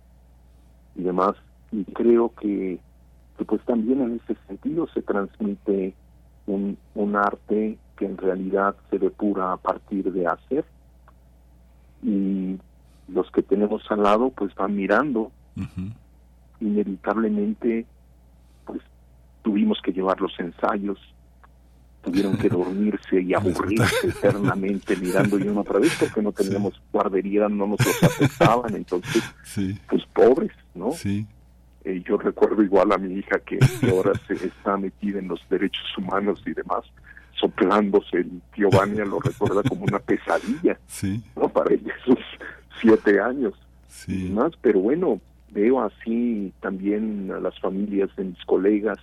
[0.97, 1.35] y demás.
[1.73, 2.79] Y creo que,
[3.47, 5.95] pues también en ese sentido se transmite
[6.47, 10.65] un, un arte que en realidad se depura a partir de hacer.
[12.03, 12.59] Y
[13.09, 15.31] los que tenemos al lado pues van mirando.
[16.61, 17.87] Inevitablemente
[18.65, 18.81] pues
[19.43, 20.99] tuvimos que llevar los ensayos,
[22.05, 27.49] tuvieron que dormirse y aburrirse eternamente mirando y una otra vez porque no teníamos guardería,
[27.49, 29.23] no nos los aceptaban, entonces,
[29.89, 30.93] pues pobres, ¿no?
[30.93, 31.27] Sí.
[31.85, 33.59] Eh, yo recuerdo igual a mi hija que,
[33.91, 36.85] ahora se está metida en los derechos humanos y demás,
[37.39, 41.23] soplándose, el tío Vania lo recuerda como una pesadilla, sí.
[41.37, 41.49] ¿no?
[41.49, 42.19] Para ella esos
[42.81, 43.55] siete años
[43.89, 44.29] sí.
[44.29, 45.21] y más, pero bueno,
[45.51, 48.99] veo así también a las familias de mis colegas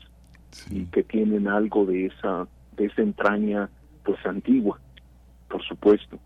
[0.70, 3.70] y que tienen algo de esa de esa entraña
[4.04, 4.80] pues antigua,
[5.50, 6.20] por supuesto.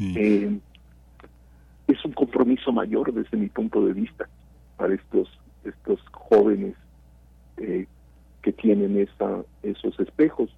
[0.00, 0.58] Eh,
[1.88, 4.28] es un compromiso mayor desde mi punto de vista
[4.76, 5.28] para estos
[5.64, 6.74] estos jóvenes
[7.56, 7.86] eh,
[8.42, 10.50] que tienen esa, esos espejos.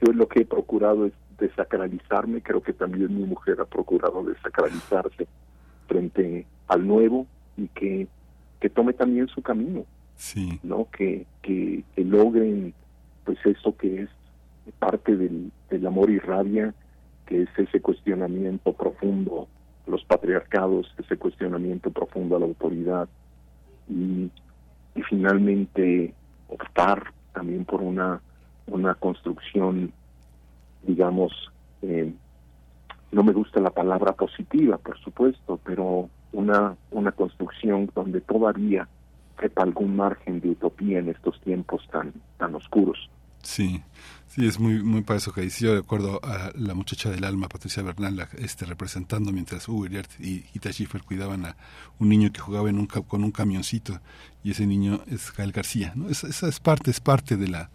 [0.00, 5.28] Yo lo que he procurado es desacralizarme, creo que también mi mujer ha procurado desacralizarse
[5.86, 7.26] frente al nuevo
[7.56, 8.08] y que
[8.60, 9.84] que tome también su camino,
[10.16, 10.58] sí.
[10.62, 10.88] ¿no?
[10.90, 12.74] Que, que, que logren
[13.24, 14.10] pues eso que es
[14.72, 16.74] parte del, del amor y rabia,
[17.26, 19.48] que es ese cuestionamiento profundo
[19.88, 23.08] los patriarcados, ese cuestionamiento profundo a la autoridad
[23.88, 24.30] y,
[25.08, 26.12] finalmente
[26.48, 28.20] optar también por una,
[28.66, 29.92] una construcción,
[30.82, 31.32] digamos,
[31.82, 32.12] eh,
[33.12, 38.88] no me gusta la palabra positiva, por supuesto, pero una, una construcción donde todavía
[39.40, 43.08] sepa algún margen de utopía en estos tiempos tan, tan oscuros.
[43.48, 43.82] Sí,
[44.26, 45.64] sí, es muy, muy para eso que dice.
[45.64, 50.70] Yo recuerdo a la muchacha del alma, Patricia Bernal, este, representando mientras Hugo y Ita
[50.70, 51.56] Schiffer cuidaban a
[51.98, 54.02] un niño que jugaba en un, con un camioncito
[54.44, 55.92] y ese niño es Gael García.
[55.94, 56.08] ¿no?
[56.08, 57.70] Esa, esa es parte, es parte de la,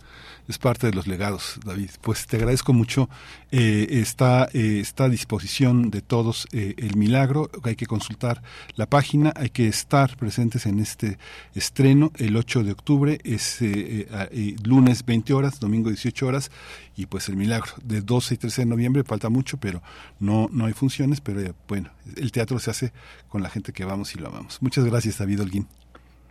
[0.48, 1.90] es parte de los legados, David.
[2.02, 3.10] Pues te agradezco mucho.
[3.52, 7.49] Eh, está, eh, está a disposición de todos eh, el milagro.
[7.64, 8.41] Hay que consultar
[8.76, 11.18] la página, hay que estar presentes en este
[11.56, 16.52] estreno el 8 de octubre, es eh, eh, lunes 20 horas, domingo 18 horas,
[16.95, 19.81] y pues el milagro de 12 y 13 de noviembre, falta mucho, pero
[20.19, 22.94] no, no hay funciones, pero bueno, el teatro se hace
[23.30, 24.61] con la gente que vamos y lo amamos.
[24.61, 25.83] Muchas gracias, David Holguín.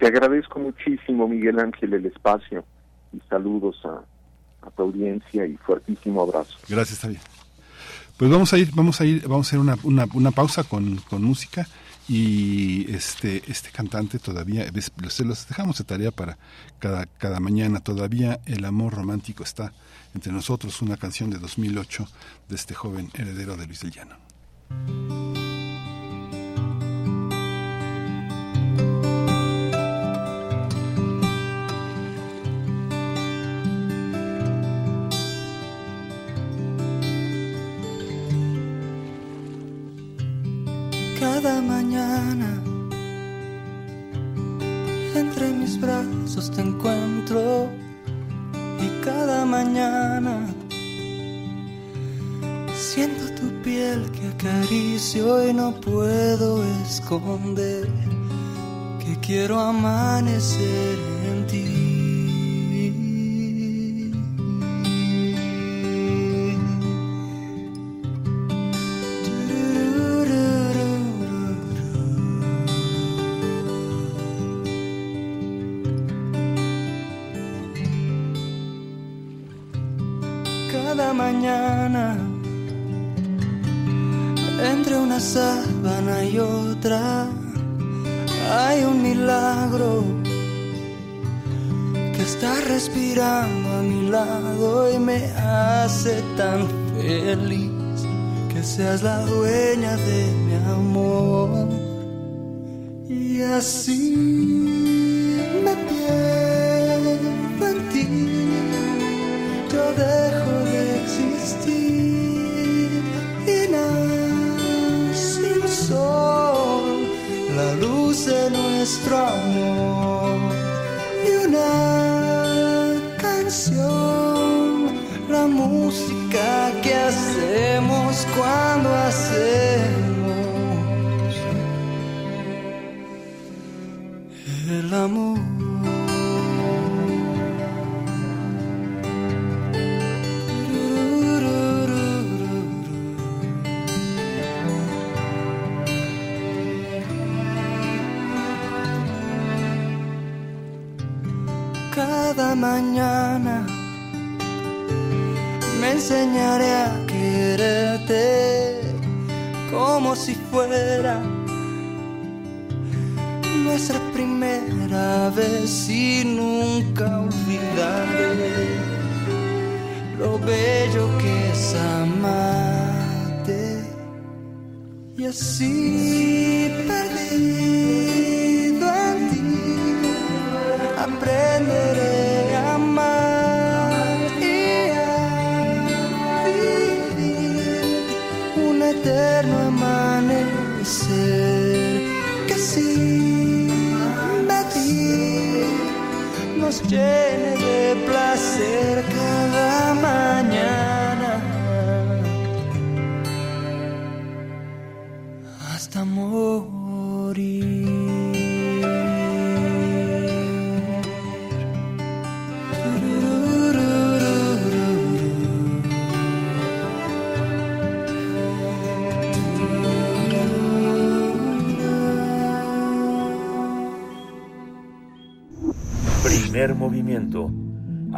[0.02, 2.64] Te agradezco muchísimo, Miguel Ángel, el espacio
[3.12, 4.02] y saludos a,
[4.70, 6.58] tu audiencia y fuertísimo abrazo.
[6.68, 7.18] Gracias, David.
[8.16, 9.76] Pues vamos a ir, vamos a ir, vamos a hacer una,
[10.12, 11.68] una, pausa con, con música
[12.08, 14.66] y este, este cantante todavía,
[15.08, 16.36] se los dejamos de tarea para
[16.80, 19.72] cada, cada mañana, todavía el amor romántico está
[20.16, 22.08] entre nosotros, una canción de 2008
[22.48, 24.16] de este joven heredero de Luis del Llano.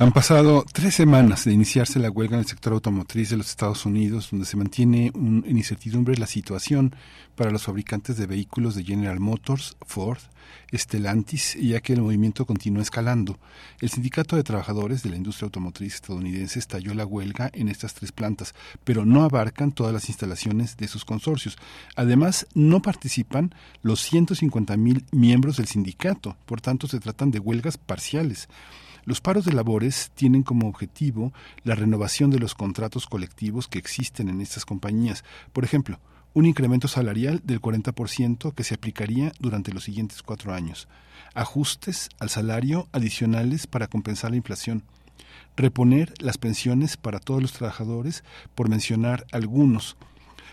[0.00, 3.84] Han pasado tres semanas de iniciarse la huelga en el sector automotriz de los Estados
[3.84, 6.96] Unidos, donde se mantiene un, en incertidumbre la situación
[7.36, 10.16] para los fabricantes de vehículos de General Motors, Ford,
[10.72, 13.38] Stellantis, ya que el movimiento continúa escalando.
[13.82, 18.10] El Sindicato de Trabajadores de la Industria Automotriz estadounidense estalló la huelga en estas tres
[18.10, 18.54] plantas,
[18.84, 21.58] pero no abarcan todas las instalaciones de sus consorcios.
[21.94, 27.76] Además, no participan los 150 mil miembros del sindicato, por tanto se tratan de huelgas
[27.76, 28.48] parciales.
[29.10, 31.32] Los paros de labores tienen como objetivo
[31.64, 35.24] la renovación de los contratos colectivos que existen en estas compañías.
[35.52, 35.98] Por ejemplo,
[36.32, 40.86] un incremento salarial del 40% que se aplicaría durante los siguientes cuatro años,
[41.34, 44.84] ajustes al salario adicionales para compensar la inflación,
[45.56, 48.22] reponer las pensiones para todos los trabajadores,
[48.54, 49.96] por mencionar algunos,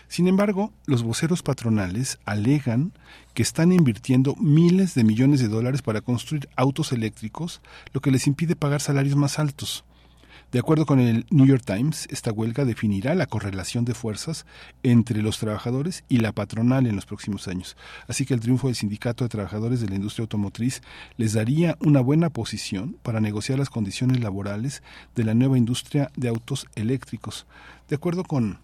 [0.08, 2.92] sin embargo, los voceros patronales alegan
[3.34, 7.60] que están invirtiendo miles de millones de dólares para construir autos eléctricos,
[7.92, 9.84] lo que les impide pagar salarios más altos.
[10.50, 14.46] De acuerdo con el New York Times, esta huelga definirá la correlación de fuerzas
[14.82, 17.76] entre los trabajadores y la patronal en los próximos años.
[18.06, 20.80] Así que el triunfo del Sindicato de Trabajadores de la Industria Automotriz
[21.18, 24.82] les daría una buena posición para negociar las condiciones laborales
[25.14, 27.46] de la nueva industria de autos eléctricos.
[27.90, 28.58] De acuerdo con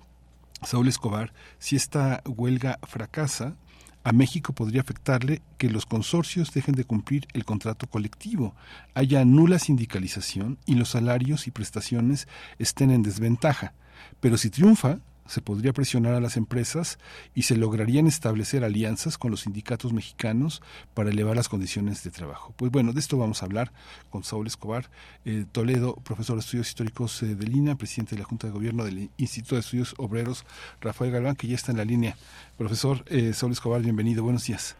[0.66, 3.57] Saúl Escobar, si esta huelga fracasa,
[4.03, 8.55] a México podría afectarle que los consorcios dejen de cumplir el contrato colectivo,
[8.93, 12.28] haya nula sindicalización y los salarios y prestaciones
[12.59, 13.73] estén en desventaja.
[14.20, 16.98] Pero si triunfa, se podría presionar a las empresas
[17.34, 20.62] y se lograrían establecer alianzas con los sindicatos mexicanos
[20.94, 22.55] para elevar las condiciones de trabajo.
[22.56, 23.72] Pues bueno, de esto vamos a hablar
[24.10, 24.90] con Saúl Escobar
[25.24, 28.84] eh, Toledo, profesor de estudios históricos eh, de Lina, presidente de la Junta de Gobierno
[28.84, 30.44] del Instituto de Estudios Obreros,
[30.80, 32.16] Rafael Galván, que ya está en la línea.
[32.56, 34.76] Profesor eh, Saúl Escobar, bienvenido, buenos días.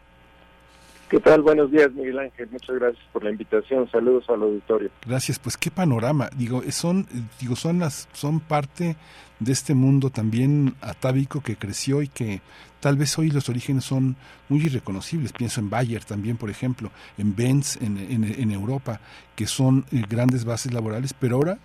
[1.09, 1.43] ¿Qué tal?
[1.43, 2.49] Buenos días, Miguel Ángel.
[2.49, 3.89] Muchas gracias por la invitación.
[3.91, 4.89] Saludos al auditorio.
[5.05, 5.37] Gracias.
[5.37, 6.29] Pues qué panorama.
[6.35, 7.05] Digo, son,
[7.39, 8.95] digo, son las, son parte
[9.39, 12.41] de este mundo también atávico que creció y que
[12.79, 14.15] tal vez hoy los orígenes son
[14.49, 15.31] muy irreconocibles.
[15.31, 18.99] Pienso en Bayer también, por ejemplo, en Benz en, en, Europa,
[19.35, 21.59] que son eh, grandes bases laborales, pero ahora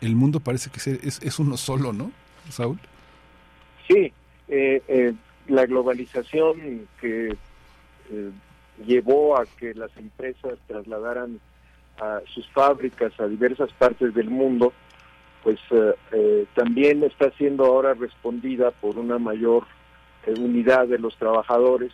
[0.00, 2.12] el mundo parece que es, es uno solo, ¿no,
[2.48, 2.78] Saúl?
[3.88, 4.12] Sí,
[4.48, 5.12] eh, eh,
[5.48, 7.36] la globalización que
[8.84, 11.40] llevó a que las empresas trasladaran
[12.26, 14.72] sus fábricas a diversas partes del mundo,
[15.46, 19.64] pues eh, eh, también está siendo ahora respondida por una mayor
[20.26, 21.92] eh, unidad de los trabajadores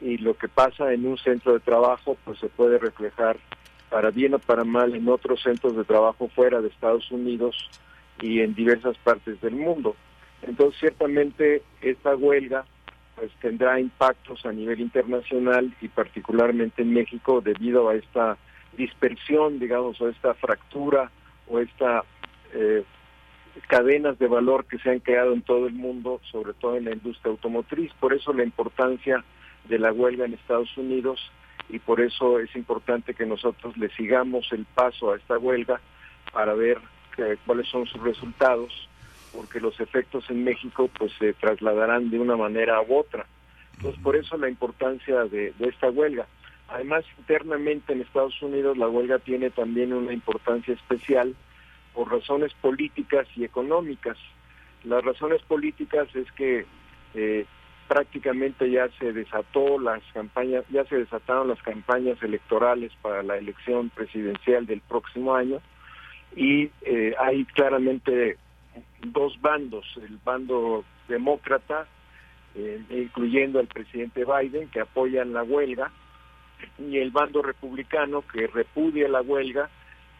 [0.00, 3.36] y lo que pasa en un centro de trabajo pues se puede reflejar
[3.90, 7.68] para bien o para mal en otros centros de trabajo fuera de Estados Unidos
[8.22, 9.94] y en diversas partes del mundo.
[10.40, 12.64] Entonces ciertamente esta huelga
[13.16, 18.36] pues tendrá impactos a nivel internacional y particularmente en México debido a esta
[18.76, 21.10] dispersión, digamos, o esta fractura
[21.48, 22.04] o esta
[22.52, 22.84] eh,
[23.68, 26.92] cadenas de valor que se han creado en todo el mundo, sobre todo en la
[26.92, 27.90] industria automotriz.
[27.98, 29.24] Por eso la importancia
[29.64, 31.18] de la huelga en Estados Unidos
[31.70, 35.80] y por eso es importante que nosotros le sigamos el paso a esta huelga
[36.32, 36.78] para ver
[37.16, 38.88] eh, cuáles son sus resultados
[39.32, 43.26] porque los efectos en México pues se trasladarán de una manera u otra.
[43.76, 46.26] Entonces, por eso la importancia de, esta huelga.
[46.68, 51.34] Además, internamente en Estados Unidos la huelga tiene también una importancia especial
[51.94, 54.16] por razones políticas y económicas.
[54.84, 56.66] Las razones políticas es que
[57.14, 57.46] eh,
[57.86, 63.90] prácticamente ya se desató las campañas, ya se desataron las campañas electorales para la elección
[63.90, 65.60] presidencial del próximo año
[66.34, 68.36] y eh, hay claramente
[69.02, 71.86] dos bandos, el bando demócrata,
[72.54, 75.90] eh, incluyendo al presidente Biden, que apoyan la huelga,
[76.78, 79.68] y el bando republicano, que repudia la huelga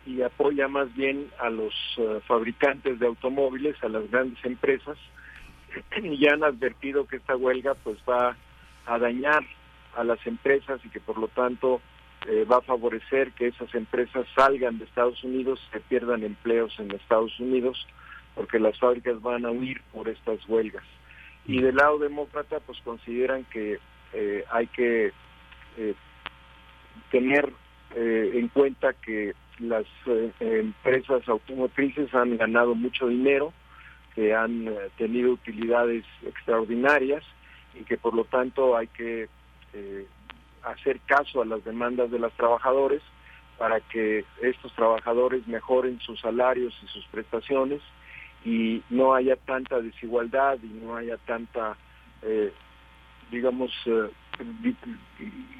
[0.04, 4.98] y apoya más bien a los eh, fabricantes de automóviles, a las grandes empresas,
[6.02, 8.36] y han advertido que esta huelga pues va
[8.86, 9.42] a dañar
[9.96, 11.80] a las empresas y que por lo tanto
[12.28, 16.90] eh, va a favorecer que esas empresas salgan de Estados Unidos, que pierdan empleos en
[16.92, 17.86] Estados Unidos
[18.36, 20.84] porque las fábricas van a huir por estas huelgas.
[21.46, 23.80] Y del lado demócrata, pues consideran que
[24.12, 25.12] eh, hay que
[25.78, 25.94] eh,
[27.10, 27.50] tener
[27.94, 29.86] eh, en cuenta que las
[30.38, 33.54] empresas automotrices han ganado mucho dinero,
[34.14, 34.68] que han
[34.98, 37.24] tenido utilidades extraordinarias
[37.74, 39.28] y que por lo tanto hay que
[40.62, 43.02] hacer caso a las demandas de los trabajadores
[43.56, 47.80] para que estos trabajadores mejoren sus salarios y sus prestaciones
[48.46, 51.76] y no haya tanta desigualdad y no haya tanta,
[52.22, 52.52] eh,
[53.28, 54.08] digamos, eh,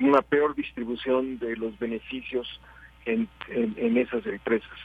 [0.00, 2.60] una peor distribución de los beneficios
[3.04, 4.78] en, en, esas empresas.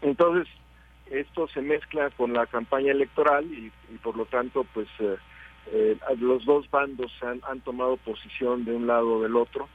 [0.00, 0.48] Entonces,
[1.10, 3.70] esto se mezcla con la campaña electoral y,
[4.02, 5.16] por lo tanto, pues eh,
[5.70, 9.68] eh, los dos bandos han, han tomado posición de un lado o del otro,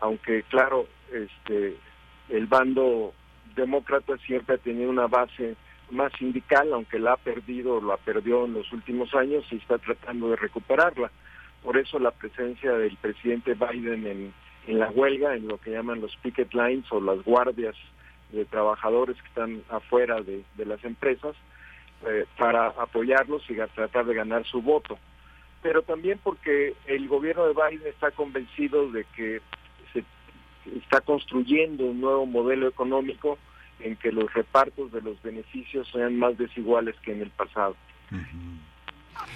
[0.00, 1.76] aunque claro, este,
[2.30, 3.12] el bando
[3.54, 5.54] demócrata siempre ha tenido una base
[5.90, 10.30] más sindical, aunque la ha perdido, la perdió en los últimos años y está tratando
[10.30, 11.10] de recuperarla.
[11.62, 14.34] Por eso la presencia del presidente Biden en,
[14.66, 17.74] en la huelga, en lo que llaman los picket lines o las guardias
[18.30, 21.34] de trabajadores que están afuera de, las empresas,
[22.06, 24.98] eh, para apoyarlos y tratar de ganar su voto.
[25.62, 29.40] Pero también porque el gobierno de Biden está convencido de que
[29.92, 30.04] se
[30.78, 33.38] está construyendo un nuevo modelo económico
[33.80, 37.76] en que los repartos de los beneficios sean más desiguales que en el pasado.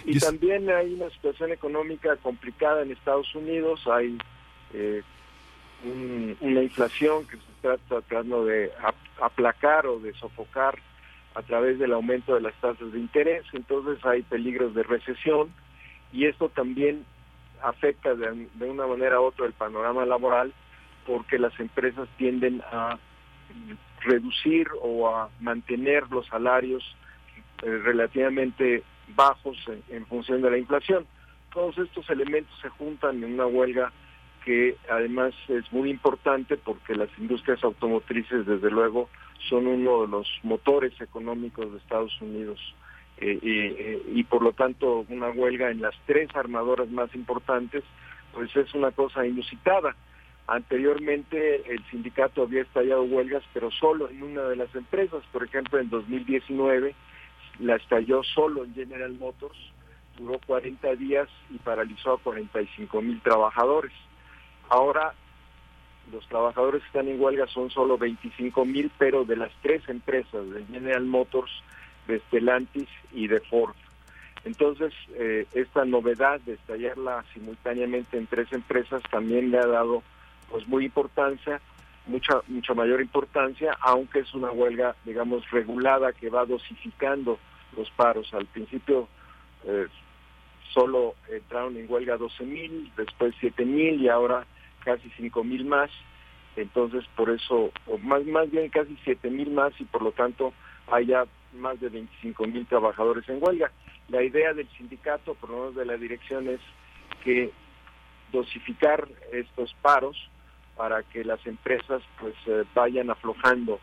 [0.05, 4.19] Y, también hay una situación económica complicada en Estados Unidos, hay
[4.73, 5.03] eh,
[6.41, 8.71] una inflación que se está tratando de
[9.21, 10.79] aplacar o de sofocar
[11.35, 15.53] a través del aumento de las tasas de interés, entonces hay peligros de recesión
[16.13, 17.05] y esto también
[17.63, 20.53] afecta de, de una manera u otra el panorama laboral
[21.07, 22.99] porque las empresas tienden a
[24.05, 26.83] reducir o a mantener los salarios
[27.63, 28.83] eh, relativamente
[29.15, 29.57] bajos
[29.89, 31.07] en, función de la inflación.
[31.53, 33.93] Todos estos elementos se juntan en una huelga
[34.45, 39.09] que además es muy importante porque las industrias automotrices desde luego
[39.49, 42.59] son uno de los motores económicos de Estados Unidos
[43.19, 47.85] eh, eh, y por lo tanto una huelga en las tres armadoras más importantes
[48.33, 49.95] pues es una cosa inusitada.
[50.53, 55.25] Anteriormente el sindicato había estallado huelgas, pero solo en una de las empresas.
[55.33, 56.95] Por ejemplo, en 2019
[57.61, 59.57] la estalló solo en General Motors,
[60.19, 63.93] duró 40 días y paralizó a 45 mil trabajadores.
[64.69, 65.15] Ahora
[66.13, 70.51] los trabajadores que están en huelga son solo 25 mil, pero de las tres empresas,
[70.51, 71.63] de General Motors,
[72.07, 73.75] de Stellantis y de Ford.
[74.45, 80.03] Entonces, eh, esta novedad de estallarla simultáneamente en tres empresas también le ha dado
[80.53, 81.61] pues muy importancia,
[82.07, 87.39] mucha mucha mayor importancia, aunque es una huelga, digamos, regulada que va dosificando
[87.75, 88.33] los paros.
[88.35, 89.09] Al principio
[89.65, 89.87] eh,
[90.75, 94.47] solo entraron en huelga 12 mil, después 7 mil y ahora
[94.85, 95.91] casi 5 mil más.
[96.55, 100.53] Entonces, por eso, o más, más bien casi 7 mil más y por lo tanto
[100.89, 101.25] hay ya
[101.55, 103.73] más de 25 mil trabajadores en huelga.
[104.09, 106.61] La idea del sindicato, por lo menos de la dirección, es
[107.25, 107.51] que
[108.33, 110.17] dosificar estos paros
[110.77, 113.81] para que las empresas pues eh, vayan aflojando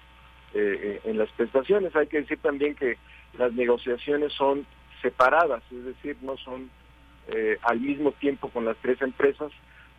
[0.53, 1.95] eh, en las prestaciones.
[1.95, 2.98] Hay que decir también que
[3.38, 4.66] las negociaciones son
[5.02, 6.70] separadas, es decir, no son
[7.28, 9.52] eh, al mismo tiempo con las tres empresas,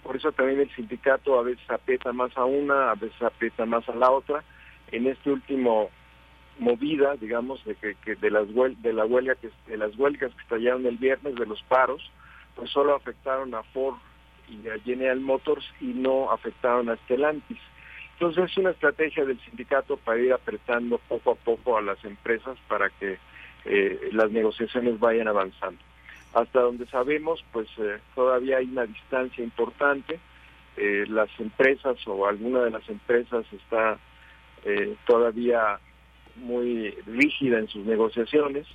[0.02, 3.88] por eso también el sindicato a veces aprieta más a una, a veces aprieta más
[3.88, 4.42] a la otra.
[4.90, 5.90] En este último
[6.58, 8.46] movida, digamos, de que, de las
[8.82, 12.10] de la huelga que de las huelgas que estallaron el viernes de los paros,
[12.56, 13.96] pues solo afectaron a Ford
[14.50, 17.58] y a General Motors y no afectaron a Stellantis.
[18.20, 22.58] Entonces es una estrategia del sindicato para ir apretando poco a poco a las empresas
[22.68, 23.18] para que
[23.64, 25.80] eh, las negociaciones vayan avanzando.
[26.34, 30.20] Hasta donde sabemos, pues eh, todavía hay una distancia importante.
[30.76, 33.98] Eh, las empresas o alguna de las empresas está
[35.06, 35.80] todavía
[36.36, 38.66] muy rígida en sus negociaciones.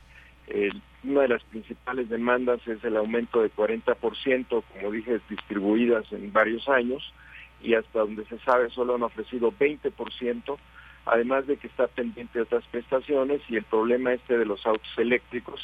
[1.08, 6.68] Una de las principales demandas es el aumento de 40%, como dije, distribuidas en varios
[6.68, 7.14] años,
[7.62, 10.58] y hasta donde se sabe solo han ofrecido 20%,
[11.06, 14.92] además de que está pendiente de otras prestaciones y el problema este de los autos
[14.98, 15.62] eléctricos,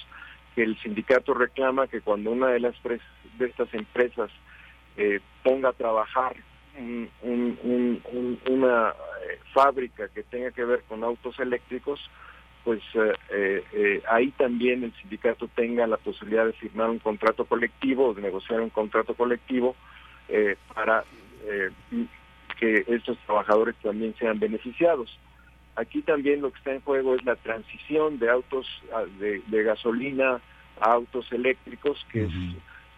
[0.56, 4.30] que el sindicato reclama que cuando una de las de estas empresas
[4.98, 6.36] eh, ponga a trabajar
[7.24, 12.00] una eh, fábrica que tenga que ver con autos eléctricos,
[12.64, 12.82] pues
[13.32, 18.22] eh, ahí también el sindicato tenga la posibilidad de firmar un contrato colectivo o de
[18.22, 19.76] negociar un contrato colectivo
[20.74, 21.04] para
[22.60, 25.18] que estos trabajadores también sean beneficiados.
[25.76, 28.68] Aquí también lo que está en juego es la transición de autos
[29.20, 30.42] de, gasolina
[30.80, 32.32] a autos eléctricos, que es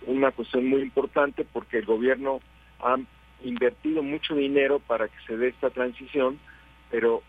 [0.08, 2.42] una cuestión muy importante porque el gobierno
[2.80, 2.98] ha
[3.44, 6.40] invertido mucho dinero para que se dé esta transición,
[6.90, 7.22] pero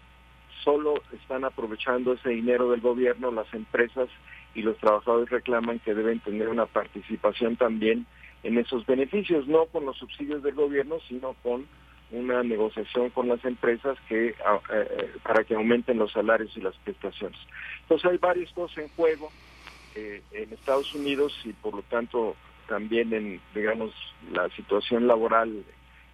[0.64, 4.08] solo están aprovechando ese dinero del gobierno las empresas
[4.54, 8.06] y los trabajadores reclaman que deben tener una participación también
[8.42, 11.66] en esos beneficios, no con los subsidios del gobierno, sino con
[12.10, 17.38] una negociación con las empresas que eh, para que aumenten los salarios y las prestaciones.
[17.82, 19.30] Entonces hay varias cosas en juego
[19.94, 22.36] eh, en Estados Unidos y por lo tanto
[22.68, 23.92] también en digamos
[24.32, 25.64] la situación laboral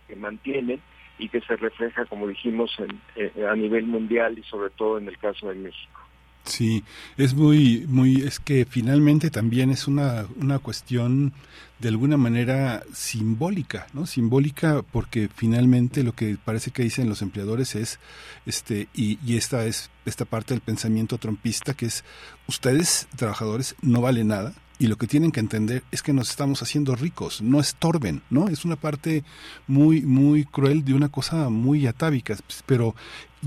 [0.09, 0.81] que mantienen
[1.21, 5.19] y que se refleja como dijimos en, a nivel mundial y sobre todo en el
[5.19, 6.01] caso de México.
[6.45, 6.83] Sí,
[7.17, 11.33] es muy, muy, es que finalmente también es una, una cuestión
[11.79, 14.07] de alguna manera simbólica, ¿no?
[14.07, 18.01] Simbólica porque finalmente lo que parece que dicen los empleadores es,
[18.47, 22.05] este, y, y esta es esta parte del pensamiento trompista que es,
[22.49, 26.62] ustedes, trabajadores, no valen nada, y lo que tienen que entender es que nos estamos
[26.62, 28.48] haciendo ricos, no estorben, ¿no?
[28.48, 29.24] Es una parte
[29.66, 32.35] muy, muy cruel de una cosa muy atávica,
[32.65, 32.94] pero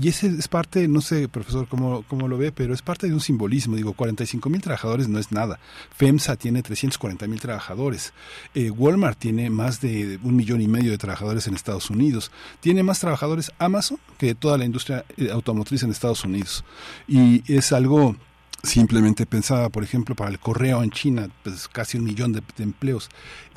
[0.00, 3.14] y ese es parte, no sé, profesor, cómo, cómo lo ve, pero es parte de
[3.14, 3.76] un simbolismo.
[3.76, 5.58] Digo, 45 mil trabajadores no es nada.
[5.96, 8.12] FEMSA tiene 340 mil trabajadores.
[8.54, 12.30] Eh, Walmart tiene más de un millón y medio de trabajadores en Estados Unidos.
[12.60, 16.64] Tiene más trabajadores Amazon que toda la industria eh, automotriz en Estados Unidos.
[17.06, 18.16] Y es algo
[18.64, 23.10] simplemente pensaba, por ejemplo, para el correo en China, pues casi un millón de, empleos.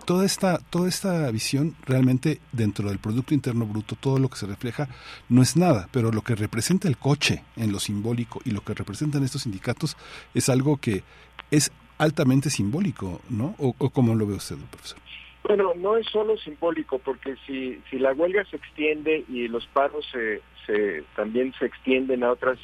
[0.05, 4.45] Toda esta, toda esta visión realmente dentro del Producto Interno Bruto, todo lo que se
[4.45, 4.87] refleja
[5.27, 8.73] no es nada, pero lo que representa el coche en lo simbólico y lo que
[8.73, 9.97] representan estos sindicatos
[10.33, 11.03] es algo que
[11.51, 13.55] es altamente simbólico, ¿no?
[13.57, 14.99] ¿O, cómo lo ve usted, profesor?
[15.43, 20.05] Bueno, no es solo simbólico, porque si, si la huelga se extiende y los paros
[20.11, 22.59] se, se, también se extienden a otras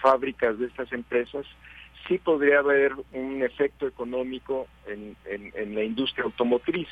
[0.00, 1.46] fábricas de estas empresas,
[2.08, 6.88] sí podría haber un efecto económico en, en, la industria automotriz,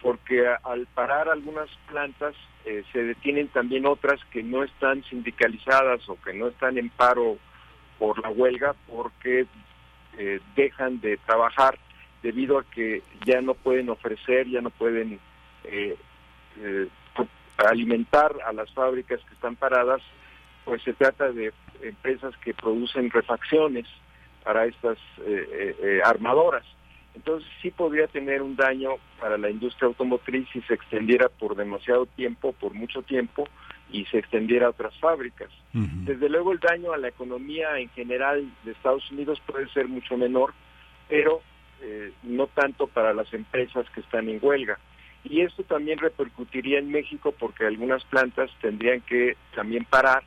[0.00, 2.34] porque al parar algunas plantas
[2.64, 7.36] eh, se detienen también otras que no están sindicalizadas o que no están en paro
[7.98, 9.46] por la huelga porque
[10.18, 11.78] eh, dejan de trabajar
[12.22, 15.18] debido a que ya no pueden ofrecer, ya no pueden
[15.64, 15.96] eh,
[17.58, 20.00] alimentar a las fábricas que están paradas,
[20.64, 23.86] pues se trata de empresas que producen refacciones
[24.42, 26.64] para estas eh, eh, eh, armadoras.
[27.14, 32.06] Entonces sí podría tener un daño para la industria automotriz si se extendiera por demasiado
[32.06, 33.48] tiempo, por mucho tiempo,
[33.90, 35.50] y se extendiera a otras fábricas.
[35.72, 40.16] Desde luego el daño a la economía en general de Estados Unidos puede ser mucho
[40.16, 40.52] menor,
[41.08, 41.40] pero
[42.24, 44.78] no tanto para las empresas que están en huelga.
[45.22, 50.24] Y esto también repercutiría en México porque algunas plantas tendrían que también parar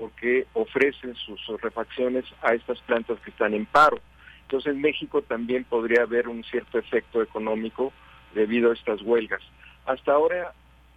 [0.00, 3.98] porque ofrecen sus refacciones a estas plantas que están en paro.
[4.42, 7.92] Entonces en México también podría haber un cierto efecto económico
[8.34, 9.42] debido a estas huelgas.
[9.84, 10.54] Hasta ahora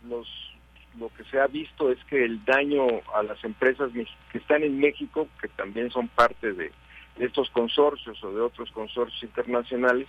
[0.07, 3.91] lo que se ha visto es que el daño a las empresas
[4.31, 6.71] que están en México, que también son parte de,
[7.19, 10.07] estos consorcios o de otros consorcios internacionales,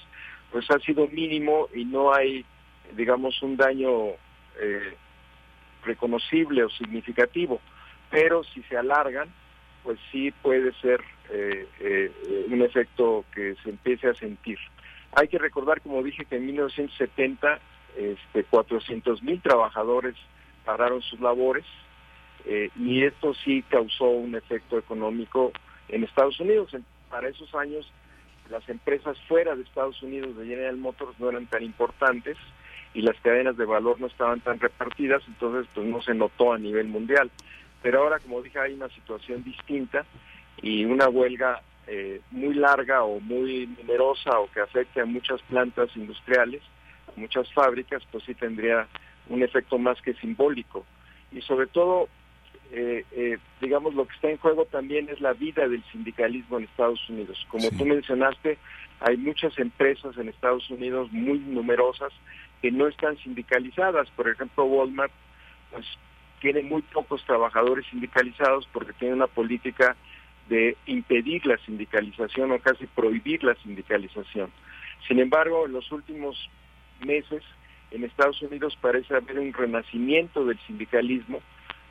[0.53, 2.47] pues ha sido mínimo y no hay,
[2.97, 4.11] digamos, un daño
[4.61, 4.95] eh,
[5.85, 7.61] reconocible o significativo
[8.15, 9.29] pero si se alargan,
[9.83, 12.13] pues sí puede ser eh, eh,
[12.49, 14.57] un efecto que se empiece a sentir.
[15.17, 17.59] Hay que recordar, como dije, que en 1970
[17.97, 20.15] este, 400 mil trabajadores
[20.65, 21.65] pararon sus labores
[22.47, 25.51] eh, y esto sí causó un efecto económico
[25.89, 26.71] en Estados Unidos.
[27.11, 27.93] para esos años
[28.49, 32.37] las empresas fuera de Estados Unidos de General Motors no eran tan importantes
[32.95, 36.59] y las cadenas de valor no estaban tan repartidas, entonces pues no se notó a
[36.59, 37.31] nivel mundial.
[37.85, 40.07] Pero ahora, como dije, hay una situación distinta
[40.63, 45.95] y una huelga eh, muy larga o muy numerosa o que afecte a muchas plantas
[45.95, 46.63] industriales,
[47.15, 48.89] a muchas fábricas, pues sí tendría
[49.29, 50.87] un efecto más que simbólico.
[51.31, 52.09] Y sobre todo,
[52.73, 56.65] eh, eh, digamos, lo que está en juego también es la vida del sindicalismo en
[56.65, 57.47] Estados Unidos.
[57.51, 58.57] Como tú mencionaste,
[59.01, 62.15] hay muchas empresas en Estados Unidos muy numerosas
[62.63, 64.09] que no están sindicalizadas.
[64.17, 65.13] Por ejemplo, Walmart,
[65.71, 65.85] pues
[66.45, 69.97] tiene muy pocos trabajadores sindicalizados porque tiene una política
[70.51, 74.53] de impedir la sindicalización o casi prohibir la sindicalización.
[75.09, 76.37] Sin embargo, en los últimos
[77.01, 77.43] meses
[77.93, 81.41] en Estados Unidos parece haber un renacimiento del sindicalismo,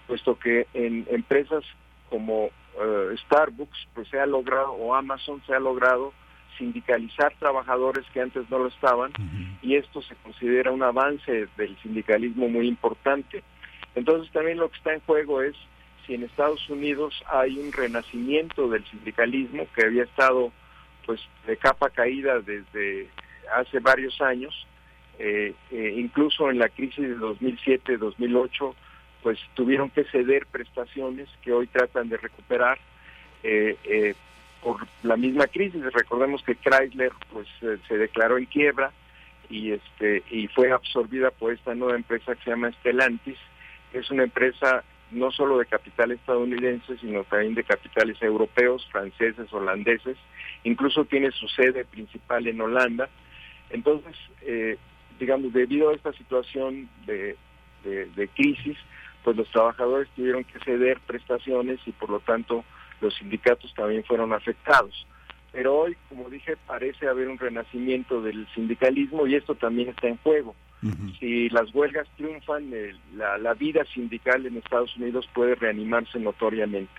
[0.06, 1.64] puesto que en empresas
[2.12, 6.14] como eh, Starbucks pues se ha logrado o Amazon se ha logrado
[6.60, 9.14] sindicalizar trabajadores que antes no lo estaban
[9.64, 13.44] y esto se considera un avance del sindicalismo muy importante.
[13.96, 15.56] Entonces también lo que está en juego es
[16.06, 20.52] si en Estados Unidos hay un renacimiento del sindicalismo que había estado
[21.06, 23.10] pues de capa caída desde
[23.54, 24.68] hace varios años,
[25.20, 28.74] eh, eh, incluso en la crisis de 2007-2008
[29.22, 32.78] pues tuvieron que ceder prestaciones que hoy tratan de recuperar
[33.44, 34.16] eh,
[34.62, 35.82] por la misma crisis.
[35.94, 37.48] Recordemos que Chrysler pues
[37.88, 38.92] se declaró en quiebra
[39.50, 43.38] y este y fue absorbida por esta nueva empresa que se llama Stellantis,
[43.94, 50.18] es una empresa no solo de capital estadounidense, sino también de capitales europeos, franceses, holandeses,
[50.64, 53.10] incluso tiene su sede principal en Holanda.
[53.70, 54.78] Entonces, eh,
[55.20, 57.38] digamos, debido a esta situación de,
[57.84, 58.78] de, crisis,
[59.24, 62.64] pues los trabajadores tuvieron que ceder prestaciones y por lo tanto
[63.02, 65.06] los sindicatos también fueron afectados.
[65.52, 70.18] Pero hoy, como dije, parece haber un renacimiento del sindicalismo y esto también está en
[70.18, 70.56] juego.
[71.20, 72.72] Si las huelgas triunfan,
[73.16, 76.92] la, la vida sindical en Estados Unidos puede reanimarse notoriamente.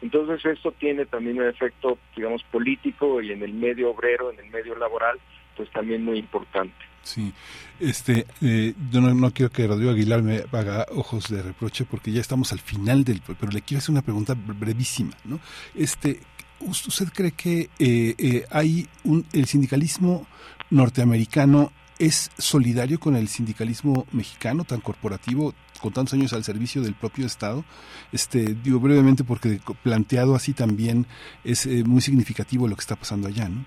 [0.00, 4.50] Entonces esto tiene también un efecto, digamos, político y en el medio obrero, en el
[4.50, 5.18] medio laboral,
[5.56, 6.74] pues también muy importante.
[7.02, 7.32] Sí,
[7.80, 12.20] este, eh, yo no, quiero que Rodrigo Aguilar me haga ojos de reproche porque ya
[12.20, 15.40] estamos al final del, pero le quiero hacer una pregunta brevísima, ¿no?
[15.74, 16.20] Este,
[16.60, 20.26] ¿usted cree que eh, eh, hay un, el sindicalismo
[20.70, 26.94] norteamericano es solidario con el sindicalismo mexicano tan corporativo, con tantos años al servicio del
[26.94, 27.64] propio Estado?
[28.12, 31.06] Este, digo brevemente porque planteado así también
[31.44, 33.64] es muy significativo lo que está pasando allá, ¿no?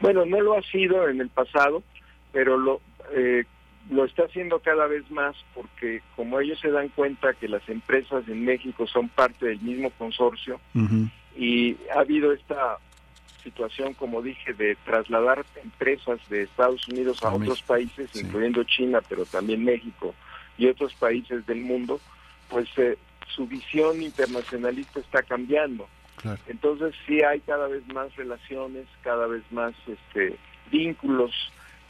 [0.00, 1.82] Bueno, no lo ha sido en el pasado
[2.36, 2.82] pero lo,
[3.14, 3.44] eh,
[3.88, 8.28] lo está haciendo cada vez más porque como ellos se dan cuenta que las empresas
[8.28, 10.60] en México son parte del mismo consorcio
[11.34, 12.76] y ha habido esta
[13.46, 19.24] situación, como dije, de trasladar empresas de Estados Unidos a, otros países, incluyendo China, pero
[19.24, 20.14] también México
[20.58, 22.00] y otros países del mundo,
[22.48, 22.98] pues eh,
[23.28, 25.88] su visión internacionalista está cambiando.
[26.48, 30.36] Entonces sí hay cada vez más relaciones, cada vez más este,
[30.72, 31.30] vínculos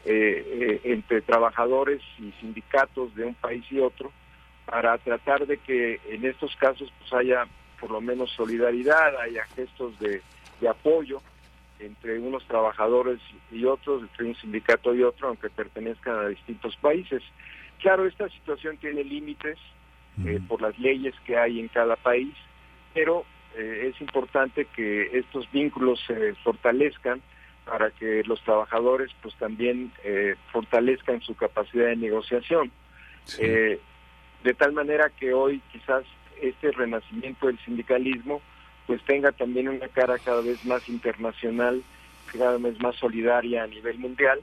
[0.05, 4.11] eh, eh, entre trabajadores y sindicatos de un país y otro
[4.65, 7.47] para tratar de que en estos casos pues haya
[7.79, 10.21] por lo menos solidaridad, haya gestos de,
[10.67, 11.21] apoyo
[11.79, 13.19] entre unos trabajadores
[13.51, 17.21] y otros, entre un sindicato y otro, aunque pertenezcan a distintos países.
[17.79, 19.57] Claro, esta situación tiene límites
[20.25, 22.33] eh, por las leyes que hay en cada país,
[22.93, 23.25] pero
[23.55, 27.23] es importante que estos vínculos se fortalezcan
[27.67, 32.71] para que los trabajadores pues también eh, fortalezcan su capacidad de negociación.
[33.39, 33.79] Eh,
[34.43, 36.05] de tal manera que hoy quizás
[36.41, 38.41] este renacimiento del sindicalismo
[38.87, 41.83] pues tenga también una cara cada vez más internacional,
[42.31, 44.39] cada vez más solidaria a nivel mundial,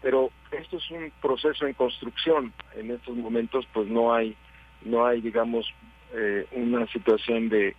[0.00, 2.52] pero esto es un proceso en construcción.
[2.76, 4.36] En estos momentos pues no hay,
[4.82, 5.66] no hay digamos,
[6.14, 7.74] eh, una situación de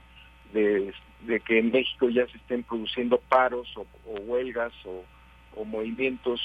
[1.22, 3.86] de que en México ya se estén produciendo paros o,
[4.22, 5.04] huelgas o,
[5.66, 6.40] movimientos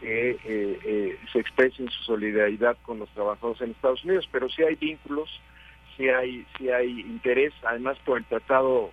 [0.00, 4.62] que eh, eh, se expresen su solidaridad con los trabajadores en Estados Unidos, pero sí
[4.62, 5.28] hay vínculos,
[5.96, 8.92] sí hay, sí hay interés, además por el tratado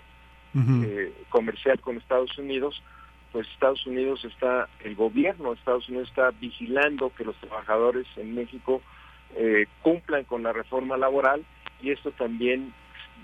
[0.55, 2.81] eh, comercial con Estados Unidos,
[3.31, 8.35] pues Estados Unidos está, el gobierno de Estados Unidos está vigilando que los trabajadores en
[8.35, 8.81] México
[9.83, 11.45] cumplan con la reforma laboral
[11.83, 12.73] y esto también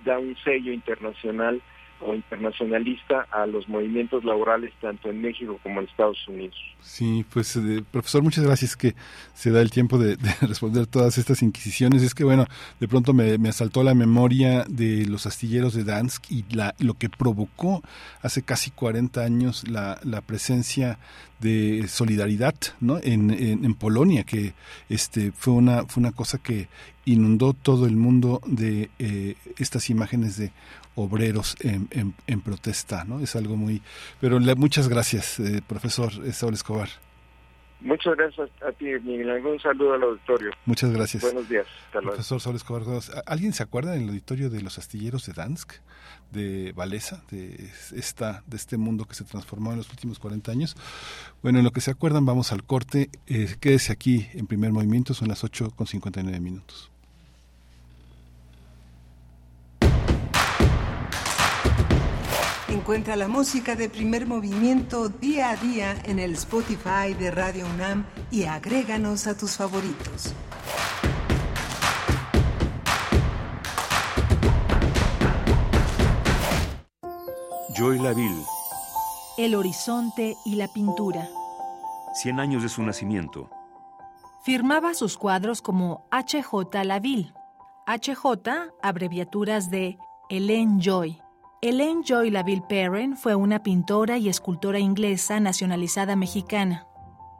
[0.03, 1.61] da un sello internacional
[2.01, 6.55] o internacionalista a los movimientos laborales tanto en México como en Estados Unidos.
[6.81, 8.95] Sí, pues eh, profesor, muchas gracias que
[9.33, 12.03] se da el tiempo de, responder todas estas inquisiciones.
[12.03, 12.45] Es que bueno,
[12.79, 17.09] de pronto me, asaltó la memoria de los astilleros de Dansk y la, lo que
[17.09, 17.81] provocó
[18.21, 20.99] hace casi 40 años la, la presencia
[21.39, 22.97] de solidaridad ¿no?
[23.03, 24.53] en, en, Polonia, que
[24.89, 26.69] este, fue, una, fue una cosa que
[27.03, 30.51] inundó todo el mundo de eh, estas imágenes de
[30.95, 31.87] obreros en,
[32.27, 33.19] en, protesta, ¿no?
[33.19, 33.81] Es algo muy...
[34.19, 36.89] Pero muchas gracias, eh, profesor Saúl Escobar.
[37.81, 39.45] Muchas gracias a ti, Miguel.
[39.45, 40.51] Un saludo al auditorio.
[40.65, 41.21] Muchas gracias.
[41.21, 41.67] Buenos días.
[41.91, 42.81] Profesor Saúl Escobar.
[43.27, 45.73] ¿Alguien se acuerda del auditorio de los astilleros de Dansk,
[46.31, 50.75] de Valesa, de, esta, de este mundo que se transformó en los últimos 40 años?
[51.43, 53.09] Bueno, en lo que se acuerdan, vamos al corte.
[53.27, 56.91] Eh, quédese aquí en primer movimiento, son las 8 con 59 minutos.
[62.85, 68.05] Encuentra la música de primer movimiento día a día en el Spotify de Radio UNAM
[68.29, 70.35] y agréganos a tus favoritos.
[77.75, 78.45] Joy Laville.
[79.39, 81.27] El horizonte y la pintura.
[82.13, 83.49] Cien años de su nacimiento.
[84.43, 86.83] Firmaba sus cuadros como H.J.
[86.83, 87.33] Laville.
[87.87, 88.67] H.J.
[88.83, 89.97] abreviaturas de
[90.29, 91.24] Helen Joy
[91.65, 96.85] Elaine Joy Laville Perrin fue una pintora y escultora inglesa nacionalizada mexicana.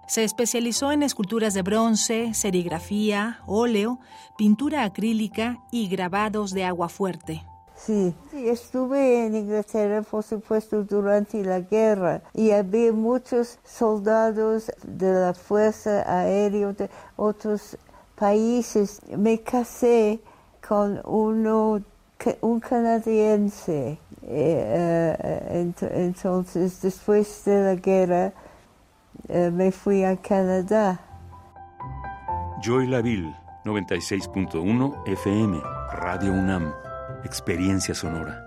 [0.08, 4.00] Se especializó en esculturas de bronce, serigrafía, óleo,
[4.36, 7.46] pintura acrílica y grabados de agua fuerte.
[7.76, 8.16] Sí.
[8.34, 16.04] estuve en Inglaterra, por supuesto, durante la guerra y había muchos soldados de la Fuerza
[16.08, 17.78] Aérea de otros
[18.16, 19.02] países.
[19.16, 20.20] Me casé
[20.68, 21.84] con uno,
[22.42, 23.98] un canadiense.
[24.24, 28.34] Eh, eh, entonces, después de la guerra,
[29.30, 31.00] eh, me fui a Canadá.
[32.64, 35.62] Joy Laville, 96.1 FM,
[35.94, 36.74] Radio UNAM.
[37.24, 38.42] Experiencia sonora.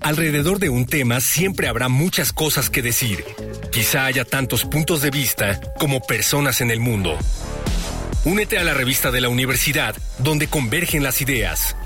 [0.00, 3.24] Alrededor de un tema siempre habrá muchas cosas que decir.
[3.72, 7.18] Quizá haya tantos puntos de vista como personas en el mundo.
[8.26, 11.76] Únete a la revista de la universidad donde convergen las ideas.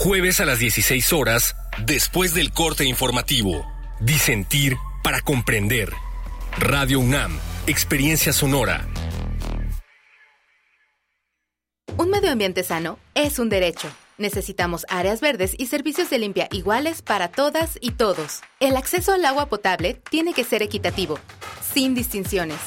[0.00, 1.54] Jueves a las 16 horas,
[1.86, 3.64] después del corte informativo.
[4.00, 5.92] Disentir para comprender.
[6.58, 8.88] Radio UNAM, Experiencia Sonora.
[11.96, 13.86] Un medio ambiente sano es un derecho.
[14.18, 18.40] Necesitamos áreas verdes y servicios de limpia iguales para todas y todos.
[18.58, 21.20] El acceso al agua potable tiene que ser equitativo,
[21.72, 22.58] sin distinciones.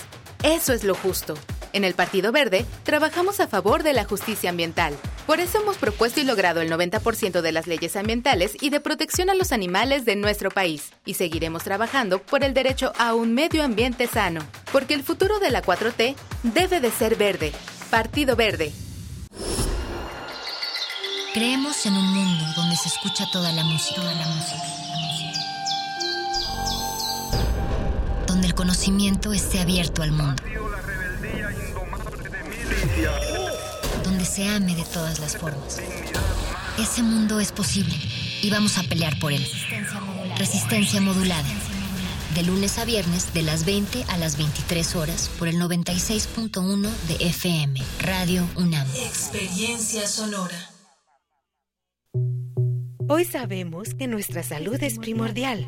[0.43, 1.35] Eso es lo justo.
[1.73, 4.95] En el Partido Verde trabajamos a favor de la justicia ambiental.
[5.27, 9.29] Por eso hemos propuesto y logrado el 90% de las leyes ambientales y de protección
[9.29, 10.91] a los animales de nuestro país.
[11.05, 14.41] Y seguiremos trabajando por el derecho a un medio ambiente sano.
[14.71, 17.51] Porque el futuro de la 4T debe de ser verde.
[17.89, 18.71] Partido Verde.
[21.33, 24.63] Creemos en un mundo donde se escucha toda la música, toda la música,
[28.25, 30.41] donde el conocimiento esté abierto al mundo,
[34.03, 35.79] donde se ame de todas las formas.
[36.77, 37.95] Ese mundo es posible
[38.41, 39.45] y vamos a pelear por él.
[40.37, 41.47] Resistencia modulada.
[42.35, 47.27] De lunes a viernes, de las 20 a las 23 horas, por el 96.1 de
[47.27, 48.87] FM, Radio UNAM.
[48.95, 50.69] Experiencia sonora.
[53.09, 55.67] Hoy sabemos que nuestra salud es primordial.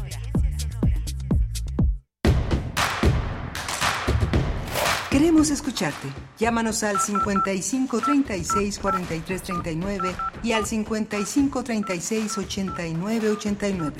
[5.11, 6.07] Queremos escucharte.
[6.39, 13.93] Llámanos al 55 36 43 39 y al 55 36 89 89.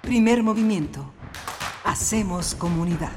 [0.00, 1.12] Primer movimiento.
[1.82, 3.10] Hacemos comunidad.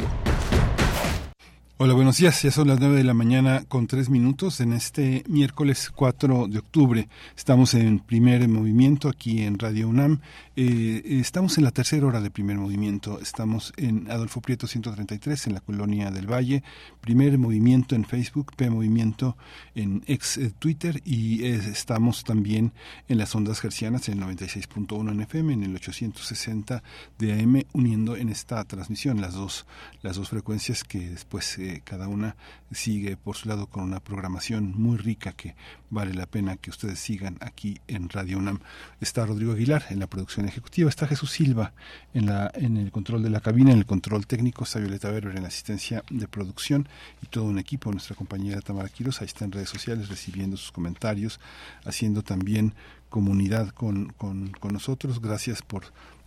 [1.83, 2.41] Hola, buenos días.
[2.43, 6.59] Ya son las 9 de la mañana con tres minutos en este miércoles 4 de
[6.59, 7.09] octubre.
[7.35, 10.21] Estamos en primer movimiento aquí en Radio UNAM.
[10.63, 13.19] Eh, estamos en la tercera hora de primer movimiento.
[13.19, 16.61] Estamos en Adolfo Prieto 133 en la colonia del Valle.
[16.99, 19.35] Primer movimiento en Facebook, P Movimiento
[19.73, 22.73] en ex eh, Twitter y eh, estamos también
[23.07, 26.83] en las ondas gercianas en el 96.1 en FM, en el 860
[27.17, 29.65] de AM, uniendo en esta transmisión las dos,
[30.03, 32.35] las dos frecuencias que después cada una
[32.71, 35.55] sigue por su lado con una programación muy rica que
[35.89, 38.59] vale la pena que ustedes sigan aquí en Radio UNAM.
[38.99, 41.73] Está Rodrigo Aguilar en la producción ejecutiva, está Jesús Silva
[42.13, 45.35] en, la, en el control de la cabina, en el control técnico, está Violeta Berber
[45.35, 46.87] en la asistencia de producción
[47.21, 50.71] y todo un equipo, nuestra compañera Tamara Quiroz, ahí está en redes sociales recibiendo sus
[50.71, 51.39] comentarios,
[51.85, 52.73] haciendo también
[53.09, 55.21] comunidad con, con, con nosotros.
[55.21, 55.83] Gracias por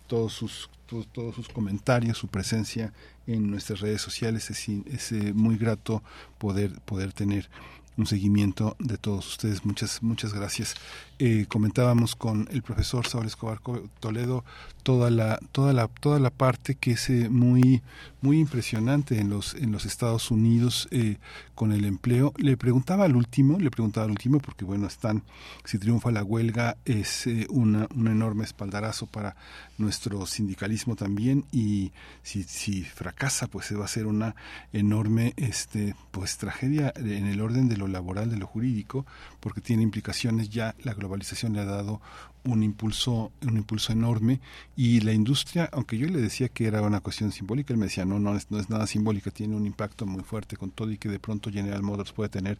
[0.07, 2.93] todos sus todos, sus comentarios, su presencia
[3.27, 4.49] en nuestras redes sociales.
[4.49, 6.03] Es, es eh, muy grato
[6.37, 7.49] poder, poder tener
[7.97, 9.65] un seguimiento de todos ustedes.
[9.65, 10.75] Muchas, muchas gracias.
[11.17, 13.59] Eh, comentábamos con el profesor Saúl Escobar
[14.01, 14.43] Toledo
[14.85, 17.81] toda la, toda la, toda la parte que es eh, muy,
[18.21, 21.17] muy impresionante en los, en los Estados Unidos eh,
[21.55, 22.33] con el empleo.
[22.37, 25.23] Le preguntaba al último, le preguntaba al último, porque bueno, están,
[25.63, 29.35] si triunfa la huelga, es una, un enorme espaldarazo para
[29.79, 34.35] nuestro sindicalismo también, y si, si fracasa, pues se va a ser una
[34.71, 39.05] enorme este, pues tragedia en el orden de lo laboral, de lo jurídico,
[39.45, 42.01] porque tiene implicaciones ya la globalización le ha dado
[42.45, 44.39] un impulso, un impulso enorme.
[44.75, 48.05] Y la industria, aunque yo le decía que era una cuestión simbólica, él me decía,
[48.05, 50.97] no, no es, no es nada simbólica, tiene un impacto muy fuerte con todo y
[50.97, 52.57] que de pronto General Motors puede tener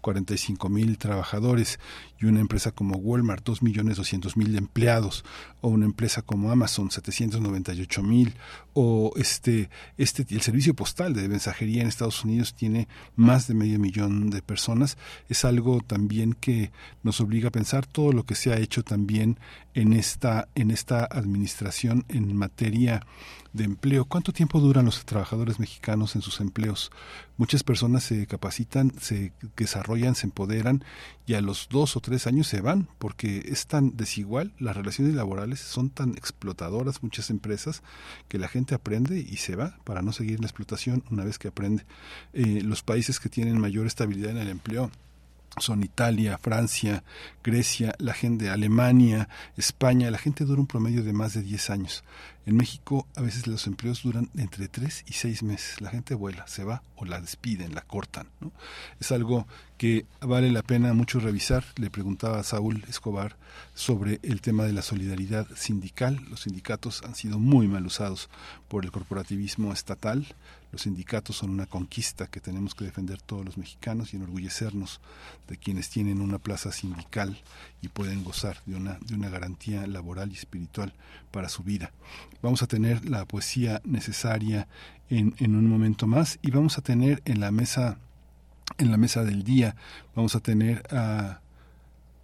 [0.00, 1.78] 45 mil trabajadores
[2.20, 5.24] y una empresa como Walmart, 2 millones 200 mil empleados,
[5.60, 8.34] o una empresa como Amazon, 798 mil,
[8.74, 13.78] o este, este, el servicio postal de mensajería en Estados Unidos tiene más de medio
[13.78, 14.96] millón de personas,
[15.28, 16.70] es algo también que
[17.02, 19.27] nos obliga a pensar todo lo que se ha hecho también
[19.74, 23.04] en esta, en esta administración en materia
[23.52, 24.04] de empleo.
[24.04, 26.90] ¿Cuánto tiempo duran los trabajadores mexicanos en sus empleos?
[27.36, 30.84] Muchas personas se capacitan, se desarrollan, se empoderan
[31.26, 35.14] y a los dos o tres años se van porque es tan desigual, las relaciones
[35.14, 37.82] laborales son tan explotadoras muchas empresas
[38.28, 41.48] que la gente aprende y se va para no seguir la explotación una vez que
[41.48, 41.84] aprende.
[42.32, 44.90] Eh, los países que tienen mayor estabilidad en el empleo
[45.58, 47.02] son Italia, Francia,
[47.42, 52.04] Grecia, la gente, Alemania, España, la gente dura un promedio de más de 10 años.
[52.46, 55.80] En México a veces los empleos duran entre 3 y 6 meses.
[55.80, 58.28] La gente vuela, se va o la despiden, la cortan.
[58.40, 58.52] ¿no?
[59.00, 59.46] Es algo
[59.76, 61.64] que vale la pena mucho revisar.
[61.76, 63.36] Le preguntaba a Saúl Escobar
[63.74, 66.20] sobre el tema de la solidaridad sindical.
[66.30, 68.30] Los sindicatos han sido muy mal usados
[68.68, 70.26] por el corporativismo estatal.
[70.70, 75.00] Los sindicatos son una conquista que tenemos que defender todos los mexicanos y enorgullecernos
[75.48, 77.38] de quienes tienen una plaza sindical
[77.80, 80.92] y pueden gozar de una, de una garantía laboral y espiritual
[81.30, 81.92] para su vida.
[82.42, 84.68] Vamos a tener la poesía necesaria
[85.08, 87.98] en, en un momento más y vamos a tener en la mesa
[88.76, 89.76] en la mesa del día
[90.14, 91.40] vamos a tener a,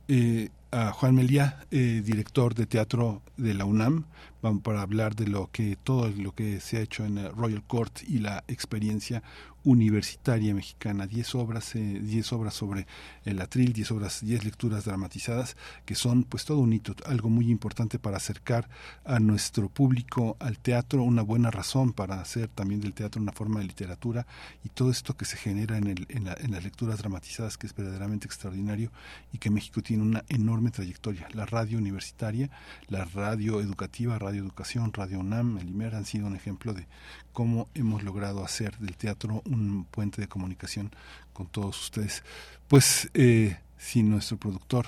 [0.08, 4.06] eh, a Juan Meliá, eh, director de teatro de la UNAM,
[4.42, 7.62] vamos para hablar de lo que todo lo que se ha hecho en el Royal
[7.62, 9.22] Court y la experiencia
[9.65, 12.86] universitaria mexicana, 10 obras, eh, diez obras sobre
[13.24, 17.51] el atril, 10 obras, 10 lecturas dramatizadas, que son pues todo un hito, algo muy
[17.51, 18.69] importante para acercar
[19.05, 23.61] a nuestro público al teatro, una buena razón para hacer también del teatro una forma
[23.61, 24.27] de literatura
[24.62, 27.74] y todo esto que se genera en, el, en, en las lecturas dramatizadas, que es
[27.74, 28.93] verdaderamente extraordinario
[29.32, 31.27] y que México tiene una enorme trayectoria.
[31.32, 32.51] La radio universitaria,
[32.89, 36.86] la radio educativa, radio educación, radio UNAM, el IMER han sido un ejemplo de
[37.35, 40.90] cómo hemos logrado hacer del teatro un puente de comunicación
[41.35, 42.23] con todos ustedes.
[42.69, 44.86] Pues eh, si nuestro productor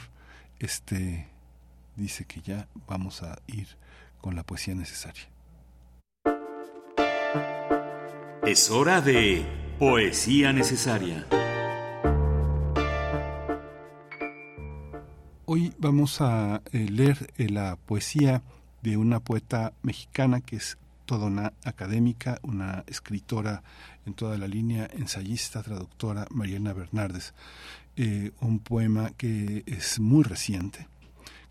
[0.59, 1.29] este
[1.97, 3.67] dice que ya vamos a ir
[4.21, 5.29] con la poesía necesaria.
[8.47, 9.45] Es hora de
[9.79, 11.27] poesía necesaria.
[15.47, 18.43] Hoy vamos a eh, leer eh, la poesía
[18.83, 23.63] de una poeta mexicana que es toda una académica, una escritora
[24.05, 27.33] en toda la línea, ensayista, traductora, Mariana Bernardes.
[27.97, 30.89] Eh, un poema que es muy reciente,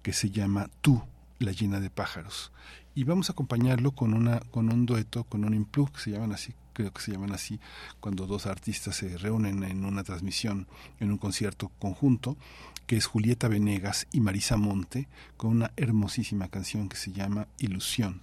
[0.03, 1.01] que se llama Tú,
[1.39, 2.51] la llena de pájaros.
[2.93, 6.33] Y vamos a acompañarlo con, una, con un dueto, con un implug, que se llaman
[6.33, 7.59] así, creo que se llaman así,
[7.99, 10.67] cuando dos artistas se reúnen en una transmisión,
[10.99, 12.37] en un concierto conjunto,
[12.85, 15.07] que es Julieta Venegas y Marisa Monte,
[15.37, 18.21] con una hermosísima canción que se llama Ilusión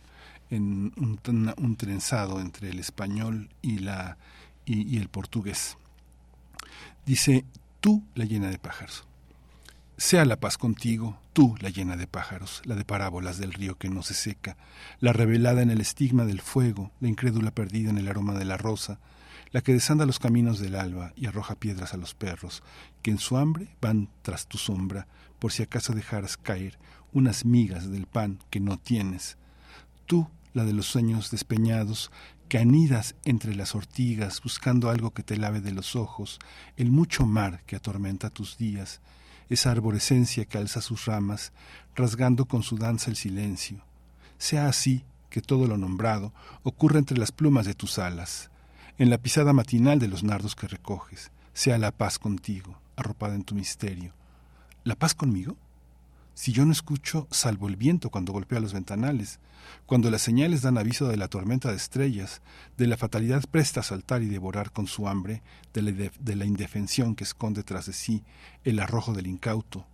[0.52, 4.18] en un, trenzado entre el español y, la,
[4.66, 5.78] y, el portugués.
[7.06, 7.46] Dice,
[7.80, 9.06] tú la llena de pájaros.
[9.96, 13.88] Sea la paz contigo, tú la llena de pájaros, la de parábolas del río que
[13.88, 14.56] no se seca,
[15.00, 18.58] la revelada en el estigma del fuego, la incrédula perdida en el aroma de la
[18.58, 18.98] rosa,
[19.52, 22.62] la que desanda los caminos del alba y arroja piedras a los perros,
[23.00, 25.06] que en su hambre van tras tu sombra,
[25.38, 26.78] por si acaso dejaras caer
[27.12, 29.36] unas migas del pan que no tienes.
[30.06, 32.10] Tú la de los sueños despeñados,
[32.48, 36.38] que anidas entre las ortigas buscando algo que te lave de los ojos,
[36.76, 39.00] el mucho mar que atormenta tus días,
[39.48, 41.52] esa arborescencia que alza sus ramas,
[41.94, 43.84] rasgando con su danza el silencio.
[44.38, 48.50] Sea así que todo lo nombrado ocurra entre las plumas de tus alas,
[48.98, 53.44] en la pisada matinal de los nardos que recoges, sea la paz contigo, arropada en
[53.44, 54.12] tu misterio.
[54.84, 55.56] ¿La paz conmigo?
[56.34, 59.38] Si yo no escucho salvo el viento cuando golpea los ventanales,
[59.86, 62.40] cuando las señales dan aviso de la tormenta de estrellas,
[62.76, 65.42] de la fatalidad presta a saltar y devorar con su hambre,
[65.74, 68.24] de la, de la indefensión que esconde tras de sí
[68.64, 69.86] el arrojo del incauto.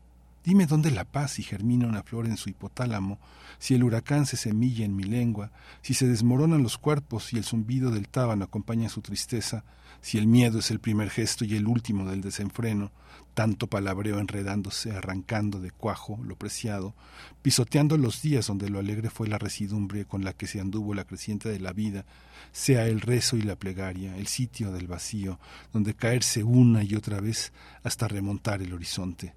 [0.45, 3.19] Dime dónde la paz si germina una flor en su hipotálamo,
[3.59, 5.51] si el huracán se semilla en mi lengua,
[5.83, 9.65] si se desmoronan los cuerpos y el zumbido del tábano acompaña su tristeza,
[10.01, 12.93] si el miedo es el primer gesto y el último del desenfreno,
[13.39, 16.93] tanto palabreo enredándose, arrancando de cuajo lo preciado,
[17.41, 21.05] pisoteando los días donde lo alegre fue la residumbre con la que se anduvo la
[21.05, 22.05] creciente de la vida,
[22.51, 25.39] sea el rezo y la plegaria, el sitio del vacío,
[25.73, 27.53] donde caerse una y otra vez
[27.85, 29.37] hasta remontar el horizonte.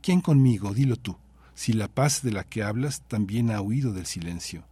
[0.00, 0.72] ¿Quién conmigo?
[0.72, 1.16] Dilo tú,
[1.56, 4.62] si la paz de la que hablas también ha huido del silencio.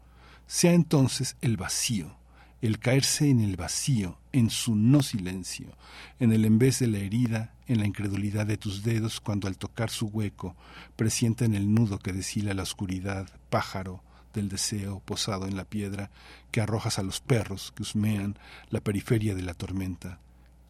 [0.46, 2.14] Sea entonces el vacío,
[2.62, 5.66] el caerse en el vacío, en su no silencio,
[6.20, 9.58] en el en vez de la herida, en la incredulidad de tus dedos cuando al
[9.58, 10.56] tocar su hueco
[10.94, 14.00] presienten el nudo que deshila la oscuridad, pájaro
[14.32, 16.10] del deseo posado en la piedra
[16.52, 18.38] que arrojas a los perros que husmean
[18.70, 20.20] la periferia de la tormenta.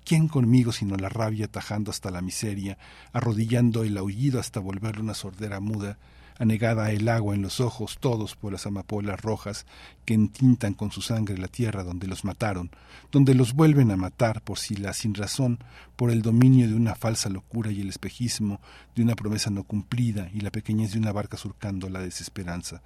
[0.05, 2.78] ¿Quién conmigo sino la rabia tajando hasta la miseria,
[3.12, 5.98] arrodillando el aullido hasta volverle una sordera muda,
[6.43, 9.64] anegada el agua en los ojos, todos por las amapolas rojas
[10.05, 12.70] que entintan con su sangre la tierra donde los mataron,
[13.12, 15.60] donde los vuelven a matar por si la sin razón,
[15.94, 18.60] por el dominio de una falsa locura y el espejismo
[18.97, 22.82] de una promesa no cumplida y la pequeñez de una barca surcando la desesperanza.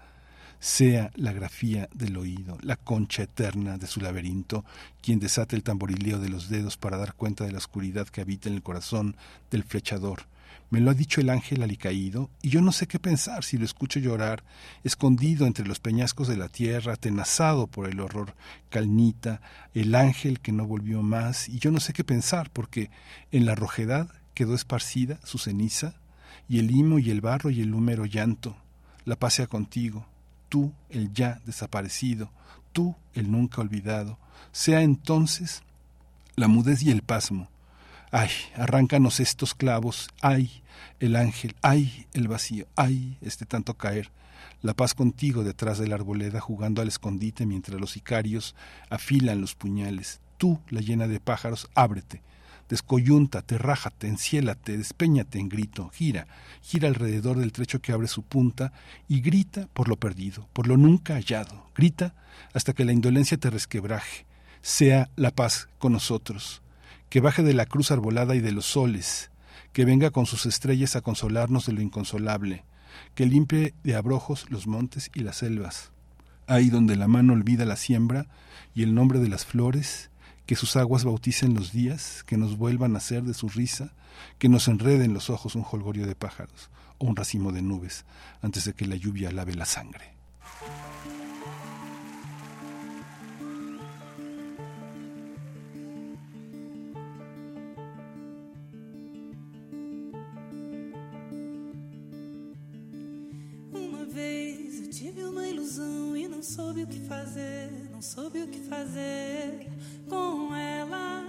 [0.61, 4.67] Sea la grafía del oído, la concha eterna de su laberinto,
[5.01, 8.51] quien desate el tamborileo de los dedos para dar cuenta de la oscuridad que habita
[8.51, 9.17] en el corazón
[9.51, 10.27] del flechador,
[10.71, 13.65] me lo ha dicho el ángel alicaído, y yo no sé qué pensar si lo
[13.65, 14.43] escucho llorar,
[14.85, 18.35] escondido entre los peñascos de la tierra, atenazado por el horror
[18.69, 19.41] calnita,
[19.75, 22.91] el ángel que no volvió más, y yo no sé qué pensar, porque
[23.31, 25.95] en la rojedad quedó esparcida su ceniza,
[26.49, 28.57] y el limo y el barro y el húmero llanto.
[29.05, 30.07] La pasea contigo,
[30.49, 32.31] tú el ya desaparecido,
[32.73, 34.19] tú el nunca olvidado.
[34.53, 35.63] Sea entonces
[36.37, 37.49] la mudez y el pasmo,
[38.19, 40.63] Ay, arráncanos estos clavos, ay,
[41.01, 44.11] el ángel, ay, el vacío, ay, este tanto caer.
[44.63, 48.57] La paz contigo detrás de la arboleda jugando al escondite mientras los sicarios
[48.89, 50.23] afilan los puñales.
[50.39, 52.23] Tú, la llena de pájaros, ábrete.
[52.71, 56.27] Descoyúntate, rájate, enciélate, despeñate en grito, gira,
[56.63, 58.73] gira alrededor del trecho que abre su punta
[59.09, 61.69] y grita por lo perdido, por lo nunca hallado.
[61.75, 62.15] Grita
[62.55, 64.25] hasta que la indolencia te resquebraje.
[64.63, 66.63] Sea la paz con nosotros
[67.09, 69.31] que baje de la cruz arbolada y de los soles,
[69.73, 72.65] que venga con sus estrellas a consolarnos de lo inconsolable,
[73.15, 75.93] que limpie de abrojos los montes y las selvas,
[76.47, 78.27] ahí donde la mano olvida la siembra
[78.75, 80.11] y el nombre de las flores,
[80.47, 83.93] que sus aguas bauticen los días, que nos vuelvan a ser de su risa,
[84.39, 88.05] que nos enrede en los ojos un jolgorio de pájaros o un racimo de nubes
[88.43, 90.15] antes de que la lluvia lave la sangre.
[107.07, 109.69] Fazer, não soube o que fazer
[110.09, 111.25] com ela,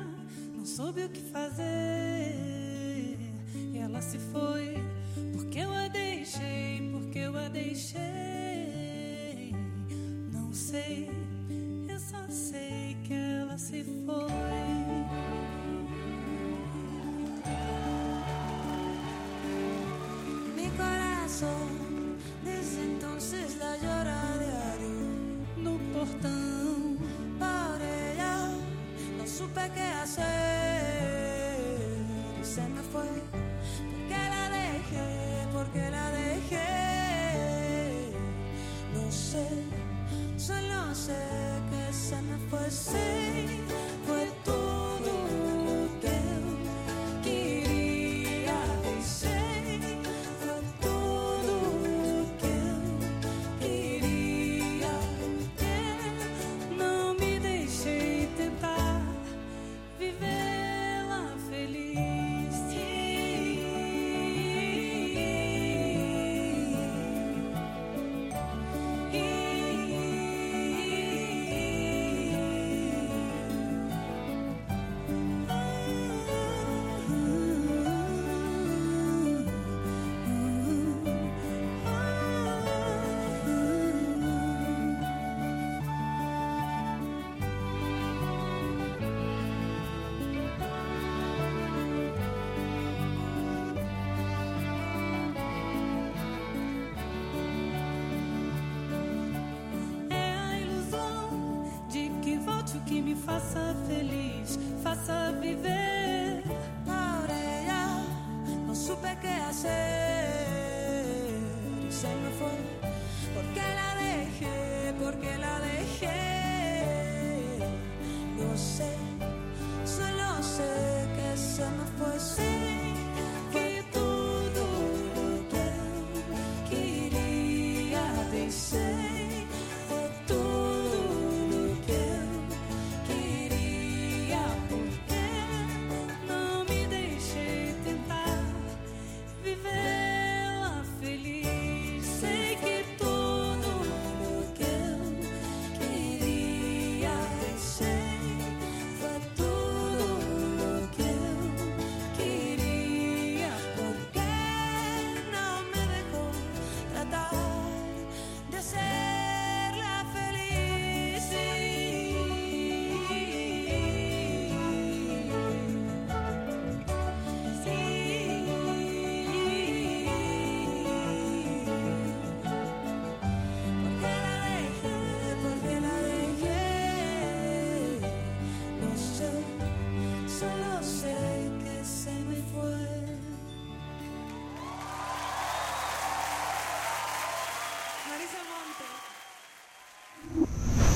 [0.55, 3.17] não soube o que fazer.
[3.73, 4.75] E ela se foi,
[5.33, 8.01] porque eu a deixei, porque eu a deixei.
[10.31, 11.09] Não sei,
[11.87, 14.27] eu só sei que ela se foi.
[20.55, 23.96] Mi corazón desde entonces la llora
[26.07, 26.97] portão
[27.81, 28.51] ella.
[29.17, 30.25] No supe qué hacer
[32.43, 33.03] se me fue.
[33.91, 36.65] Porque la dejé, porque la dejé.
[38.93, 39.47] No sé,
[40.37, 41.23] solo sé
[41.69, 42.71] que se me fue.
[42.71, 43.66] Sí,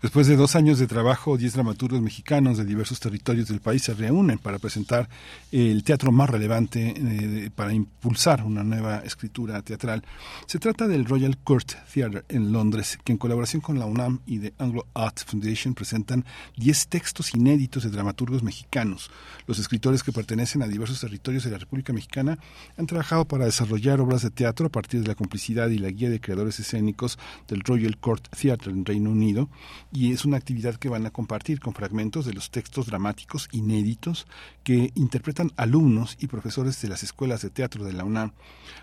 [0.00, 3.94] Después de dos años de trabajo, diez dramaturgos mexicanos de diversos territorios del país se
[3.94, 5.08] reúnen para presentar
[5.50, 10.04] el teatro más relevante eh, para impulsar una nueva escritura teatral.
[10.46, 14.38] Se trata del Royal Court Theatre en Londres, que en colaboración con la UNAM y
[14.38, 16.24] The Anglo Art Foundation presentan
[16.56, 19.10] diez textos inéditos de dramaturgos mexicanos.
[19.48, 22.38] Los escritores que pertenecen a diversos territorios de la República Mexicana
[22.76, 26.08] han trabajado para desarrollar obras de teatro a partir de la complicidad y la guía
[26.08, 27.18] de creadores escénicos
[27.48, 29.48] del Royal Court Theatre en Reino Unido
[29.92, 34.26] y es una actividad que van a compartir con fragmentos de los textos dramáticos inéditos
[34.64, 38.32] que interpretan alumnos y profesores de las escuelas de teatro de la UNAM.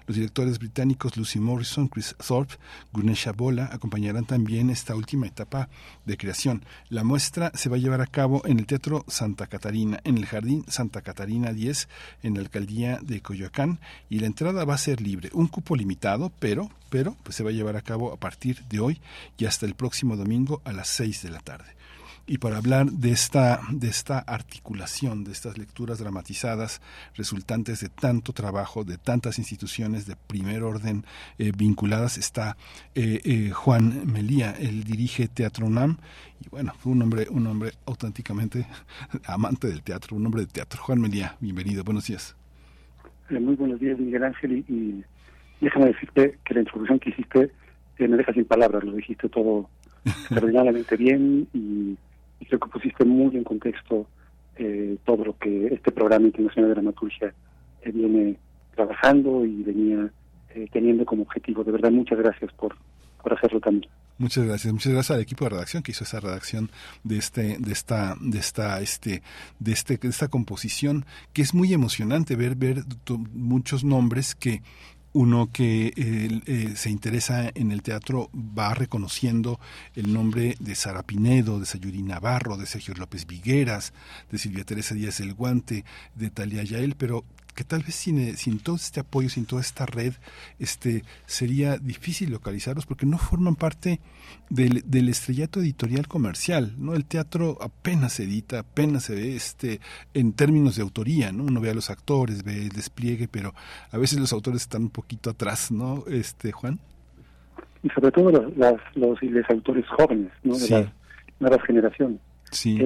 [0.07, 2.55] Los directores británicos Lucy Morrison, Chris Thorpe,
[2.91, 5.69] Gunesha Bola acompañarán también esta última etapa
[6.05, 6.65] de creación.
[6.89, 10.25] La muestra se va a llevar a cabo en el Teatro Santa Catarina, en el
[10.25, 11.87] Jardín Santa Catarina 10,
[12.23, 13.79] en la alcaldía de Coyoacán,
[14.09, 17.49] y la entrada va a ser libre, un cupo limitado, pero pero pues se va
[17.49, 19.01] a llevar a cabo a partir de hoy
[19.37, 21.75] y hasta el próximo domingo a las 6 de la tarde.
[22.27, 26.81] Y para hablar de esta, de esta articulación, de estas lecturas dramatizadas
[27.13, 31.03] resultantes de tanto trabajo, de tantas instituciones de primer orden
[31.37, 32.57] eh, vinculadas, está
[32.95, 34.55] eh, eh, Juan Melía.
[34.57, 35.97] Él dirige Teatro UNAM
[36.43, 38.65] y bueno, fue un hombre, un hombre auténticamente
[39.27, 40.81] amante del teatro, un hombre de teatro.
[40.81, 42.35] Juan Melía, bienvenido, buenos días.
[43.29, 45.03] muy buenos días, Miguel Ángel, y
[45.61, 47.51] déjame decirte que la introducción que hiciste
[47.97, 49.69] eh, me deja sin palabras, lo dijiste todo
[50.05, 51.97] extraordinariamente bien y,
[52.47, 54.05] creo que pusiste muy en contexto
[54.57, 57.33] eh, todo lo que este programa internacional de dramaturgia
[57.81, 58.37] eh, viene
[58.75, 60.11] trabajando y venía
[60.71, 61.65] teniendo como objetivo.
[61.65, 62.75] De verdad, muchas gracias por,
[63.21, 63.91] por hacerlo también.
[64.17, 66.69] Muchas gracias, muchas gracias al equipo de redacción que hizo esa redacción
[67.03, 69.21] de este, de esta, de esta, este,
[69.59, 72.83] de este, de esta composición que es muy emocionante ver, ver
[73.33, 74.61] muchos nombres que
[75.15, 79.61] uno que eh, se interesa en el teatro va reconociendo
[79.95, 83.93] el nombre de Sara Pinedo, de Sayuri Navarro, de Sergio López Vigueras,
[84.29, 85.85] de Silvia Teresa Díaz del Guante,
[86.15, 87.23] de Talia Yael, pero
[87.55, 90.13] que tal vez sin, sin todo este apoyo, sin toda esta red,
[90.59, 94.01] este sería difícil localizarlos porque no forman parte
[94.49, 96.93] del, del estrellato editorial comercial, ¿no?
[96.93, 99.79] El teatro apenas se edita, apenas se ve este
[100.13, 101.43] en términos de autoría, ¿no?
[101.45, 103.53] Uno ve a los actores, ve el despliegue, pero
[103.91, 106.03] a veces los autores están un poquito atrás, ¿no?
[106.07, 106.79] Este, Juan.
[107.83, 110.57] Y sobre todo los, las, los, los autores jóvenes, ¿no?
[110.57, 110.87] De las
[111.39, 112.19] nuevas generaciones.
[112.51, 112.77] Sí.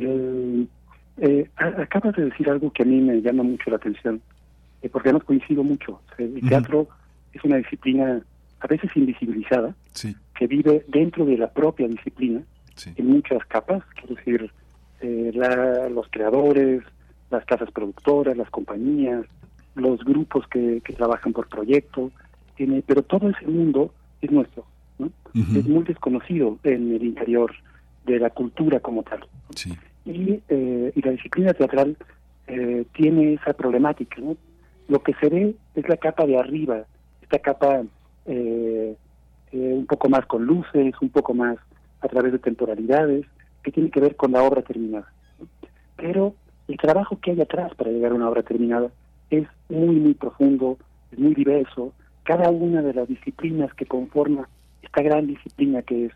[1.18, 4.22] eh, acabas de decir algo que a mí me llama mucho la atención
[4.82, 6.02] eh, porque hemos coincido mucho.
[6.18, 6.88] El teatro
[7.34, 8.22] es una disciplina
[8.62, 12.42] a veces invisibilizada, que vive dentro de la propia disciplina,
[12.96, 14.52] en muchas capas, quiero decir,
[15.02, 15.32] eh,
[15.92, 16.84] los creadores,
[17.30, 19.26] las casas productoras, las compañías,
[19.76, 22.12] los grupos que, trabajan por proyecto,
[22.56, 24.66] tiene, pero todo ese mundo es nuestro,
[24.98, 25.10] ¿no?
[25.34, 27.54] es muy desconocido en el interior
[28.06, 29.26] de la cultura como tal.
[30.06, 31.96] Y, eh, y la disciplina teatral
[32.48, 34.36] eh, tiene esa problemática, ¿no?
[34.90, 36.84] Lo que se ve es la capa de arriba,
[37.22, 37.84] esta capa
[38.26, 38.96] eh,
[39.52, 41.58] eh, un poco más con luces, un poco más
[42.02, 43.26] a través de temporalidades,
[43.64, 45.12] que tiene que ver con la obra terminada.
[45.96, 46.34] Pero
[46.68, 48.90] el trabajo que hay atrás para llegar a una obra terminada
[49.30, 50.78] es muy, muy profundo,
[51.12, 51.94] es muy diverso.
[52.24, 54.50] Cada una de las disciplinas que conforma
[54.82, 56.12] esta gran disciplina que es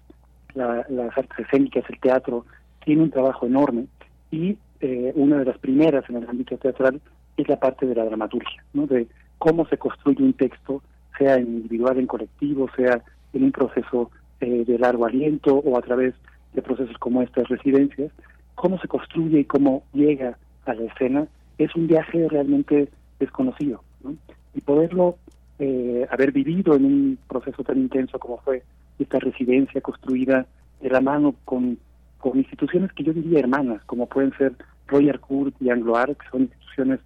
[0.55, 2.45] las artes escénicas, el teatro,
[2.85, 3.85] tiene un trabajo enorme
[4.31, 7.01] y eh, una de las primeras en el ámbito teatral
[7.37, 8.85] es la parte de la dramaturgia, ¿no?
[8.87, 10.81] de cómo se construye un texto,
[11.17, 13.01] sea en individual, en colectivo, sea
[13.33, 16.13] en un proceso eh, de largo aliento o a través
[16.53, 18.11] de procesos como estas residencias,
[18.55, 22.89] cómo se construye y cómo llega a la escena es un viaje realmente
[23.19, 23.83] desconocido.
[24.03, 24.15] ¿no?
[24.53, 25.17] Y poderlo
[25.59, 28.63] eh, haber vivido en un proceso tan intenso como fue
[28.99, 30.45] esta residencia construida
[30.81, 31.77] de la mano con,
[32.19, 34.53] con instituciones que yo diría hermanas, como pueden ser
[34.87, 36.99] Royal Court y Anglo-Art, que son instituciones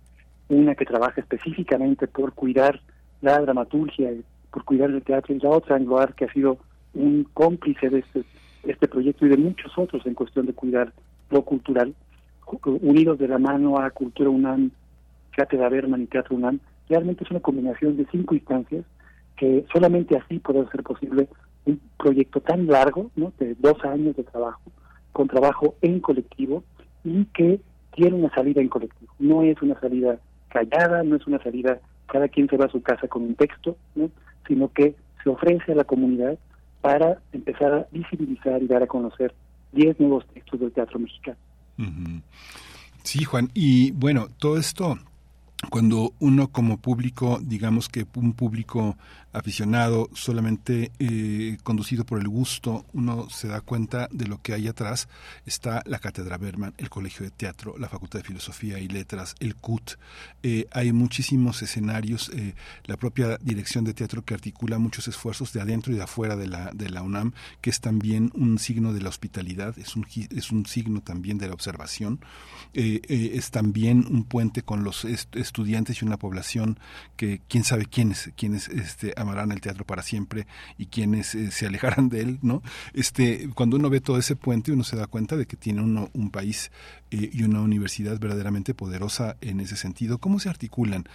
[0.49, 2.81] una que trabaja específicamente por cuidar
[3.21, 4.11] la dramaturgia,
[4.51, 6.57] por cuidar el teatro, y la otra, Angloar, que ha sido
[6.93, 8.23] un cómplice de este,
[8.63, 10.93] este proyecto y de muchos otros en cuestión de cuidar
[11.29, 11.93] lo cultural,
[12.63, 14.71] unidos de la mano a Cultura UNAM,
[15.31, 16.59] Cátedra Berman y Teatro UNAM,
[16.89, 18.85] realmente es una combinación de cinco instancias
[19.35, 21.27] que solamente así puede ser posible
[21.65, 23.33] un proyecto tan largo, ¿no?
[23.37, 24.61] de dos años de trabajo,
[25.11, 26.63] con trabajo en colectivo
[27.03, 27.59] y que
[27.93, 29.13] tiene una salida en colectivo.
[29.19, 30.19] No es una salida
[30.49, 33.77] callada, no es una salida, cada quien se va a su casa con un texto,
[33.95, 34.09] ¿no?
[34.47, 36.37] sino que se ofrece a la comunidad
[36.81, 39.33] para empezar a visibilizar y dar a conocer
[39.73, 41.37] 10 nuevos textos del teatro mexicano.
[43.03, 43.49] Sí, Juan.
[43.53, 44.97] Y bueno, todo esto
[45.69, 48.95] cuando uno como público, digamos que un público
[49.33, 54.67] aficionado, solamente eh, conducido por el gusto, uno se da cuenta de lo que hay
[54.67, 55.07] atrás.
[55.45, 59.55] Está la Cátedra Berman, el Colegio de Teatro, la Facultad de Filosofía y Letras, el
[59.55, 59.97] CUT.
[60.43, 62.55] Eh, hay muchísimos escenarios, eh,
[62.85, 66.47] la propia dirección de teatro que articula muchos esfuerzos de adentro y de afuera de
[66.47, 70.05] la, de la UNAM, que es también un signo de la hospitalidad, es un,
[70.35, 72.19] es un signo también de la observación,
[72.73, 75.05] es también un puente con los
[75.47, 76.79] estudiantes y una población
[77.15, 80.45] que quién sabe quiénes, quiénes este, amarán el teatro para siempre
[80.77, 82.61] y quienes eh, se alejarán de él, ¿no?
[82.93, 86.09] Este, cuando uno ve todo ese puente, uno se da cuenta de que tiene uno
[86.13, 86.71] un país
[87.11, 90.19] eh, y una universidad verdaderamente poderosa en ese sentido.
[90.19, 91.05] ¿Cómo se articulan?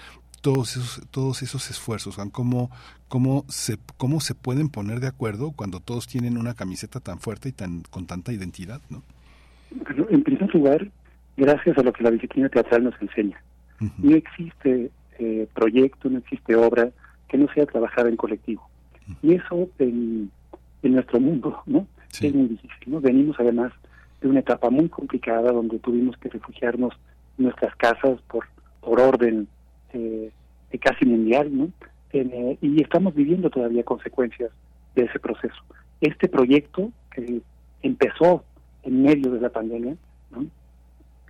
[0.43, 2.71] todos esos, todos esos esfuerzos, ¿Cómo,
[3.07, 7.51] cómo, se, cómo se pueden poner de acuerdo cuando todos tienen una camiseta tan fuerte
[7.51, 9.05] y tan con tanta identidad, ¿no?
[10.11, 10.89] en primer lugar,
[11.37, 13.41] gracias a lo que la disciplina teatral nos enseña.
[13.99, 16.91] No existe eh, proyecto, no existe obra
[17.29, 18.69] que no sea trabajar en colectivo.
[19.23, 20.31] Y eso en,
[20.83, 21.87] nuestro mundo, ¿no?
[22.21, 23.01] Es muy difícil, ¿no?
[23.01, 23.73] Venimos además
[24.21, 26.95] de una etapa muy complicada donde tuvimos que refugiarnos
[27.39, 28.47] en nuestras casas por,
[28.81, 29.49] por orden
[29.93, 30.31] eh,
[30.81, 31.71] casi mundial, ¿no?
[32.13, 34.51] Eh, y estamos viviendo todavía consecuencias
[34.95, 35.63] de ese proceso.
[36.01, 37.41] Este proyecto que
[37.83, 38.45] empezó
[38.83, 39.97] en medio de la pandemia
[40.31, 40.47] ¿no?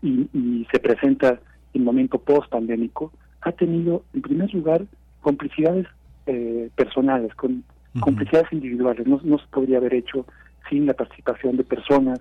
[0.00, 1.38] y, y se presenta
[1.74, 4.84] en momento post-pandémico, ha tenido, en primer lugar,
[5.20, 5.86] complicidades
[6.26, 7.64] eh, personales, con
[8.00, 9.06] complicidades individuales.
[9.06, 10.24] No, no se podría haber hecho
[10.68, 12.20] sin la participación de personas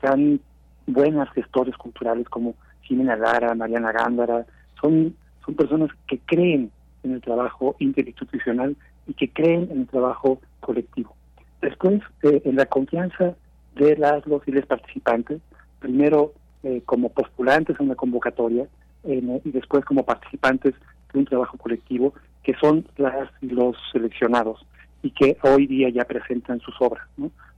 [0.00, 0.40] tan
[0.86, 4.46] buenas gestores culturales como Jimena Lara, Mariana Gándara.
[4.80, 5.14] Son,
[5.44, 6.70] son personas que creen
[7.02, 11.14] en el trabajo interinstitucional y que creen en el trabajo colectivo.
[11.60, 13.34] Después, eh, en la confianza
[13.76, 15.40] de las los y los participantes,
[15.78, 16.32] primero
[16.62, 18.66] eh, como postulantes en una convocatoria
[19.04, 20.74] y después como participantes
[21.12, 24.64] de un trabajo colectivo que son las y los seleccionados
[25.02, 27.06] y que hoy día ya presentan sus obras,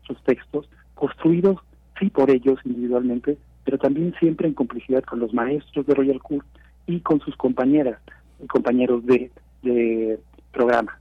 [0.07, 1.59] sus textos, construidos
[1.99, 6.47] sí por ellos individualmente, pero también siempre en complicidad con los maestros de Royal Court
[6.87, 8.01] y con sus compañeras
[8.43, 9.31] y compañeros de,
[9.63, 10.19] de
[10.53, 10.99] programa.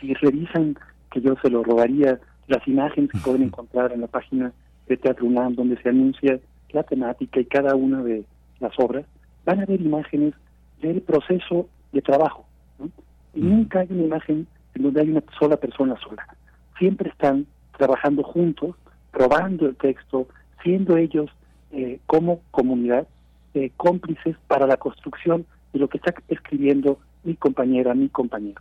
[0.00, 0.76] Si revisan,
[1.10, 4.52] que yo se lo robaría, las imágenes que pueden encontrar en la página
[4.86, 6.38] de Teatro UNAM, donde se anuncia
[6.70, 8.24] la temática y cada una de
[8.60, 9.04] las obras,
[9.48, 10.34] van a ver imágenes
[10.82, 12.44] del proceso de trabajo.
[13.32, 16.26] Y nunca hay una imagen en donde hay una sola persona sola.
[16.78, 17.46] Siempre están
[17.78, 18.76] trabajando juntos,
[19.10, 20.28] probando el texto,
[20.62, 21.30] siendo ellos
[21.72, 23.08] eh, como comunidad
[23.54, 28.60] eh, cómplices para la construcción de lo que está escribiendo mi compañera, mi compañero.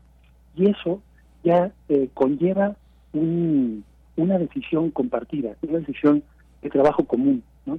[0.56, 1.01] Y eso
[1.43, 2.77] ya eh, conlleva
[3.11, 6.24] una decisión compartida, una decisión
[6.61, 7.43] de trabajo común.
[7.66, 7.77] ¿no?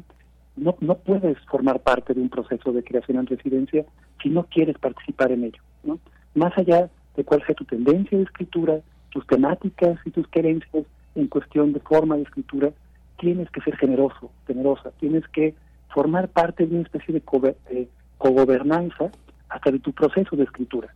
[0.59, 3.85] No, no puedes formar parte de un proceso de creación en residencia
[4.23, 5.63] si no quieres participar en ello.
[5.85, 5.99] ¿no?
[6.35, 8.81] Más allá de cuál sea tu tendencia de escritura,
[9.11, 12.71] tus temáticas y tus querencias en cuestión de forma de escritura,
[13.19, 15.55] tienes que ser generoso, generosa, tienes que
[15.93, 17.89] formar parte de una especie de
[18.19, 19.11] cogobernanza
[19.49, 20.95] hasta de tu proceso de escritura.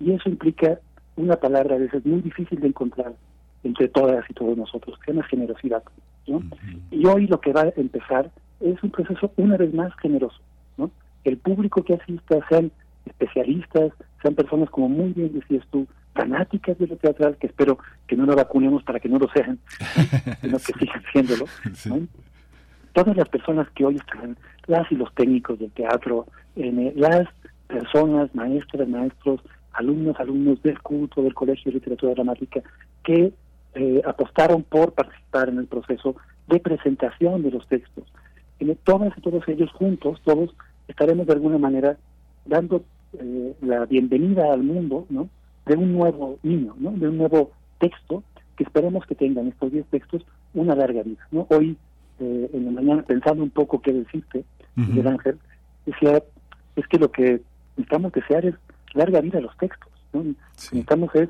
[0.00, 0.80] Y eso implica
[1.16, 3.12] una palabra a veces muy difícil de encontrar
[3.62, 5.82] entre todas y todos nosotros, que es la generosidad.
[6.26, 6.42] ¿no?
[6.90, 8.30] Y hoy lo que va a empezar
[8.60, 10.38] es un proceso una vez más generoso.
[10.76, 10.90] ¿no?
[11.24, 12.70] El público que asista sean
[13.06, 18.16] especialistas, sean personas como muy bien decías tú, fanáticas de lo teatral, que espero que
[18.16, 19.58] no lo vacunemos para que no lo sean,
[20.40, 21.46] sino que sigan siéndolo.
[22.92, 27.28] Todas las personas que hoy están, las y los técnicos del teatro, eh, las
[27.68, 29.40] personas, maestras, maestros,
[29.72, 32.60] alumnos, alumnos del culto, del Colegio de Literatura Dramática,
[33.04, 33.32] que
[33.74, 36.16] eh, apostaron por participar en el proceso
[36.48, 38.04] de presentación de los textos,
[38.84, 40.54] todas y todos ellos juntos, todos
[40.88, 41.96] estaremos de alguna manera
[42.44, 42.82] dando
[43.18, 45.28] eh, la bienvenida al mundo, ¿no?
[45.66, 46.92] De un nuevo niño, ¿no?
[46.92, 48.22] De un nuevo texto
[48.56, 50.22] que esperemos que tengan estos 10 textos
[50.54, 51.46] una larga vida, ¿no?
[51.50, 51.76] Hoy,
[52.18, 55.38] eh, en la mañana, pensando un poco qué decirte, Miguel Ángel,
[55.86, 56.22] decía,
[56.76, 57.40] es que lo que
[57.76, 58.54] necesitamos desear es
[58.94, 60.24] larga vida a los textos, ¿no?
[60.52, 61.28] Necesitamos es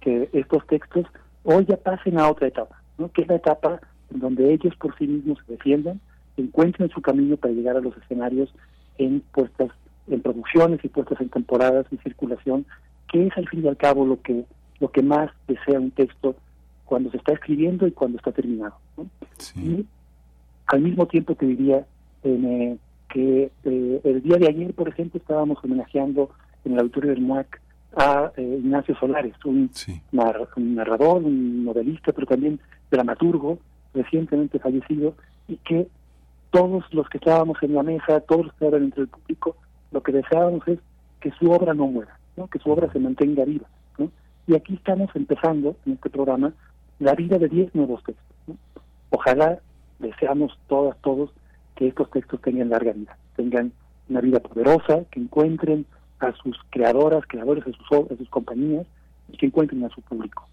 [0.00, 1.06] que estos textos
[1.44, 3.10] hoy ya pasen a otra etapa, ¿no?
[3.10, 3.80] Que es la etapa
[4.12, 6.00] en donde ellos por sí mismos se defiendan,
[6.42, 8.52] encuentren su camino para llegar a los escenarios
[8.98, 9.70] en puestas
[10.08, 12.64] en producciones y puestas en temporadas y circulación,
[13.10, 14.44] que es al fin y al cabo lo que
[14.80, 16.36] lo que más desea un texto
[16.84, 18.76] cuando se está escribiendo y cuando está terminado.
[19.56, 19.84] Y
[20.66, 21.86] al mismo tiempo te diría
[22.22, 22.76] eh,
[23.08, 26.30] que eh, el día de ayer, por ejemplo, estábamos homenajeando
[26.64, 27.60] en el auditorio del MUAC
[27.96, 29.70] a eh, Ignacio Solares, un,
[30.56, 32.60] un narrador, un novelista, pero también
[32.90, 33.58] dramaturgo,
[33.94, 35.14] recientemente fallecido,
[35.48, 35.88] y que
[36.50, 39.56] todos los que estábamos en la mesa, todos los que estaban entre el público,
[39.90, 40.78] lo que deseábamos es
[41.20, 42.46] que su obra no muera, ¿no?
[42.48, 43.66] que su obra se mantenga viva.
[43.98, 44.10] ¿no?
[44.46, 46.52] Y aquí estamos empezando, en este programa,
[46.98, 48.56] la vida de 10 nuevos textos.
[49.10, 49.60] Ojalá
[49.98, 51.30] deseamos todas, todos,
[51.74, 53.72] que estos textos tengan larga vida, tengan
[54.08, 55.86] una vida poderosa, que encuentren
[56.20, 58.86] a sus creadoras, creadores, a sus, a sus compañías,
[59.28, 60.46] y que encuentren a su público.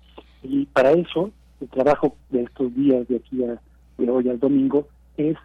[0.44, 3.60] Y para eso, el trabajo de estos días, de aquí a
[3.98, 5.38] de hoy al domingo, es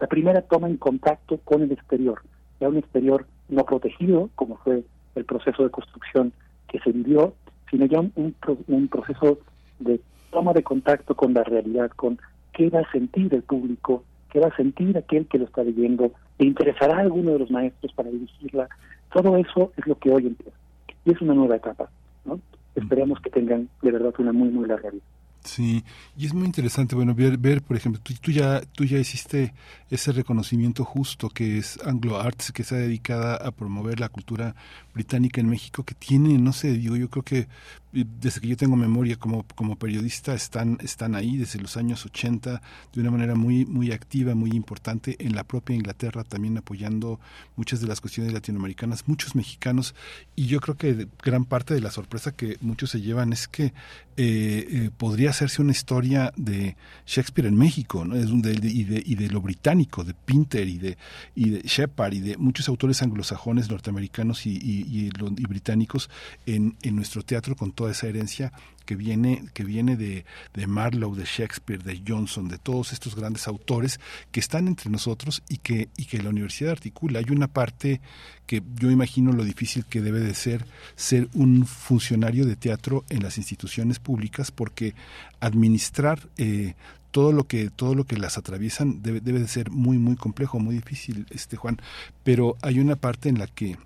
[0.00, 2.20] la primera toma en contacto con el exterior,
[2.60, 6.32] ya un exterior no protegido, como fue el proceso de construcción
[6.68, 7.34] que se vivió,
[7.70, 8.34] sino ya un,
[8.68, 9.38] un proceso
[9.78, 10.00] de
[10.30, 12.18] toma de contacto con la realidad, con
[12.52, 16.12] qué va a sentir el público, qué va a sentir aquel que lo está leyendo,
[16.38, 18.68] le interesará a alguno de los maestros para dirigirla.
[19.12, 20.56] Todo eso es lo que hoy empieza.
[21.04, 21.88] Y es una nueva etapa.
[22.24, 22.40] ¿no?
[22.74, 25.02] Esperemos que tengan de verdad una muy, muy larga vida.
[25.44, 25.84] Sí,
[26.16, 29.52] y es muy interesante, bueno, ver, ver por ejemplo, tú, tú, ya, tú ya hiciste
[29.90, 34.56] ese reconocimiento justo que es Anglo Arts, que está dedicada a promover la cultura
[34.94, 37.46] británica en México, que tiene, no sé, digo, yo creo que
[37.94, 42.60] desde que yo tengo memoria como, como periodista están, están ahí desde los años 80
[42.92, 47.20] de una manera muy, muy activa, muy importante, en la propia Inglaterra también apoyando
[47.56, 49.94] muchas de las cuestiones latinoamericanas, muchos mexicanos,
[50.34, 53.72] y yo creo que gran parte de la sorpresa que muchos se llevan es que
[54.16, 58.14] eh, eh, podría hacerse una historia de Shakespeare en México, ¿no?
[58.14, 60.96] Es de, y, de, y de lo británico, de Pinter y de,
[61.34, 66.10] y de Shepard y de muchos autores anglosajones, norteamericanos y, y, y británicos
[66.46, 68.52] en, en nuestro teatro con todo esa herencia
[68.84, 73.48] que viene, que viene de, de Marlowe, de Shakespeare, de Johnson, de todos estos grandes
[73.48, 77.20] autores que están entre nosotros y que, y que la universidad articula.
[77.20, 78.00] Hay una parte
[78.46, 83.22] que yo imagino lo difícil que debe de ser ser un funcionario de teatro en
[83.22, 84.94] las instituciones públicas porque
[85.40, 86.74] administrar eh,
[87.10, 90.58] todo lo que todo lo que las atraviesan debe, debe de ser muy muy complejo
[90.58, 91.80] muy difícil este Juan
[92.22, 93.78] pero hay una parte en la que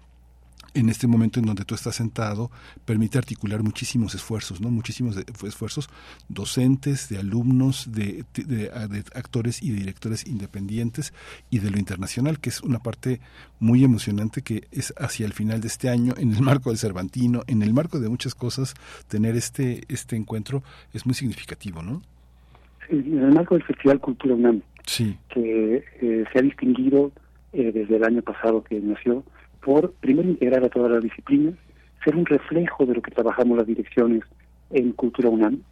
[0.75, 2.51] en este momento en donde tú estás sentado
[2.85, 4.71] permite articular muchísimos esfuerzos, ¿no?
[4.71, 5.89] Muchísimos esfuerzos
[6.29, 8.71] docentes, de alumnos, de, de,
[9.15, 11.13] actores y de directores independientes
[11.51, 13.21] y de lo internacional, que es una parte
[13.61, 17.43] muy emocionante que es hacia el final de este año, en el marco del Cervantino,
[17.47, 18.75] en el marco de muchas cosas,
[19.09, 22.03] tener este, este encuentro es muy significativo, ¿no?
[22.89, 25.17] en el marco del Festival Cultura UNAM, sí.
[25.29, 27.13] que eh, se ha distinguido
[27.53, 29.25] eh, desde el año pasado que nació,
[29.61, 31.55] por primero integrar a todas las disciplinas,
[32.05, 34.23] ser un reflejo de lo que trabajamos las direcciones
[34.71, 35.63] en Cultura UNAM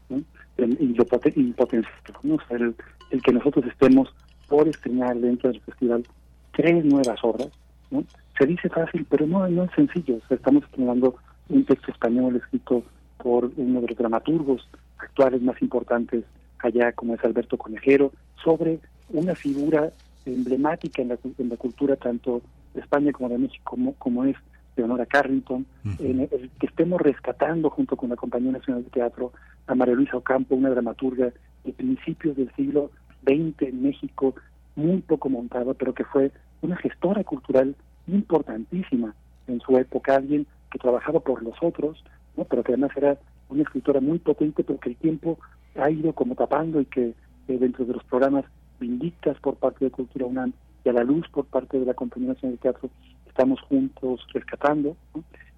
[0.59, 2.39] y, lo potenciarlo, ¿no?
[2.51, 4.13] el, que nosotros estemos
[4.49, 6.05] por estrenar dentro del festival
[6.53, 7.49] tres nuevas obras.
[7.91, 8.05] ¿no?
[8.39, 10.19] Se dice fácil, pero no, no es sencillo.
[10.31, 11.17] estamos estrenando
[11.49, 12.83] un texto español escrito
[13.19, 16.25] por uno de los dramaturgos actuales más importantes
[16.59, 19.93] allá, como es Alberto Conejero, sobre una figura
[20.25, 22.43] emblemática en la, en la cultura tanto
[22.77, 24.37] de España como de México, como, como es
[24.77, 25.67] Leonora Carrington,
[25.99, 29.33] en el que estemos rescatando junto con la Compañía Nacional de Teatro
[29.67, 31.33] a María Luisa Ocampo, una dramaturga
[31.65, 32.91] de principios del siglo
[33.23, 34.35] XX en México,
[34.77, 36.31] muy poco montada, pero que fue
[36.61, 37.75] una gestora cultural
[38.07, 39.15] importantísima
[39.49, 42.05] en su época, alguien que trabajaba por los otros,
[42.37, 42.45] ¿no?
[42.45, 45.39] pero que además era una escritora muy potente, pero que el tiempo
[45.77, 47.15] ha ido como tapando y que
[47.49, 48.45] eh, dentro de los programas
[48.79, 50.53] Vindictas por parte de Cultura UNAM
[50.87, 52.89] y a la luz por parte de la Compañía Nacional de Teatro
[53.27, 54.97] estamos juntos rescatando.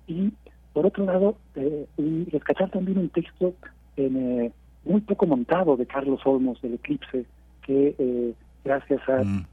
[0.06, 0.32] Y
[0.72, 1.86] por otro lado, eh,
[2.32, 3.52] rescatar también un texto
[3.98, 4.50] eh,
[4.84, 7.26] muy poco montado de Carlos Olmos, del Eclipse,
[7.62, 8.34] que eh,
[8.64, 9.44] gracias a, mm.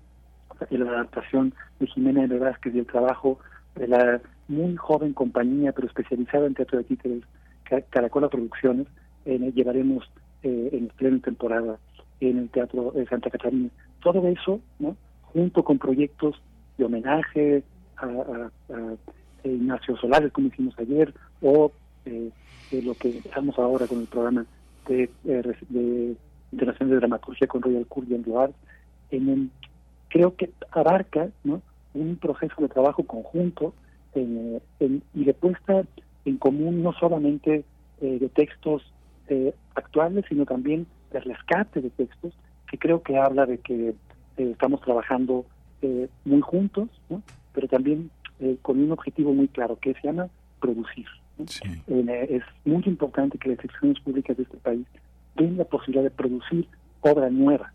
[0.69, 3.37] la adaptación de Jimena de Vázquez y el trabajo
[3.75, 7.23] de la muy joven compañía, pero especializada en teatro de títeres,
[7.89, 8.87] Caracola Producciones,
[9.25, 10.09] llevaremos
[10.43, 11.79] en plena temporada
[12.19, 13.69] en el Teatro de Santa Catarina.
[14.03, 14.95] Todo eso, ¿no?
[15.35, 16.41] Junto con proyectos
[16.77, 17.63] de homenaje
[17.97, 18.49] a,
[19.43, 21.71] Ignacio Solares, como hicimos ayer, o
[22.05, 22.31] eh,
[22.71, 24.45] de lo que estamos ahora con el programa
[24.87, 26.15] de, eh, de
[26.51, 28.53] Internacional de Dramaturgia con Royal Court y Anglo
[29.11, 29.51] en
[30.09, 31.61] creo que abarca ¿no?
[31.93, 33.73] un proceso de trabajo conjunto
[34.15, 34.61] en,
[35.13, 35.83] y de puesta
[36.23, 37.65] en común no solamente
[38.01, 38.83] eh, de textos
[39.75, 42.33] actuales, sino también de rescate de textos,
[42.69, 43.93] que creo que habla de que
[44.37, 45.45] eh, estamos trabajando
[45.81, 46.89] eh, muy juntos,
[47.53, 50.27] pero también eh, con un objetivo muy claro que se llama
[50.59, 51.05] producir.
[51.37, 54.85] es muy importante que las instituciones públicas de este país
[55.35, 56.67] den la posibilidad de producir
[57.01, 57.71] obra nueva.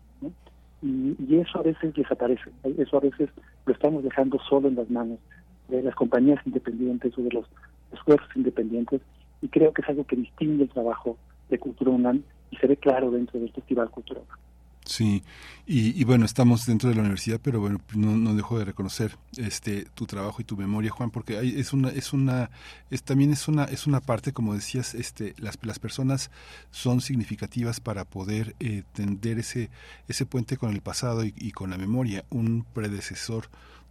[0.81, 3.29] Y, y, eso a veces desaparece, eso a veces
[3.67, 5.19] lo estamos dejando solo en las manos
[5.67, 7.45] de las compañías independientes o de los
[7.93, 8.99] esfuerzos independientes
[9.41, 11.17] y creo que es algo que distingue el trabajo
[11.49, 14.37] de Cultura UNAM y se ve claro dentro del Festival Cultura UNAM.
[14.85, 15.23] Sí,
[15.67, 19.85] y, bueno, estamos dentro de la universidad, pero bueno, no, no, dejo de reconocer este
[19.93, 22.49] tu trabajo y tu memoria, Juan, porque hay, es una, es una,
[22.89, 26.31] es, también es una, es una parte, como decías, este, las, las personas
[26.71, 29.69] son significativas para poder eh, tender ese,
[30.09, 32.25] ese puente con el pasado y, con la memoria.
[32.29, 33.47] Un predecesor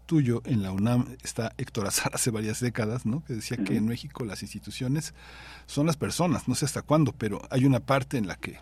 [0.07, 3.25] tuyo en la UNAM está Héctor Azar hace varias décadas, ¿no?
[3.25, 5.15] Que decía que en México las instituciones
[5.67, 8.59] son las personas, no sé hasta cuándo, pero hay una parte en la que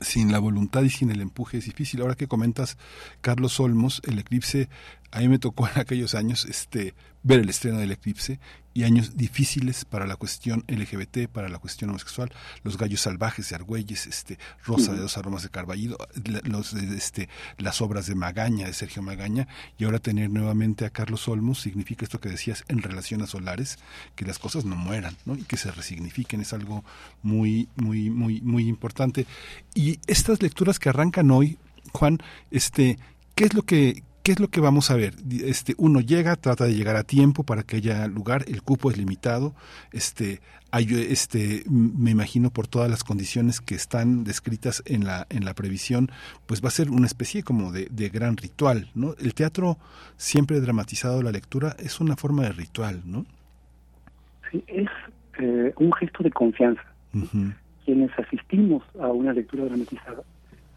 [0.00, 2.00] sin la voluntad y sin el empuje es difícil.
[2.00, 2.76] Ahora que comentas
[3.20, 4.68] Carlos Olmos, el eclipse,
[5.10, 6.94] a mí me tocó en aquellos años este
[7.26, 8.38] ver el estreno del eclipse
[8.72, 12.30] y años difíciles para la cuestión LGBT, para la cuestión homosexual,
[12.62, 15.96] los gallos salvajes de Argüelles, este, Rosa de dos aromas de Carballido,
[16.44, 21.26] los, este, las obras de Magaña, de Sergio Magaña, y ahora tener nuevamente a Carlos
[21.26, 23.78] Olmos significa esto que decías en relación a Solares,
[24.14, 25.34] que las cosas no mueran, ¿no?
[25.34, 26.84] y que se resignifiquen, es algo
[27.22, 29.26] muy, muy, muy, muy importante.
[29.74, 31.58] Y estas lecturas que arrancan hoy,
[31.92, 32.18] Juan,
[32.52, 32.98] este,
[33.34, 35.14] ¿qué es lo que, ¿Qué es lo que vamos a ver?
[35.44, 38.98] Este, uno llega, trata de llegar a tiempo para que haya lugar, el cupo es
[38.98, 39.54] limitado,
[39.92, 40.40] este,
[40.72, 45.54] hay, este, me imagino por todas las condiciones que están descritas en la, en la
[45.54, 46.10] previsión,
[46.46, 49.14] pues va a ser una especie como de, gran ritual, ¿no?
[49.20, 49.76] El teatro
[50.16, 53.26] siempre dramatizado, la lectura, es una forma de ritual, ¿no?
[54.50, 54.88] Sí, es
[55.38, 56.82] eh, un gesto de confianza.
[57.84, 60.24] Quienes asistimos a una lectura dramatizada,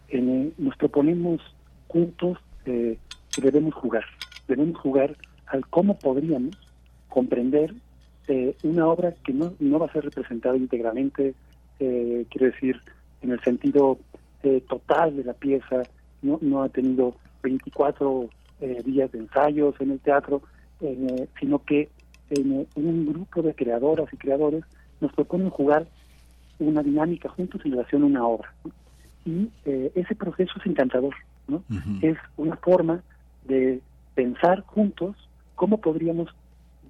[0.08, 1.40] eh, nos proponemos
[1.88, 2.96] juntos eh,
[3.38, 4.04] debemos jugar.
[4.48, 6.56] Debemos jugar al cómo podríamos
[7.08, 7.74] comprender
[8.28, 11.34] eh, una obra que no, no va a ser representada íntegramente,
[11.80, 12.80] eh, quiero decir,
[13.22, 13.98] en el sentido
[14.42, 15.82] eh, total de la pieza,
[16.22, 18.28] no, no ha tenido 24
[18.84, 20.42] días de ensayos en el teatro,
[21.40, 21.88] sino que
[22.28, 24.64] en, un grupo de creadoras y creadores
[25.00, 25.86] nos proponen jugar
[26.58, 28.52] una dinámica juntos en relación a una obra.
[29.24, 31.14] Y ese proceso es encantador,
[31.48, 31.64] ¿no?
[32.02, 33.02] Es una forma
[33.44, 33.80] de
[34.14, 35.16] pensar juntos
[35.54, 36.28] cómo podríamos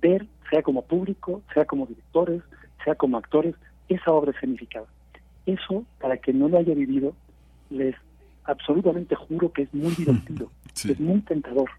[0.00, 2.42] ver, sea como público, sea como directores,
[2.84, 3.54] sea como actores,
[3.88, 4.86] esa obra escenificada.
[5.46, 7.14] Eso, para quien no lo haya vivido,
[7.70, 7.94] les
[8.44, 11.70] absolutamente juro que es muy divertido, es muy tentador.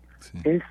[0.43, 0.61] Es,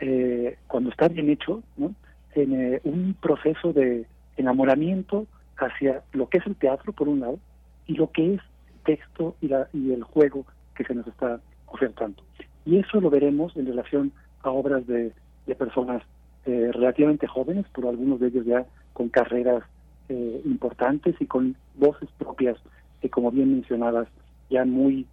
[0.00, 1.94] eh, cuando está bien hecho, ¿no?
[2.34, 5.26] en eh, un proceso de enamoramiento
[5.56, 7.38] hacia lo que es el teatro, por un lado,
[7.86, 11.40] y lo que es el texto y, la, y el juego que se nos está
[11.66, 12.22] ofertando.
[12.64, 15.12] Y eso lo veremos en relación a obras de,
[15.58, 16.02] personas
[16.46, 19.64] eh, relativamente jóvenes, pero algunos de ellos ya con carreras
[20.08, 22.56] eh, importantes y con voces propias,
[23.00, 24.06] que como bien mencionadas,
[24.48, 25.06] ya muy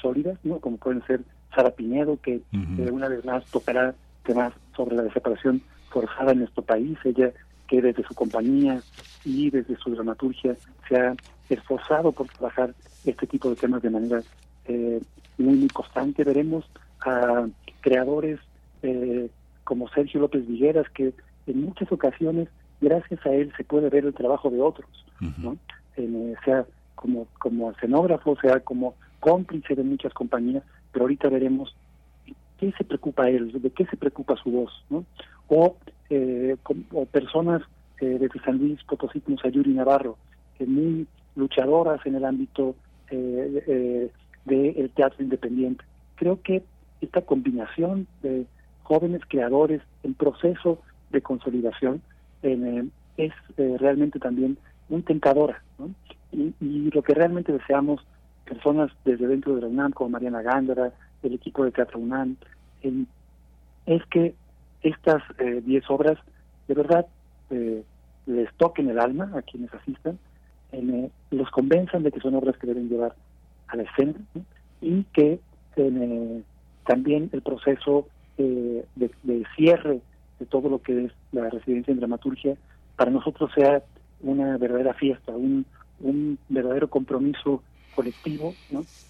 [0.00, 0.58] sólidas, ¿no?
[0.58, 1.20] como pueden ser
[1.54, 3.94] Sara Pinedo, que eh, una vez más tocará
[4.24, 5.60] temas sobre la separación
[5.90, 7.30] forzada en nuestro país, ella
[7.68, 8.80] que desde su compañía
[9.24, 10.56] y desde su dramaturgia
[10.88, 11.14] se ha
[11.48, 14.22] esforzado por trabajar este tipo de temas de manera
[14.66, 15.00] eh,
[15.40, 16.24] muy, constante.
[16.24, 16.64] Veremos
[17.00, 17.46] a
[17.80, 18.38] creadores
[18.82, 19.28] eh,
[19.64, 21.12] como Sergio López Vigueras, que
[21.46, 22.48] en muchas ocasiones,
[22.80, 24.88] gracias a él, se puede ver el trabajo de otros,
[25.38, 25.56] ¿no?
[25.96, 30.62] Eh, sea como, como escenógrafo, sea como cómplice de muchas compañías,
[30.92, 31.74] pero ahorita veremos
[32.58, 35.04] qué se preocupa él, de qué se preocupa su voz, ¿no?
[35.48, 35.76] O,
[36.10, 36.56] eh,
[36.92, 37.62] o personas
[38.00, 40.18] eh, de San Luis Potosí como Sayuri Navarro,
[40.58, 42.74] que muy luchadoras en el ámbito
[43.10, 44.10] eh,
[44.56, 45.84] del teatro independiente.
[46.16, 46.62] Creo que
[47.00, 48.46] esta combinación de
[48.82, 50.80] jóvenes creadores en proceso
[51.10, 52.02] de consolidación
[52.42, 52.84] eh,
[53.16, 55.62] es eh, realmente también muy tentadora.
[56.32, 58.00] Y, lo que realmente deseamos,
[58.44, 62.36] personas desde dentro de la UNAM, como Mariana Gándara, el equipo de Teatro UNAM,
[63.86, 64.34] es que
[64.82, 66.18] estas 10 eh, obras
[66.68, 67.06] de verdad
[68.26, 70.18] les toquen el alma a quienes asistan,
[71.30, 73.14] los convenzan de que son obras que deben llevar
[73.70, 74.14] a la escena
[74.80, 75.40] y que
[75.76, 76.42] eh,
[76.86, 78.06] también el proceso
[78.38, 80.00] eh, de, cierre
[80.38, 82.56] de todo lo que es la residencia en dramaturgia
[82.96, 83.82] para nosotros sea
[84.22, 85.64] una verdadera fiesta, un,
[86.00, 87.62] un verdadero compromiso
[87.94, 88.54] colectivo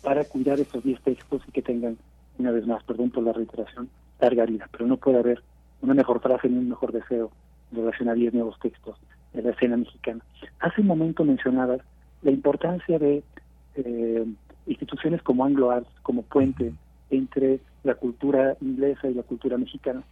[0.03, 1.97] para cuidar estos 10 textos y que tengan,
[2.39, 3.89] una vez más, perdón por la reiteración,
[4.21, 5.43] larga vida, pero no puede haber
[5.83, 7.31] una mejor frase ni un mejor deseo
[7.73, 8.97] en relación a 10 nuevos textos
[9.33, 10.25] de la escena mexicana.
[10.61, 11.81] Hace un momento mencionabas
[12.23, 13.23] la importancia de
[13.77, 14.27] eh,
[14.71, 16.73] instituciones como Anglo Arts, como puente
[17.11, 20.03] entre la cultura inglesa y la cultura mexicana.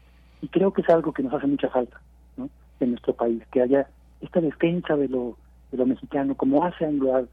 [0.43, 2.01] Y creo que es algo que nos hace mucha falta
[2.37, 2.51] ¿no?
[2.81, 3.89] en nuestro país, que haya
[4.20, 5.37] esta defensa de lo,
[5.70, 7.31] de lo mexicano, como hace Anglo Arts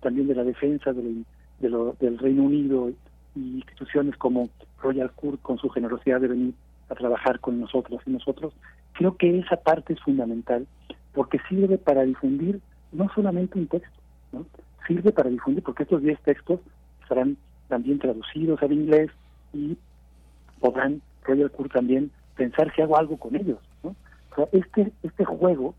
[0.00, 1.24] también de la defensa del,
[1.60, 2.90] de lo, del Reino Unido
[3.34, 4.48] y instituciones como
[4.80, 6.54] Royal Court con su generosidad de venir
[6.88, 8.52] a trabajar con nosotros y nosotros.
[8.92, 10.66] Creo que esa parte es fundamental
[11.14, 12.60] porque sirve para difundir
[12.92, 13.98] no solamente un texto,
[14.32, 14.46] ¿no?
[14.88, 16.60] Sirve para difundir, porque estos 10 textos
[17.02, 17.36] estarán
[17.68, 19.10] también traducidos al inglés
[19.52, 19.76] y
[20.58, 23.58] podrán Royal Court también pensar si hago algo con ellos.
[23.84, 23.94] ¿no?
[24.32, 25.74] O sea, este, este juego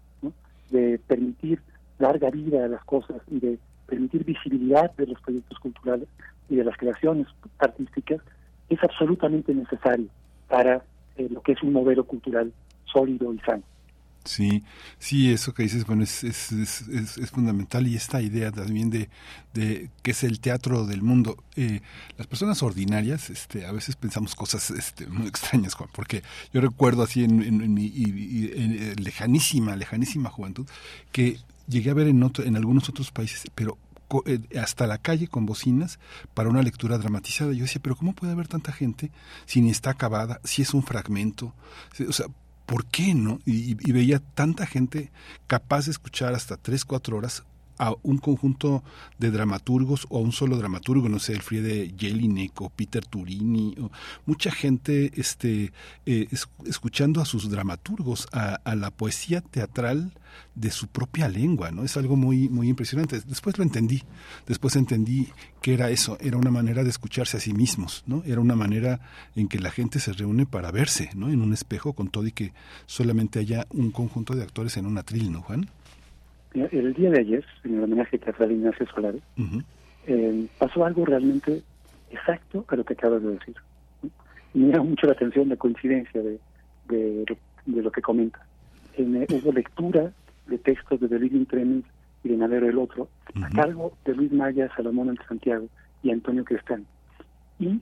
[0.69, 1.59] de permitir
[1.97, 3.57] larga vida a las cosas y de
[3.87, 6.07] permitir visibilidad de los proyectos culturales
[6.47, 8.21] y de las creaciones artísticas
[8.69, 10.07] es absolutamente necesario
[10.47, 10.83] para
[11.17, 12.53] eh, lo que es un modelo cultural
[12.85, 13.63] sólido y sano.
[14.29, 14.63] Sí,
[14.99, 19.09] sí, eso que dices, bueno, es, es, es, fundamental y esta idea también de,
[19.55, 21.43] de que es el teatro del mundo.
[21.55, 21.81] Eh,
[22.15, 26.21] las personas ordinarias, este, a veces pensamos cosas este, muy extrañas, Juan, porque
[26.53, 27.91] yo recuerdo así en, en, mi
[28.53, 30.67] en, lejanísima, lejanísima juventud,
[31.11, 33.79] que llegué a ver en, otro, en algunos otros países, pero
[34.27, 35.97] eh, hasta la calle con bocinas
[36.35, 37.51] para una lectura dramatizada.
[37.53, 39.09] Yo decía, pero ¿cómo puede haber tanta gente
[39.47, 41.55] si ni está acabada, si es un fragmento?
[42.07, 42.27] O sea,
[42.69, 43.39] ¿por qué no?
[43.45, 45.11] Y, y, veía tanta gente
[45.47, 47.43] capaz de escuchar hasta tres, cuatro horas
[47.79, 48.83] a un conjunto
[49.17, 53.75] de dramaturgos o a un solo dramaturgo, no sé, el Friede Jelinek o Peter Turini,
[53.81, 53.89] o
[54.25, 55.71] mucha gente este,
[56.05, 60.13] eh, es, escuchando a sus dramaturgos, a, a, la poesía teatral
[60.55, 61.83] de su propia lengua, ¿no?
[61.83, 63.21] Es algo muy, muy impresionante.
[63.21, 64.03] Después lo entendí,
[64.45, 65.29] después entendí
[65.61, 68.23] que era eso, era una manera de escucharse a sí mismos, ¿no?
[68.25, 68.99] Era una manera
[69.35, 71.29] en que la gente se reúne para verse, ¿no?
[71.29, 72.53] En un espejo con todo y que
[72.85, 75.69] solamente haya un conjunto de actores en un atril, ¿no, Juan?
[76.53, 79.21] El día de ayer, en el homenaje teatral Ignacio Solares,
[80.07, 81.61] eh, pasó algo realmente
[82.09, 83.55] exacto a lo que acabas de decir.
[84.53, 86.39] Me llama mucho la atención la coincidencia de,
[86.87, 88.45] de, de lo que comenta.
[88.97, 90.11] En, eh, hubo lectura
[90.47, 91.85] de textos de The Living Tremens
[92.23, 93.09] y de Navero el Otro,
[93.41, 95.67] a cargo de Luis Maya, Salomón de Santiago
[96.01, 96.85] y Antonio Cristán.
[97.59, 97.79] Y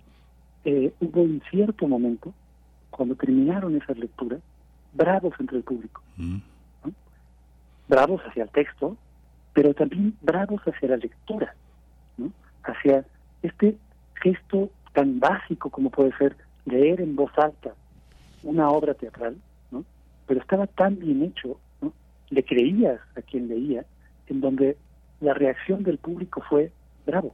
[0.66, 2.34] eh, hubo en cierto momento,
[2.90, 4.42] cuando terminaron esas lecturas,
[4.94, 6.02] bravos entre el público
[7.88, 8.98] bravos hacia el texto,
[9.54, 11.56] pero también bravos hacia la lectura,
[12.18, 12.32] ¿no?
[12.64, 13.06] hacia
[13.42, 13.78] este
[14.22, 16.36] gesto tan básico como puede ser
[16.66, 17.74] leer en voz alta
[18.44, 19.38] una obra teatral,
[19.72, 19.84] ¿no?
[20.26, 21.94] pero estaba tan bien hecho, ¿no?
[22.30, 23.86] le creías a quien leía,
[24.28, 24.78] en donde
[25.22, 26.72] la reacción del público fue
[27.06, 27.34] bravo,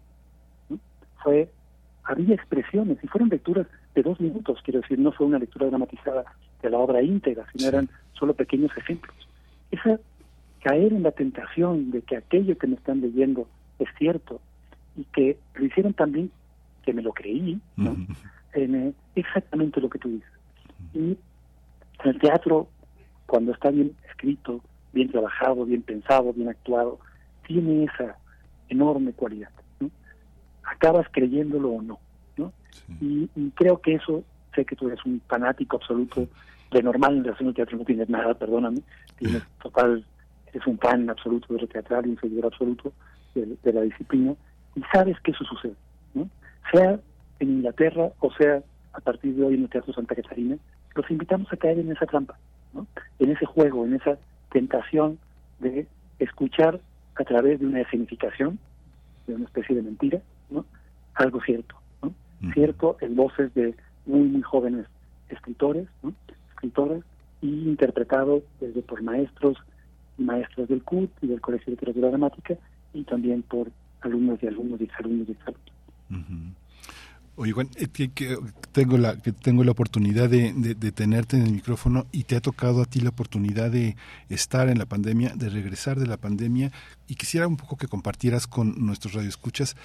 [0.70, 0.80] ¿no?
[1.24, 1.50] fue
[2.06, 6.26] había expresiones y fueron lecturas de dos minutos, quiero decir, no fue una lectura dramatizada
[6.62, 9.16] de la obra íntegra, sino eran solo pequeños ejemplos.
[9.72, 10.00] Esa
[10.64, 13.48] caer en la tentación de que aquello que me están leyendo
[13.80, 14.40] es cierto
[14.96, 16.32] y que lo hicieron también
[16.84, 17.96] que me lo creí, ¿no?
[18.54, 20.30] en, eh, exactamente lo que tú dices.
[20.94, 21.18] Y
[22.04, 22.68] el teatro,
[23.26, 24.62] cuando está bien escrito,
[24.94, 27.00] bien trabajado, bien pensado, bien actuado,
[27.48, 28.18] tiene esa
[28.70, 29.50] enorme cualidad.
[29.80, 29.90] ¿no?
[30.64, 32.00] Acabas creyéndolo o no.
[32.38, 32.54] ¿no?
[33.02, 34.24] Y, y, creo que eso,
[34.56, 36.28] sé que tú eres un fanático absoluto
[36.72, 38.82] de normal en relación al teatro, no tienes nada, perdóname,
[39.18, 40.06] tienes total
[40.54, 42.94] es un fan absoluto de lo teatral y un seguidor absoluto
[43.36, 44.36] de, la disciplina,
[44.76, 45.76] y sabes que eso sucede,
[46.14, 46.30] ¿no?
[46.72, 47.00] Sea
[47.40, 48.62] en Inglaterra o sea
[48.94, 50.58] a partir de hoy en el Teatro Santa Catarina,
[50.96, 52.38] los invitamos a caer en esa trampa,
[52.74, 52.86] ¿no?
[53.20, 54.18] En ese juego, en esa
[54.52, 55.18] tentación
[55.60, 55.88] de
[56.20, 56.80] escuchar
[57.16, 58.60] a través de una escenificación,
[59.26, 60.66] de una especie de mentira, ¿no?
[61.16, 62.14] Algo cierto, ¿no?
[62.54, 63.74] Cierto en voces de
[64.06, 64.86] muy, muy jóvenes
[65.30, 66.14] escritores, ¿no?
[66.52, 67.02] Escritoras,
[67.42, 69.58] y interpretado desde por maestros
[70.18, 72.56] maestros del CUT y del Colegio de Literatura Dramática
[72.94, 75.74] y también por alumnos y alumnos y exalumnos y exalumnos.
[77.36, 77.68] Oye, Juan,
[78.72, 82.42] tengo la que tengo la oportunidad de, de, tenerte en el micrófono y te ha
[82.42, 83.96] tocado a ti la oportunidad de
[84.30, 86.72] estar en la pandemia, de regresar de la pandemia
[87.08, 89.76] y quisiera un poco que compartieras con nuestros radioescuchas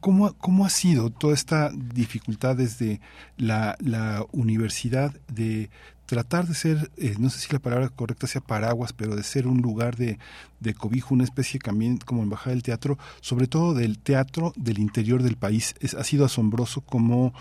[0.00, 3.00] ¿Cómo, ¿Cómo ha sido toda esta dificultad desde
[3.36, 5.70] la, la universidad de
[6.06, 9.46] tratar de ser, eh, no sé si la palabra correcta sea paraguas, pero de ser
[9.46, 10.18] un lugar de,
[10.60, 15.22] de cobijo, una especie también como embajada del teatro, sobre todo del teatro del interior
[15.22, 15.74] del país.
[15.80, 17.32] Es, ha sido asombroso cómo,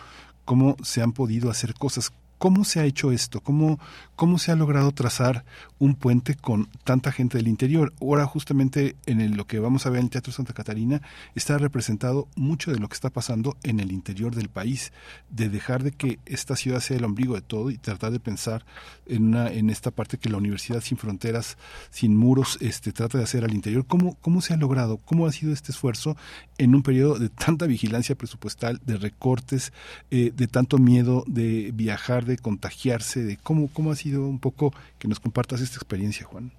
[0.46, 3.40] cómo se han podido hacer cosas ¿Cómo se ha hecho esto?
[3.40, 3.80] ¿Cómo,
[4.22, 5.46] ¿Cómo se ha logrado trazar
[5.80, 7.92] un puente con tanta gente del interior?
[8.00, 11.02] Ahora justamente en lo que vamos a ver en el Teatro Santa Catarina
[11.34, 14.94] está representado mucho de lo que está pasando en el interior del país,
[15.32, 18.64] de dejar de que esta ciudad sea el ombligo de todo y tratar de pensar
[19.08, 21.58] en, una, en esta parte que la Universidad sin Fronteras,
[21.90, 23.88] sin muros, este, trata de hacer al interior.
[23.88, 24.98] ¿Cómo, ¿Cómo se ha logrado?
[24.98, 26.16] ¿Cómo ha sido este esfuerzo
[26.60, 29.74] en un periodo de tanta vigilancia presupuestal, de recortes,
[30.12, 34.74] eh, de tanto miedo de viajar, de contagiarse, de cómo, cómo ha sido un poco
[35.00, 36.52] que nos compartas esta experiencia, Juan.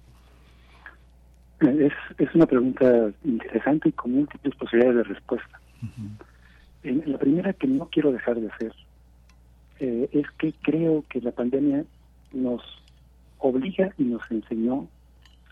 [1.59, 5.59] Es, es una pregunta interesante y con múltiples posibilidades de respuesta.
[6.83, 8.73] la primera que no quiero dejar de hacer
[9.79, 11.85] eh, es que creo que la pandemia
[12.33, 12.61] nos
[13.39, 14.87] obliga y nos enseñó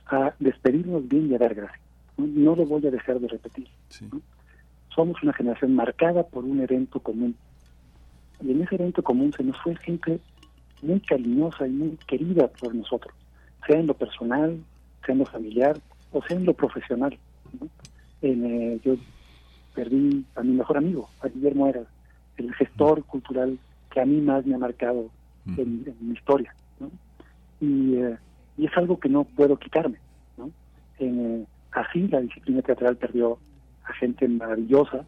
[0.08, 1.82] a despedirnos bien y a dar gracias.
[2.18, 3.68] No, lo voy a dejar de repetir.
[4.94, 7.36] Somos una generación marcada por un evento común.
[8.42, 10.20] Y en ese evento común se nos fue gente
[10.82, 13.14] muy cariñosa y muy querida por nosotros,
[13.68, 14.60] sea en lo personal,
[15.06, 15.78] sea en lo familiar
[16.12, 17.18] o sea en lo profesional.
[18.22, 18.96] En, eh, yo
[19.74, 21.88] perdí a mi mejor amigo, a Guillermo Eras,
[22.38, 23.58] el gestor cultural
[23.90, 25.10] que a mí más me ha marcado
[25.58, 26.54] en, mi historia.
[27.60, 28.18] Y, eh,
[28.58, 29.98] y, es algo que no puedo quitarme.
[30.38, 30.52] ¿no?
[31.00, 33.38] Eh, así la disciplina teatral perdió
[33.86, 35.06] a gente maravillosa.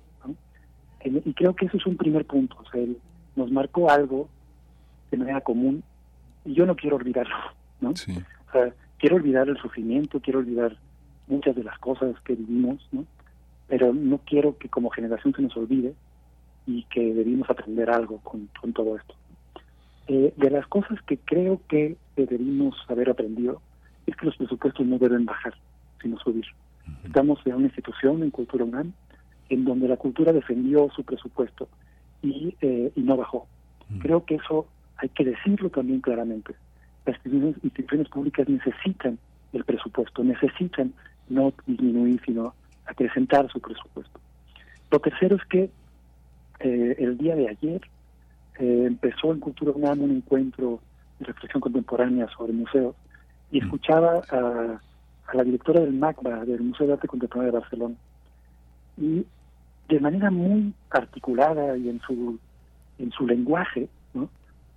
[1.04, 2.58] y creo que eso es un primer punto.
[2.60, 2.98] O sea, él
[3.36, 4.30] nos marcó algo
[5.14, 5.84] de manera común
[6.44, 7.36] y yo no quiero olvidarlo.
[7.82, 7.92] ¿no?
[7.92, 10.76] O sea, quiero olvidar el sufrimiento, quiero olvidar
[11.28, 13.06] muchas de las cosas que vivimos, ¿no?
[13.68, 15.94] pero no quiero que como generación se nos olvide
[16.66, 19.14] y que debimos aprender algo con, todo esto.
[20.08, 23.62] Eh, de las cosas que creo que debimos haber aprendido
[24.08, 25.54] es que los presupuestos no deben bajar,
[26.02, 26.46] sino subir.
[27.06, 28.94] Estamos en una institución, en Cultura UNAM,
[29.50, 31.68] en donde la cultura defendió su presupuesto
[32.22, 33.48] y, eh, y no bajó.
[34.02, 34.68] Creo que eso
[34.98, 36.56] hay que decirlo también claramente.
[37.06, 39.18] Las instituciones públicas necesitan
[39.52, 40.94] el presupuesto, necesitan
[41.30, 42.54] no disminuir, sino
[42.86, 44.20] acrecentar su presupuesto.
[44.92, 45.70] Lo tercero es que
[46.60, 47.82] eh, el día de ayer
[48.60, 50.80] eh, empezó en Cultura UNAM un encuentro
[51.20, 52.96] de reflexión contemporánea sobre museos
[53.52, 54.80] y escuchaba a,
[55.34, 57.96] la directora del MACBA, del Museo de Arte Contemporáneo de Barcelona,
[58.98, 59.26] y
[59.90, 62.40] de manera muy articulada y en su
[63.00, 63.90] en su lenguaje,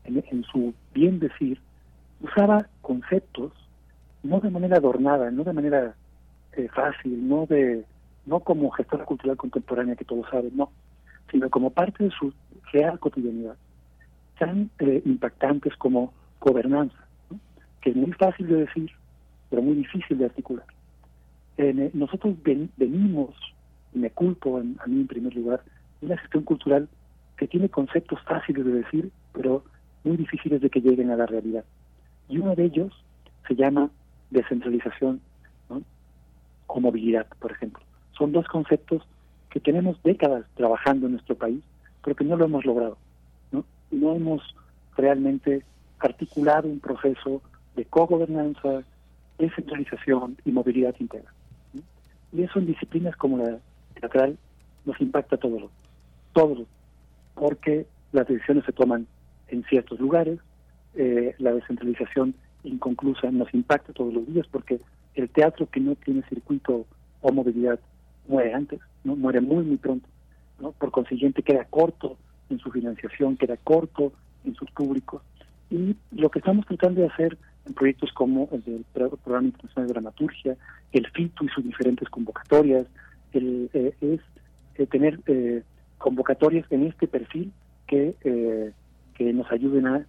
[0.09, 1.61] en, su bien decir,
[2.21, 3.53] usaba conceptos
[4.23, 5.95] no de manera adornada, no de manera
[6.57, 7.85] eh, fácil, no de
[8.25, 10.71] no como gestora cultural contemporánea que todos saben, no,
[11.31, 12.33] sino como parte de su
[12.73, 13.57] real cotidianidad,
[14.39, 16.99] tan eh, impactantes como gobernanza,
[17.81, 18.91] que es muy fácil de decir,
[19.49, 20.67] pero muy difícil de articular.
[21.59, 23.35] Eh, nosotros venimos,
[23.95, 25.63] y me culpo a mí en primer lugar,
[26.01, 26.89] de una gestión cultural
[27.37, 29.65] que tiene conceptos fáciles de decir, pero
[30.07, 31.65] muy difíciles de que lleguen a la realidad.
[32.29, 32.93] Y uno de ellos
[33.47, 33.91] se llama
[34.31, 35.21] descentralización
[36.69, 37.83] o movilidad, por ejemplo.
[38.17, 39.03] Son dos conceptos
[39.51, 41.63] que tenemos décadas trabajando en nuestro país,
[42.03, 42.97] pero que no lo hemos logrado.
[43.53, 44.43] No, no hemos
[44.97, 45.65] realmente
[45.99, 47.43] articulado un proceso
[47.75, 48.83] de cogobernanza,
[49.39, 51.33] descentralización y movilidad integral.
[52.33, 53.59] Y eso en disciplinas como la
[54.01, 54.37] teatral
[54.85, 55.71] nos impacta a todos,
[56.33, 56.67] todos,
[57.35, 59.07] porque las decisiones se toman
[59.49, 60.39] en ciertos lugares,
[60.95, 62.35] eh, la descentralización
[62.65, 64.81] inconclusa nos impacta todos los días porque
[65.15, 66.87] el teatro que no tiene circuito
[67.21, 67.79] o movilidad
[68.29, 70.09] muere antes, no muere muy muy pronto.
[70.79, 72.17] Por consiguiente queda corto
[72.51, 74.13] en su financiación, queda corto
[74.45, 75.23] en sus públicos
[75.71, 79.93] y lo que estamos tratando de hacer en proyectos como el del Programa Internacional de
[79.93, 80.57] Dramaturgia,
[80.93, 82.87] el FITU y sus diferentes convocatorias,
[83.33, 84.21] el, eh, es
[84.77, 85.63] eh, tener eh,
[85.99, 87.53] convocatorias en este perfil
[87.87, 88.15] que,
[89.17, 90.07] que nos ayuden a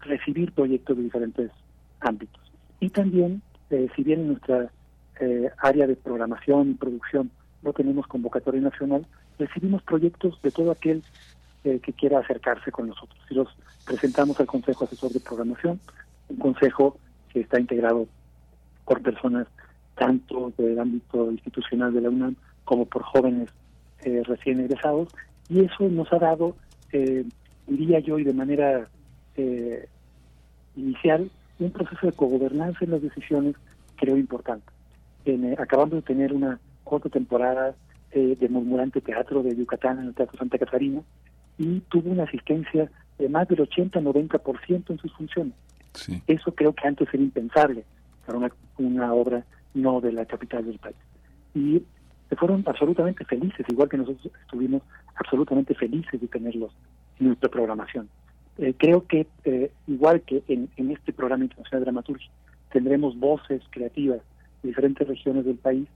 [0.00, 1.50] recibir proyectos de diferentes
[2.00, 2.40] ámbitos.
[2.80, 4.70] Y también, si bien en nuestra
[5.58, 7.30] área de programación y producción
[7.62, 9.06] no tenemos convocatoria nacional,
[9.38, 11.02] recibimos proyectos de todo aquel
[11.64, 13.18] eh, que quiera acercarse con nosotros.
[13.28, 13.48] Y los
[13.84, 15.78] presentamos al Consejo Asesor de Programación,
[16.28, 16.96] un consejo
[17.30, 18.06] que está integrado
[18.86, 19.46] por personas
[19.94, 23.50] tanto del ámbito institucional de la UNAM como por jóvenes
[24.04, 25.08] eh, recién egresados,
[25.48, 26.56] y eso nos ha dado,
[26.92, 27.26] eh,
[27.66, 28.88] diría yo, y de manera
[29.36, 29.88] eh,
[30.76, 33.56] inicial, un proceso de cogobernanza en las decisiones
[33.96, 34.66] creo importante.
[35.24, 37.74] En, acabamos de tener una corta temporada
[38.12, 41.02] eh, de Murmurante Teatro de Yucatán en el Teatro Santa Catarina
[41.58, 45.52] y tuvo una asistencia de más del 80-90% en sus funciones.
[46.26, 47.84] Eso creo que antes era impensable
[48.24, 50.96] para una, una obra no de la capital del país.
[51.54, 51.82] Y
[52.28, 54.82] se fueron absolutamente felices, igual que nosotros estuvimos
[55.16, 58.08] absolutamente felices de tenerlos en nuestra programación.
[58.58, 62.30] Eh, creo que, eh, igual que en, en, este programa internacional de dramaturgia,
[62.72, 64.20] tendremos voces creativas
[64.62, 65.88] de diferentes regiones del país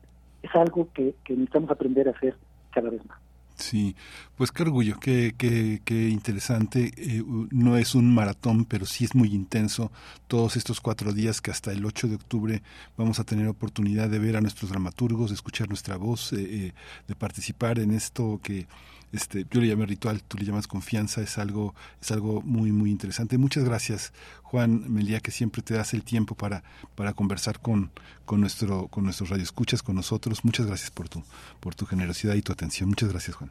[0.45, 2.37] es algo que, necesitamos aprender a hacer
[2.73, 3.19] cada vez más.
[3.57, 3.95] Sí,
[4.37, 6.91] pues qué orgullo, qué, qué, qué interesante.
[6.97, 9.93] Eh, no es un maratón, pero sí es muy intenso.
[10.27, 12.63] Todos estos cuatro días que hasta el 8 de octubre
[12.97, 16.73] vamos a tener oportunidad de ver a nuestros dramaturgos, de escuchar nuestra voz, eh, eh,
[17.07, 18.67] de participar en esto que
[19.15, 22.91] este, yo le llamé ritual, tú le llamas confianza, es algo, es algo muy, muy
[22.91, 23.39] interesante.
[23.39, 24.13] Muchas gracias,
[24.43, 26.65] Juan Melía, que siempre te das el tiempo para,
[26.97, 27.91] para conversar con,
[28.25, 30.45] con nuestro, con nuestros radioescuchas, con nosotros.
[30.45, 31.23] Muchas gracias por tu,
[31.61, 32.89] por tu generosidad y tu atención.
[32.89, 33.51] Muchas gracias, Juan.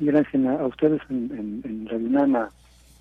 [0.00, 2.50] Gracias a, ustedes en, en, Radio Nama,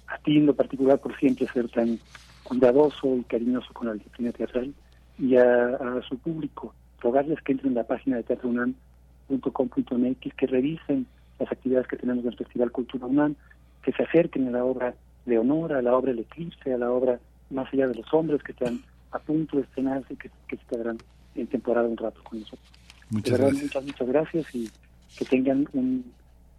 [0.08, 2.00] a ti en lo particular por siempre ser tan
[2.44, 4.74] cuidadoso y cariñoso con la disciplina teatral
[5.20, 11.08] y a, su público, rogarles que entren en la página de teatrounam.com.mx, que revisen
[11.40, 13.36] las actividades que tenemos en el Festival Cultura UNAM,
[13.84, 17.20] que se acerquen a la obra Leonora, a la obra El Eclipse, a la obra
[17.50, 20.64] Más allá de los hombres, que están a punto de estrenarse y que, que se
[20.66, 20.98] quedarán
[21.36, 22.68] en temporada un rato con nosotros.
[23.10, 23.64] Muchas gracias.
[23.64, 24.70] Muchas, muchas gracias y
[25.18, 25.68] que tengan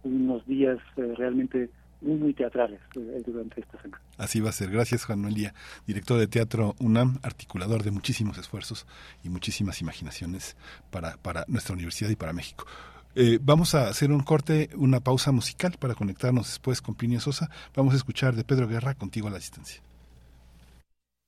[0.03, 1.69] unos días eh, realmente
[2.01, 4.01] muy, muy teatrales eh, durante esta semana.
[4.17, 4.71] Así va a ser.
[4.71, 5.51] Gracias, Juan Manuel
[5.85, 8.87] director de Teatro UNAM, articulador de muchísimos esfuerzos
[9.23, 10.55] y muchísimas imaginaciones
[10.91, 12.65] para, para nuestra universidad y para México.
[13.15, 17.49] Eh, vamos a hacer un corte, una pausa musical para conectarnos después con Plinio Sosa.
[17.75, 19.81] Vamos a escuchar de Pedro Guerra contigo a la distancia.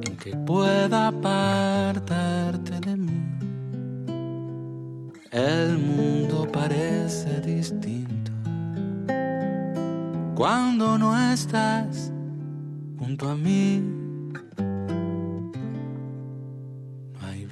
[0.06, 3.20] en que pueda apartarte de mí.
[5.30, 8.32] El mundo parece distinto
[10.34, 12.12] cuando no estás
[12.98, 14.03] junto a mí.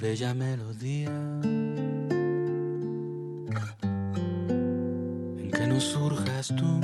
[0.03, 1.15] Bella melodía
[5.39, 6.81] en que no surjas tú.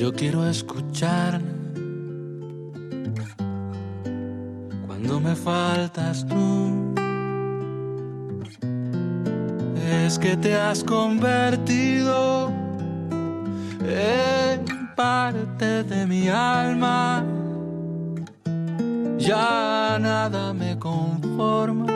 [0.00, 1.42] yo quiero escuchar
[4.86, 6.94] cuando me faltas tú.
[10.04, 12.50] Es que te has convertido
[13.82, 17.35] en parte de mi alma.
[19.18, 21.86] Ya nada me conforma.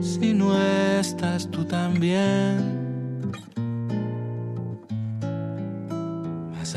[0.00, 0.56] Si no
[0.98, 2.78] estás tú también.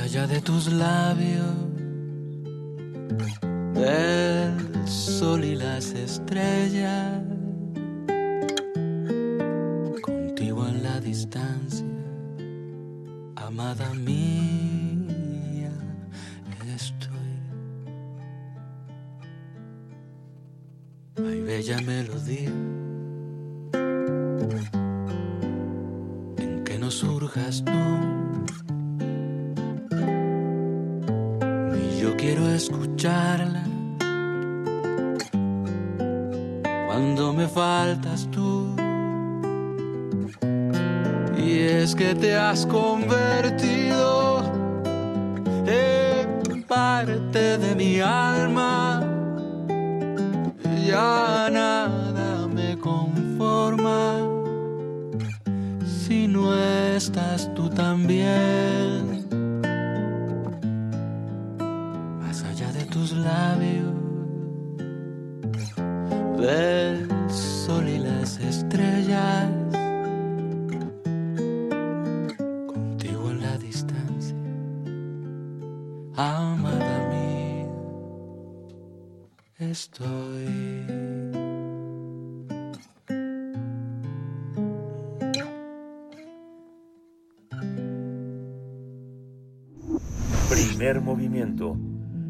[0.01, 1.55] allá de tus labios,
[3.73, 7.23] del sol y las estrellas,
[10.01, 11.85] contigo en la distancia,
[13.35, 14.40] amada mía,
[21.45, 22.51] Bella melodía
[26.37, 27.71] en que no surjas tú
[32.21, 33.63] quiero escucharla.
[36.87, 38.75] Cuando me faltas tú.
[41.37, 43.80] Y es que te has convertido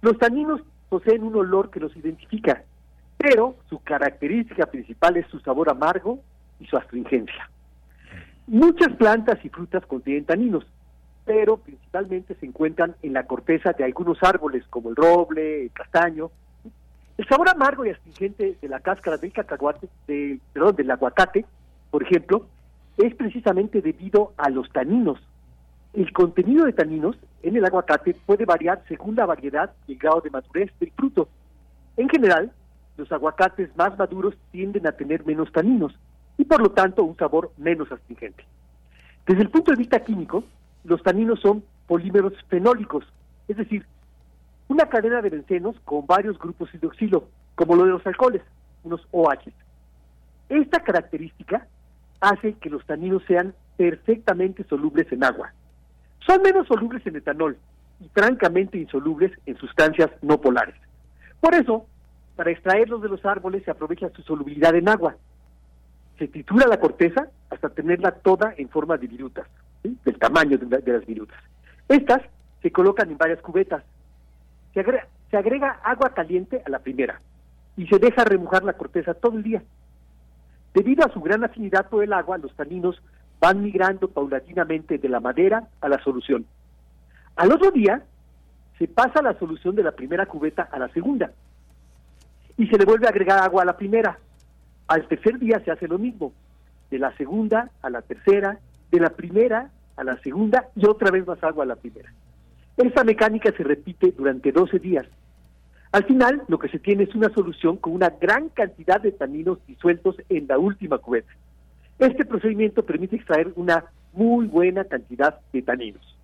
[0.01, 2.63] Los taninos poseen un olor que los identifica,
[3.23, 6.19] pero su característica principal es su sabor amargo
[6.59, 7.49] y su astringencia.
[8.47, 10.65] Muchas plantas y frutas contienen taninos,
[11.23, 16.31] pero principalmente se encuentran en la corteza de algunos árboles como el roble, el castaño.
[17.17, 19.87] El sabor amargo y astringente de la cáscara del cacahuate,
[20.51, 21.45] perdón, del aguacate,
[21.91, 22.45] por ejemplo,
[22.97, 25.17] es precisamente debido a los taninos,
[25.93, 30.19] el contenido de taninos en el aguacate puede variar según la variedad y el grado
[30.19, 31.29] de madurez del fruto.
[31.95, 32.51] En general,
[32.97, 35.93] los aguacates más maduros tienden a tener menos taninos
[36.37, 38.45] y por lo tanto un sabor menos astringente.
[39.25, 40.43] Desde el punto de vista químico,
[40.83, 43.05] los taninos son polímeros fenólicos,
[43.47, 43.85] es decir,
[44.67, 48.41] una cadena de bencenos con varios grupos hidroxilo, como lo de los alcoholes,
[48.83, 49.51] unos OH.
[50.49, 51.67] Esta característica
[52.21, 55.53] hace que los taninos sean perfectamente solubles en agua.
[56.25, 57.57] Son menos solubles en etanol
[57.99, 60.75] y francamente insolubles en sustancias no polares.
[61.39, 61.85] Por eso,
[62.35, 65.15] para extraerlos de los árboles se aprovecha su solubilidad en agua.
[66.17, 69.47] Se tritura la corteza hasta tenerla toda en forma de virutas,
[69.83, 71.37] del tamaño de, las virutas.
[71.87, 72.21] Estas
[72.61, 73.83] se colocan en varias cubetas.
[74.73, 77.21] Se agrega, se agrega agua caliente a la primera
[77.75, 79.63] y se deja remojar la corteza todo el día.
[80.73, 82.99] Debido a su gran afinidad por el agua, los taninos
[83.39, 86.45] van migrando paulatinamente de la madera a la solución.
[87.35, 88.03] Al otro día,
[88.79, 91.31] se pasa la solución de la primera cubeta a la segunda
[92.57, 94.19] y se le vuelve a agregar agua a la primera.
[94.87, 96.33] Al tercer día se hace lo mismo,
[96.91, 98.59] de la segunda a la tercera,
[98.91, 102.11] de la primera a la segunda y otra vez más agua a la primera.
[102.77, 105.05] Esta mecánica se repite durante 12 días.
[105.91, 109.59] Al final, lo que se tiene es una solución con una gran cantidad de taninos
[109.67, 111.31] disueltos en la última cubeta.
[111.99, 116.17] Este procedimiento permite extraer una muy buena cantidad de taninos.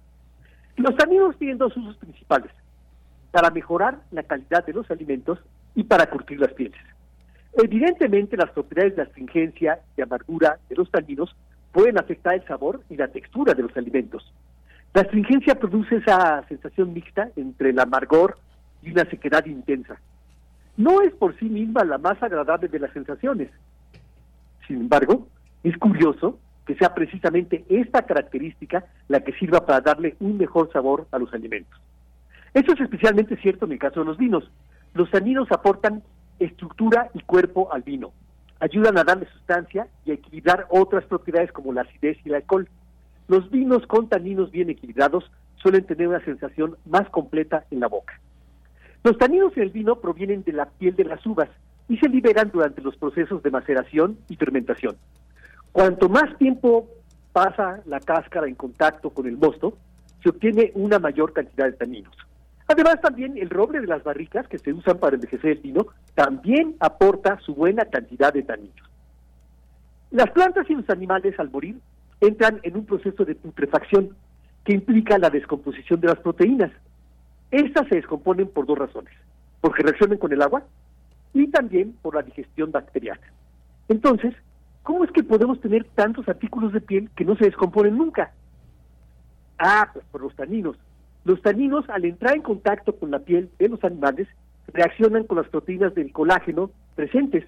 [0.75, 2.51] Los taninos tienen dos usos principales,
[3.31, 5.39] para mejorar la calidad de los alimentos
[5.75, 6.79] y para curtir las pieles.
[7.53, 11.35] Evidentemente, las propiedades de astringencia y amargura de los taninos
[11.71, 14.33] pueden afectar el sabor y la textura de los alimentos.
[14.93, 18.37] La astringencia produce esa sensación mixta entre el amargor
[18.81, 19.99] y una sequedad intensa.
[20.77, 23.49] No es por sí misma la más agradable de las sensaciones.
[24.67, 25.27] Sin embargo,
[25.63, 31.07] es curioso que sea precisamente esta característica la que sirva para darle un mejor sabor
[31.11, 31.79] a los alimentos.
[32.53, 34.49] Esto es especialmente cierto en el caso de los vinos.
[34.93, 36.03] Los taninos aportan
[36.39, 38.11] estructura y cuerpo al vino,
[38.59, 42.67] ayudan a darle sustancia y a equilibrar otras propiedades como la acidez y el alcohol.
[43.27, 48.19] Los vinos con taninos bien equilibrados suelen tener una sensación más completa en la boca.
[49.03, 51.49] Los taninos en el vino provienen de la piel de las uvas
[51.87, 54.97] y se liberan durante los procesos de maceración y fermentación.
[55.71, 56.87] Cuanto más tiempo
[57.31, 59.77] pasa la cáscara en contacto con el mosto,
[60.21, 62.15] se obtiene una mayor cantidad de taninos.
[62.71, 66.75] Además, también el roble de las barricas que se usan para envejecer el vino también
[66.79, 68.87] aporta su buena cantidad de taninos.
[70.11, 71.79] Las plantas y los animales al morir
[72.21, 74.15] entran en un proceso de putrefacción
[74.63, 76.71] que implica la descomposición de las proteínas.
[77.49, 79.13] Estas se descomponen por dos razones,
[79.61, 80.61] porque reaccionan con el agua
[81.33, 83.33] y también por la digestión bacteriana.
[83.87, 84.35] Entonces,
[84.83, 88.31] ¿cómo es que podemos tener tantos artículos de piel que no se descomponen nunca?
[89.57, 90.77] Ah, pues por los taninos.
[91.25, 94.27] Los taninos, al entrar en contacto con la piel de los animales,
[94.73, 97.45] reaccionan con las proteínas del colágeno presentes,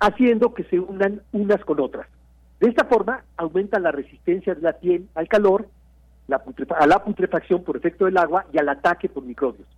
[0.00, 2.06] haciendo que se unan unas con otras.
[2.60, 5.68] De esta forma, aumenta la resistencia de la piel al calor,
[6.28, 9.68] a la putrefacción por efecto del agua y al ataque por microbios.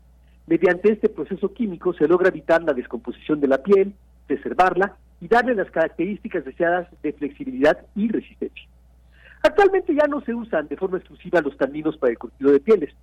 [0.46, 3.92] Mediante este proceso químico se logra evitar la descomposición de la piel,
[4.26, 8.66] preservarla y darle las características deseadas de flexibilidad y resistencia.
[9.42, 12.94] Actualmente ya no se usan de forma exclusiva los taninos para el cultivo de pieles.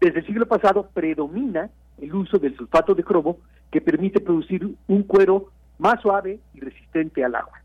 [0.00, 3.38] Desde el siglo pasado predomina el uso del sulfato de cromo
[3.70, 7.60] que permite producir un cuero más suave y resistente al agua.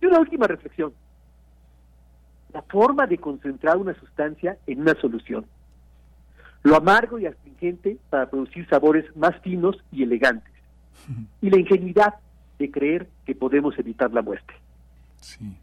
[0.00, 0.92] Y una última reflexión.
[2.52, 5.46] La forma de concentrar una sustancia en una solución.
[6.62, 10.52] Lo amargo y astringente para producir sabores más finos y elegantes.
[11.40, 12.14] Y la ingenuidad
[12.58, 14.54] de creer que podemos evitar la muerte.
[15.20, 15.56] Sí.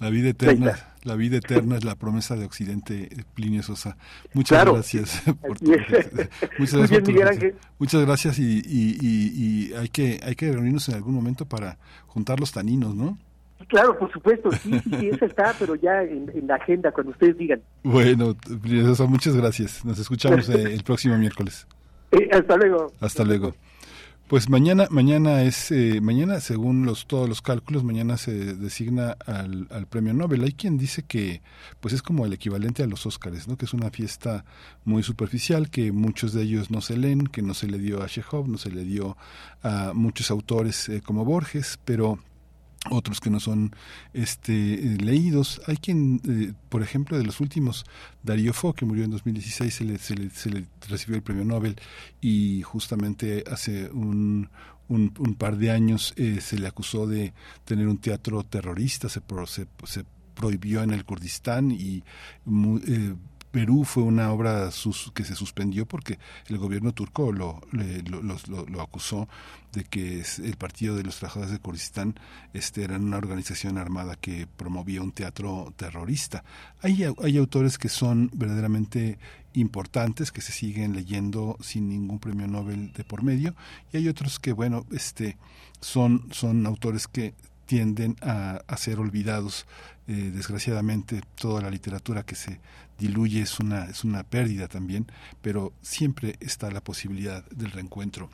[0.00, 0.72] La vida eterna,
[1.02, 3.98] la vida eterna es la promesa de Occidente, Plinio Sosa.
[4.32, 5.66] Muchas gracias por tu,
[6.58, 11.44] muchas gracias, muchas gracias y, y, y, hay que hay que reunirnos en algún momento
[11.44, 13.18] para juntar los taninos, ¿no?
[13.68, 17.60] Claro, por supuesto, sí, sí, eso está, pero ya en, la agenda cuando ustedes digan.
[17.82, 19.84] Bueno, Plinio Sosa, muchas gracias.
[19.84, 21.66] Nos escuchamos el próximo miércoles.
[22.12, 22.90] Eh, hasta luego.
[23.00, 23.54] Hasta luego.
[24.30, 29.66] Pues mañana, mañana es, eh, mañana según los todos los cálculos, mañana se designa al,
[29.72, 30.44] al, premio Nobel.
[30.44, 31.42] Hay quien dice que,
[31.80, 33.56] pues es como el equivalente a los Óscares, ¿no?
[33.56, 34.44] Que es una fiesta
[34.84, 38.06] muy superficial, que muchos de ellos no se leen, que no se le dio a
[38.06, 39.16] Chekhov, no se le dio
[39.64, 42.20] a muchos autores eh, como Borges, pero
[42.88, 43.74] otros que no son
[44.14, 45.60] este leídos.
[45.66, 47.84] Hay quien, eh, por ejemplo, de los últimos,
[48.22, 51.44] Darío Fo, que murió en 2016, se le, se le, se le recibió el premio
[51.44, 51.76] Nobel
[52.20, 54.48] y justamente hace un,
[54.88, 57.32] un, par de años eh, se le acusó de
[57.64, 62.02] tener un teatro terrorista, se, se, se prohibió en el Kurdistán y
[62.86, 63.14] eh,
[63.50, 64.70] Perú fue una obra
[65.14, 69.28] que se suspendió porque el gobierno turco lo, lo, acusó
[69.72, 72.14] de que el Partido de los Trabajadores de Kurdistán
[72.52, 76.44] este, era una organización armada que promovía un teatro terrorista.
[76.82, 79.18] Hay, hay autores que son verdaderamente
[79.54, 83.56] importantes que se siguen leyendo sin ningún premio Nobel de por medio
[83.92, 85.38] y hay otros que bueno este
[85.80, 87.34] son autores que
[87.70, 89.64] tienden a, a ser olvidados
[90.08, 92.58] eh, desgraciadamente toda la literatura que se
[92.98, 95.06] diluye es una, es una pérdida también,
[95.40, 98.28] pero siempre está la posibilidad del reencuentro.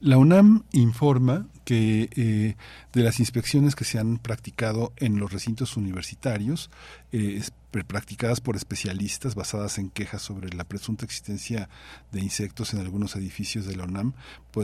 [0.00, 2.56] La UNAM informa que eh,
[2.92, 6.68] de las inspecciones que se han practicado en los recintos universitarios,
[7.12, 11.68] eh, practicadas por especialistas basadas en quejas sobre la presunta existencia
[12.12, 14.14] de insectos en algunos edificios de la UNAM,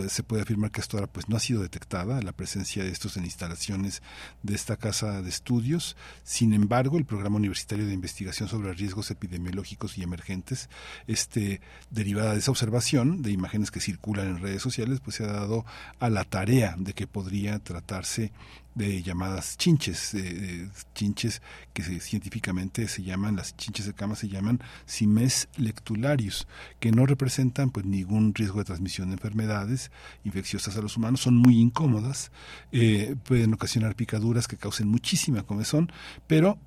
[0.08, 3.16] se puede afirmar que hasta ahora pues, no ha sido detectada la presencia de estos
[3.16, 4.02] en instalaciones
[4.42, 5.96] de esta casa de estudios.
[6.24, 10.68] Sin embargo, el Programa Universitario de Investigación sobre Riesgos Epidemiológicos y Emergentes,
[11.06, 11.60] este,
[11.90, 15.64] derivada de esa observación de imágenes que circulan en redes sociales, pues se ha dado
[16.00, 18.32] a la tarea de que podría tratarse
[18.74, 20.16] de llamadas chinches,
[20.94, 26.46] chinches que científicamente se llaman, las chinches de cama se llaman cimes lectularius,
[26.80, 29.90] que no representan pues ningún riesgo de transmisión de enfermedades
[30.24, 32.30] infecciosas a los humanos, son muy incómodas,
[32.72, 35.92] eh, pueden ocasionar picaduras que causen muchísima comezón,
[36.26, 36.58] pero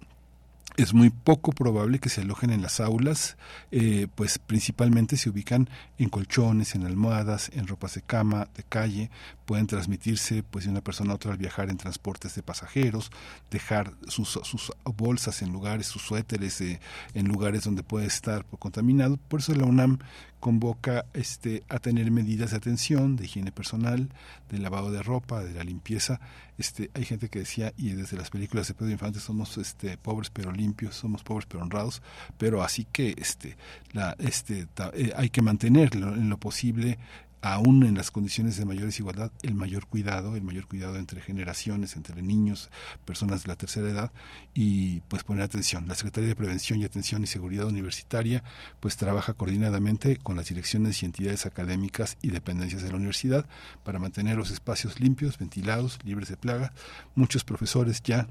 [0.77, 3.35] es muy poco probable que se alojen en las aulas,
[3.71, 9.09] eh, pues principalmente se ubican en colchones, en almohadas, en ropas de cama, de calle,
[9.45, 13.11] pueden transmitirse pues de una persona a otra al viajar en transportes de pasajeros,
[13.49, 16.79] dejar sus, sus bolsas en lugares, sus suéteres eh,
[17.15, 19.17] en lugares donde puede estar contaminado.
[19.17, 19.97] Por eso la UNAM
[20.39, 24.09] convoca este, a tener medidas de atención, de higiene personal,
[24.49, 26.19] de lavado de ropa, de la limpieza.
[26.57, 30.29] Este, hay gente que decía, y desde las películas de Pedro Infante, somos este, pobres
[30.29, 32.01] pero limpios, somos pobres pero honrados,
[32.37, 33.57] pero así que este,
[33.93, 36.97] la, este, eh, hay que mantenerlo en lo posible
[37.41, 41.95] aún en las condiciones de mayor desigualdad, el mayor cuidado, el mayor cuidado entre generaciones,
[41.95, 42.69] entre niños,
[43.05, 44.11] personas de la tercera edad
[44.53, 45.87] y pues poner atención.
[45.87, 48.43] La Secretaría de Prevención y Atención y Seguridad Universitaria
[48.79, 53.45] pues trabaja coordinadamente con las direcciones y entidades académicas y dependencias de la universidad
[53.83, 56.73] para mantener los espacios limpios, ventilados, libres de plaga.
[57.15, 58.27] Muchos profesores ya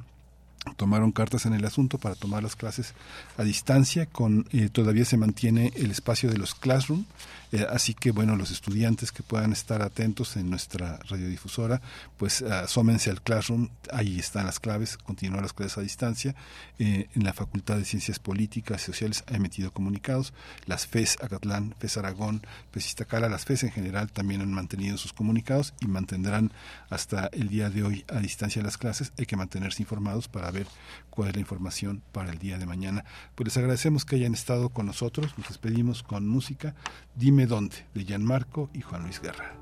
[0.75, 2.95] tomaron cartas en el asunto para tomar las clases
[3.37, 7.05] a distancia con eh, todavía se mantiene el espacio de los classroom
[7.53, 11.81] eh, así que bueno los estudiantes que puedan estar atentos en nuestra radiodifusora
[12.17, 16.35] pues asómense al classroom ahí están las claves continúan las clases a distancia
[16.79, 20.33] eh, en la facultad de ciencias políticas y sociales ha emitido comunicados
[20.67, 22.43] las FES Acatlán FES Aragón
[22.73, 26.53] FES Iztacala las FES en general también han mantenido sus comunicados y mantendrán
[26.91, 30.67] hasta el día de hoy a distancia las clases hay que mantenerse informados para ver
[31.11, 33.05] cuál es la información para el día de mañana.
[33.35, 35.33] Pues les agradecemos que hayan estado con nosotros.
[35.39, 36.75] Nos despedimos con música.
[37.15, 39.53] Dime dónde, de Gianmarco y Juan Luis Guerra.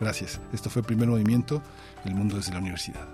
[0.00, 0.40] Gracias.
[0.52, 1.62] Esto fue el primer movimiento,
[2.04, 3.06] El Mundo desde la Universidad.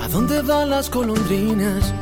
[0.00, 1.94] ¿A dónde van las colondrinas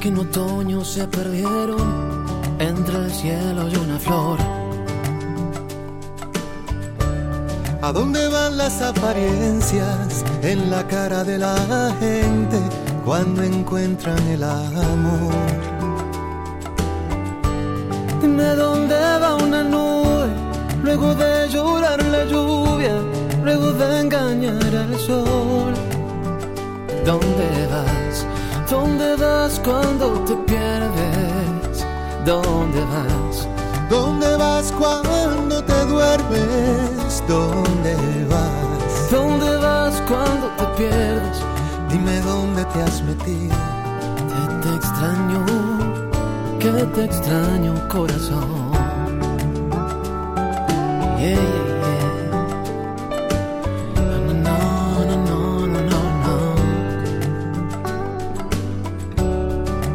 [0.00, 2.26] que en otoño se perdieron
[2.58, 4.38] entre el cielo y una flor?
[7.82, 15.32] ¿A dónde van las apariencias en la cara de la gente cuando encuentran el amor?
[18.20, 20.28] Dime dónde va una nube
[20.82, 22.96] luego de llorar la lluvia,
[23.42, 25.72] luego de engañar al sol.
[27.04, 28.26] ¿Dónde vas?
[28.70, 31.86] ¿Dónde vas cuando te pierdes?
[32.24, 33.48] ¿Dónde vas?
[33.90, 37.22] ¿Dónde vas cuando te duermes?
[37.28, 37.94] ¿Dónde
[38.30, 39.10] vas?
[39.10, 41.51] ¿Dónde vas cuando te pierdes?
[41.92, 43.56] Dime dónde te has metido.
[44.32, 45.44] Que te extraño,
[46.58, 48.72] que te extraño, corazón.
[51.18, 52.10] Yeah, yeah,
[54.46, 54.58] No,
[55.04, 55.80] no, no, no,
[56.24, 56.42] no,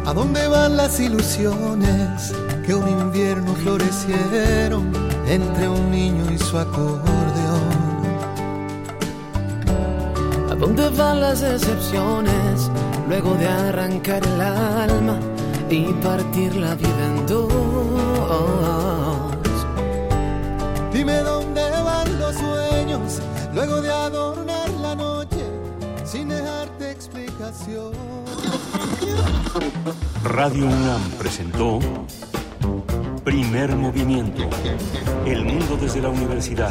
[0.08, 2.32] ¿A dónde van las ilusiones?
[2.68, 4.92] que un invierno florecieron
[5.26, 7.27] entre un niño y su acordeón.
[10.68, 12.70] Dónde van las decepciones
[13.08, 15.18] luego de arrancar el alma
[15.70, 17.48] y partir la vida en dos?
[20.92, 23.20] Dime dónde van los sueños
[23.54, 25.42] luego de adornar la noche
[26.04, 27.92] sin dejarte explicación.
[30.24, 31.78] Radio UNAM presentó
[33.24, 34.42] Primer movimiento.
[35.24, 36.70] El mundo desde la universidad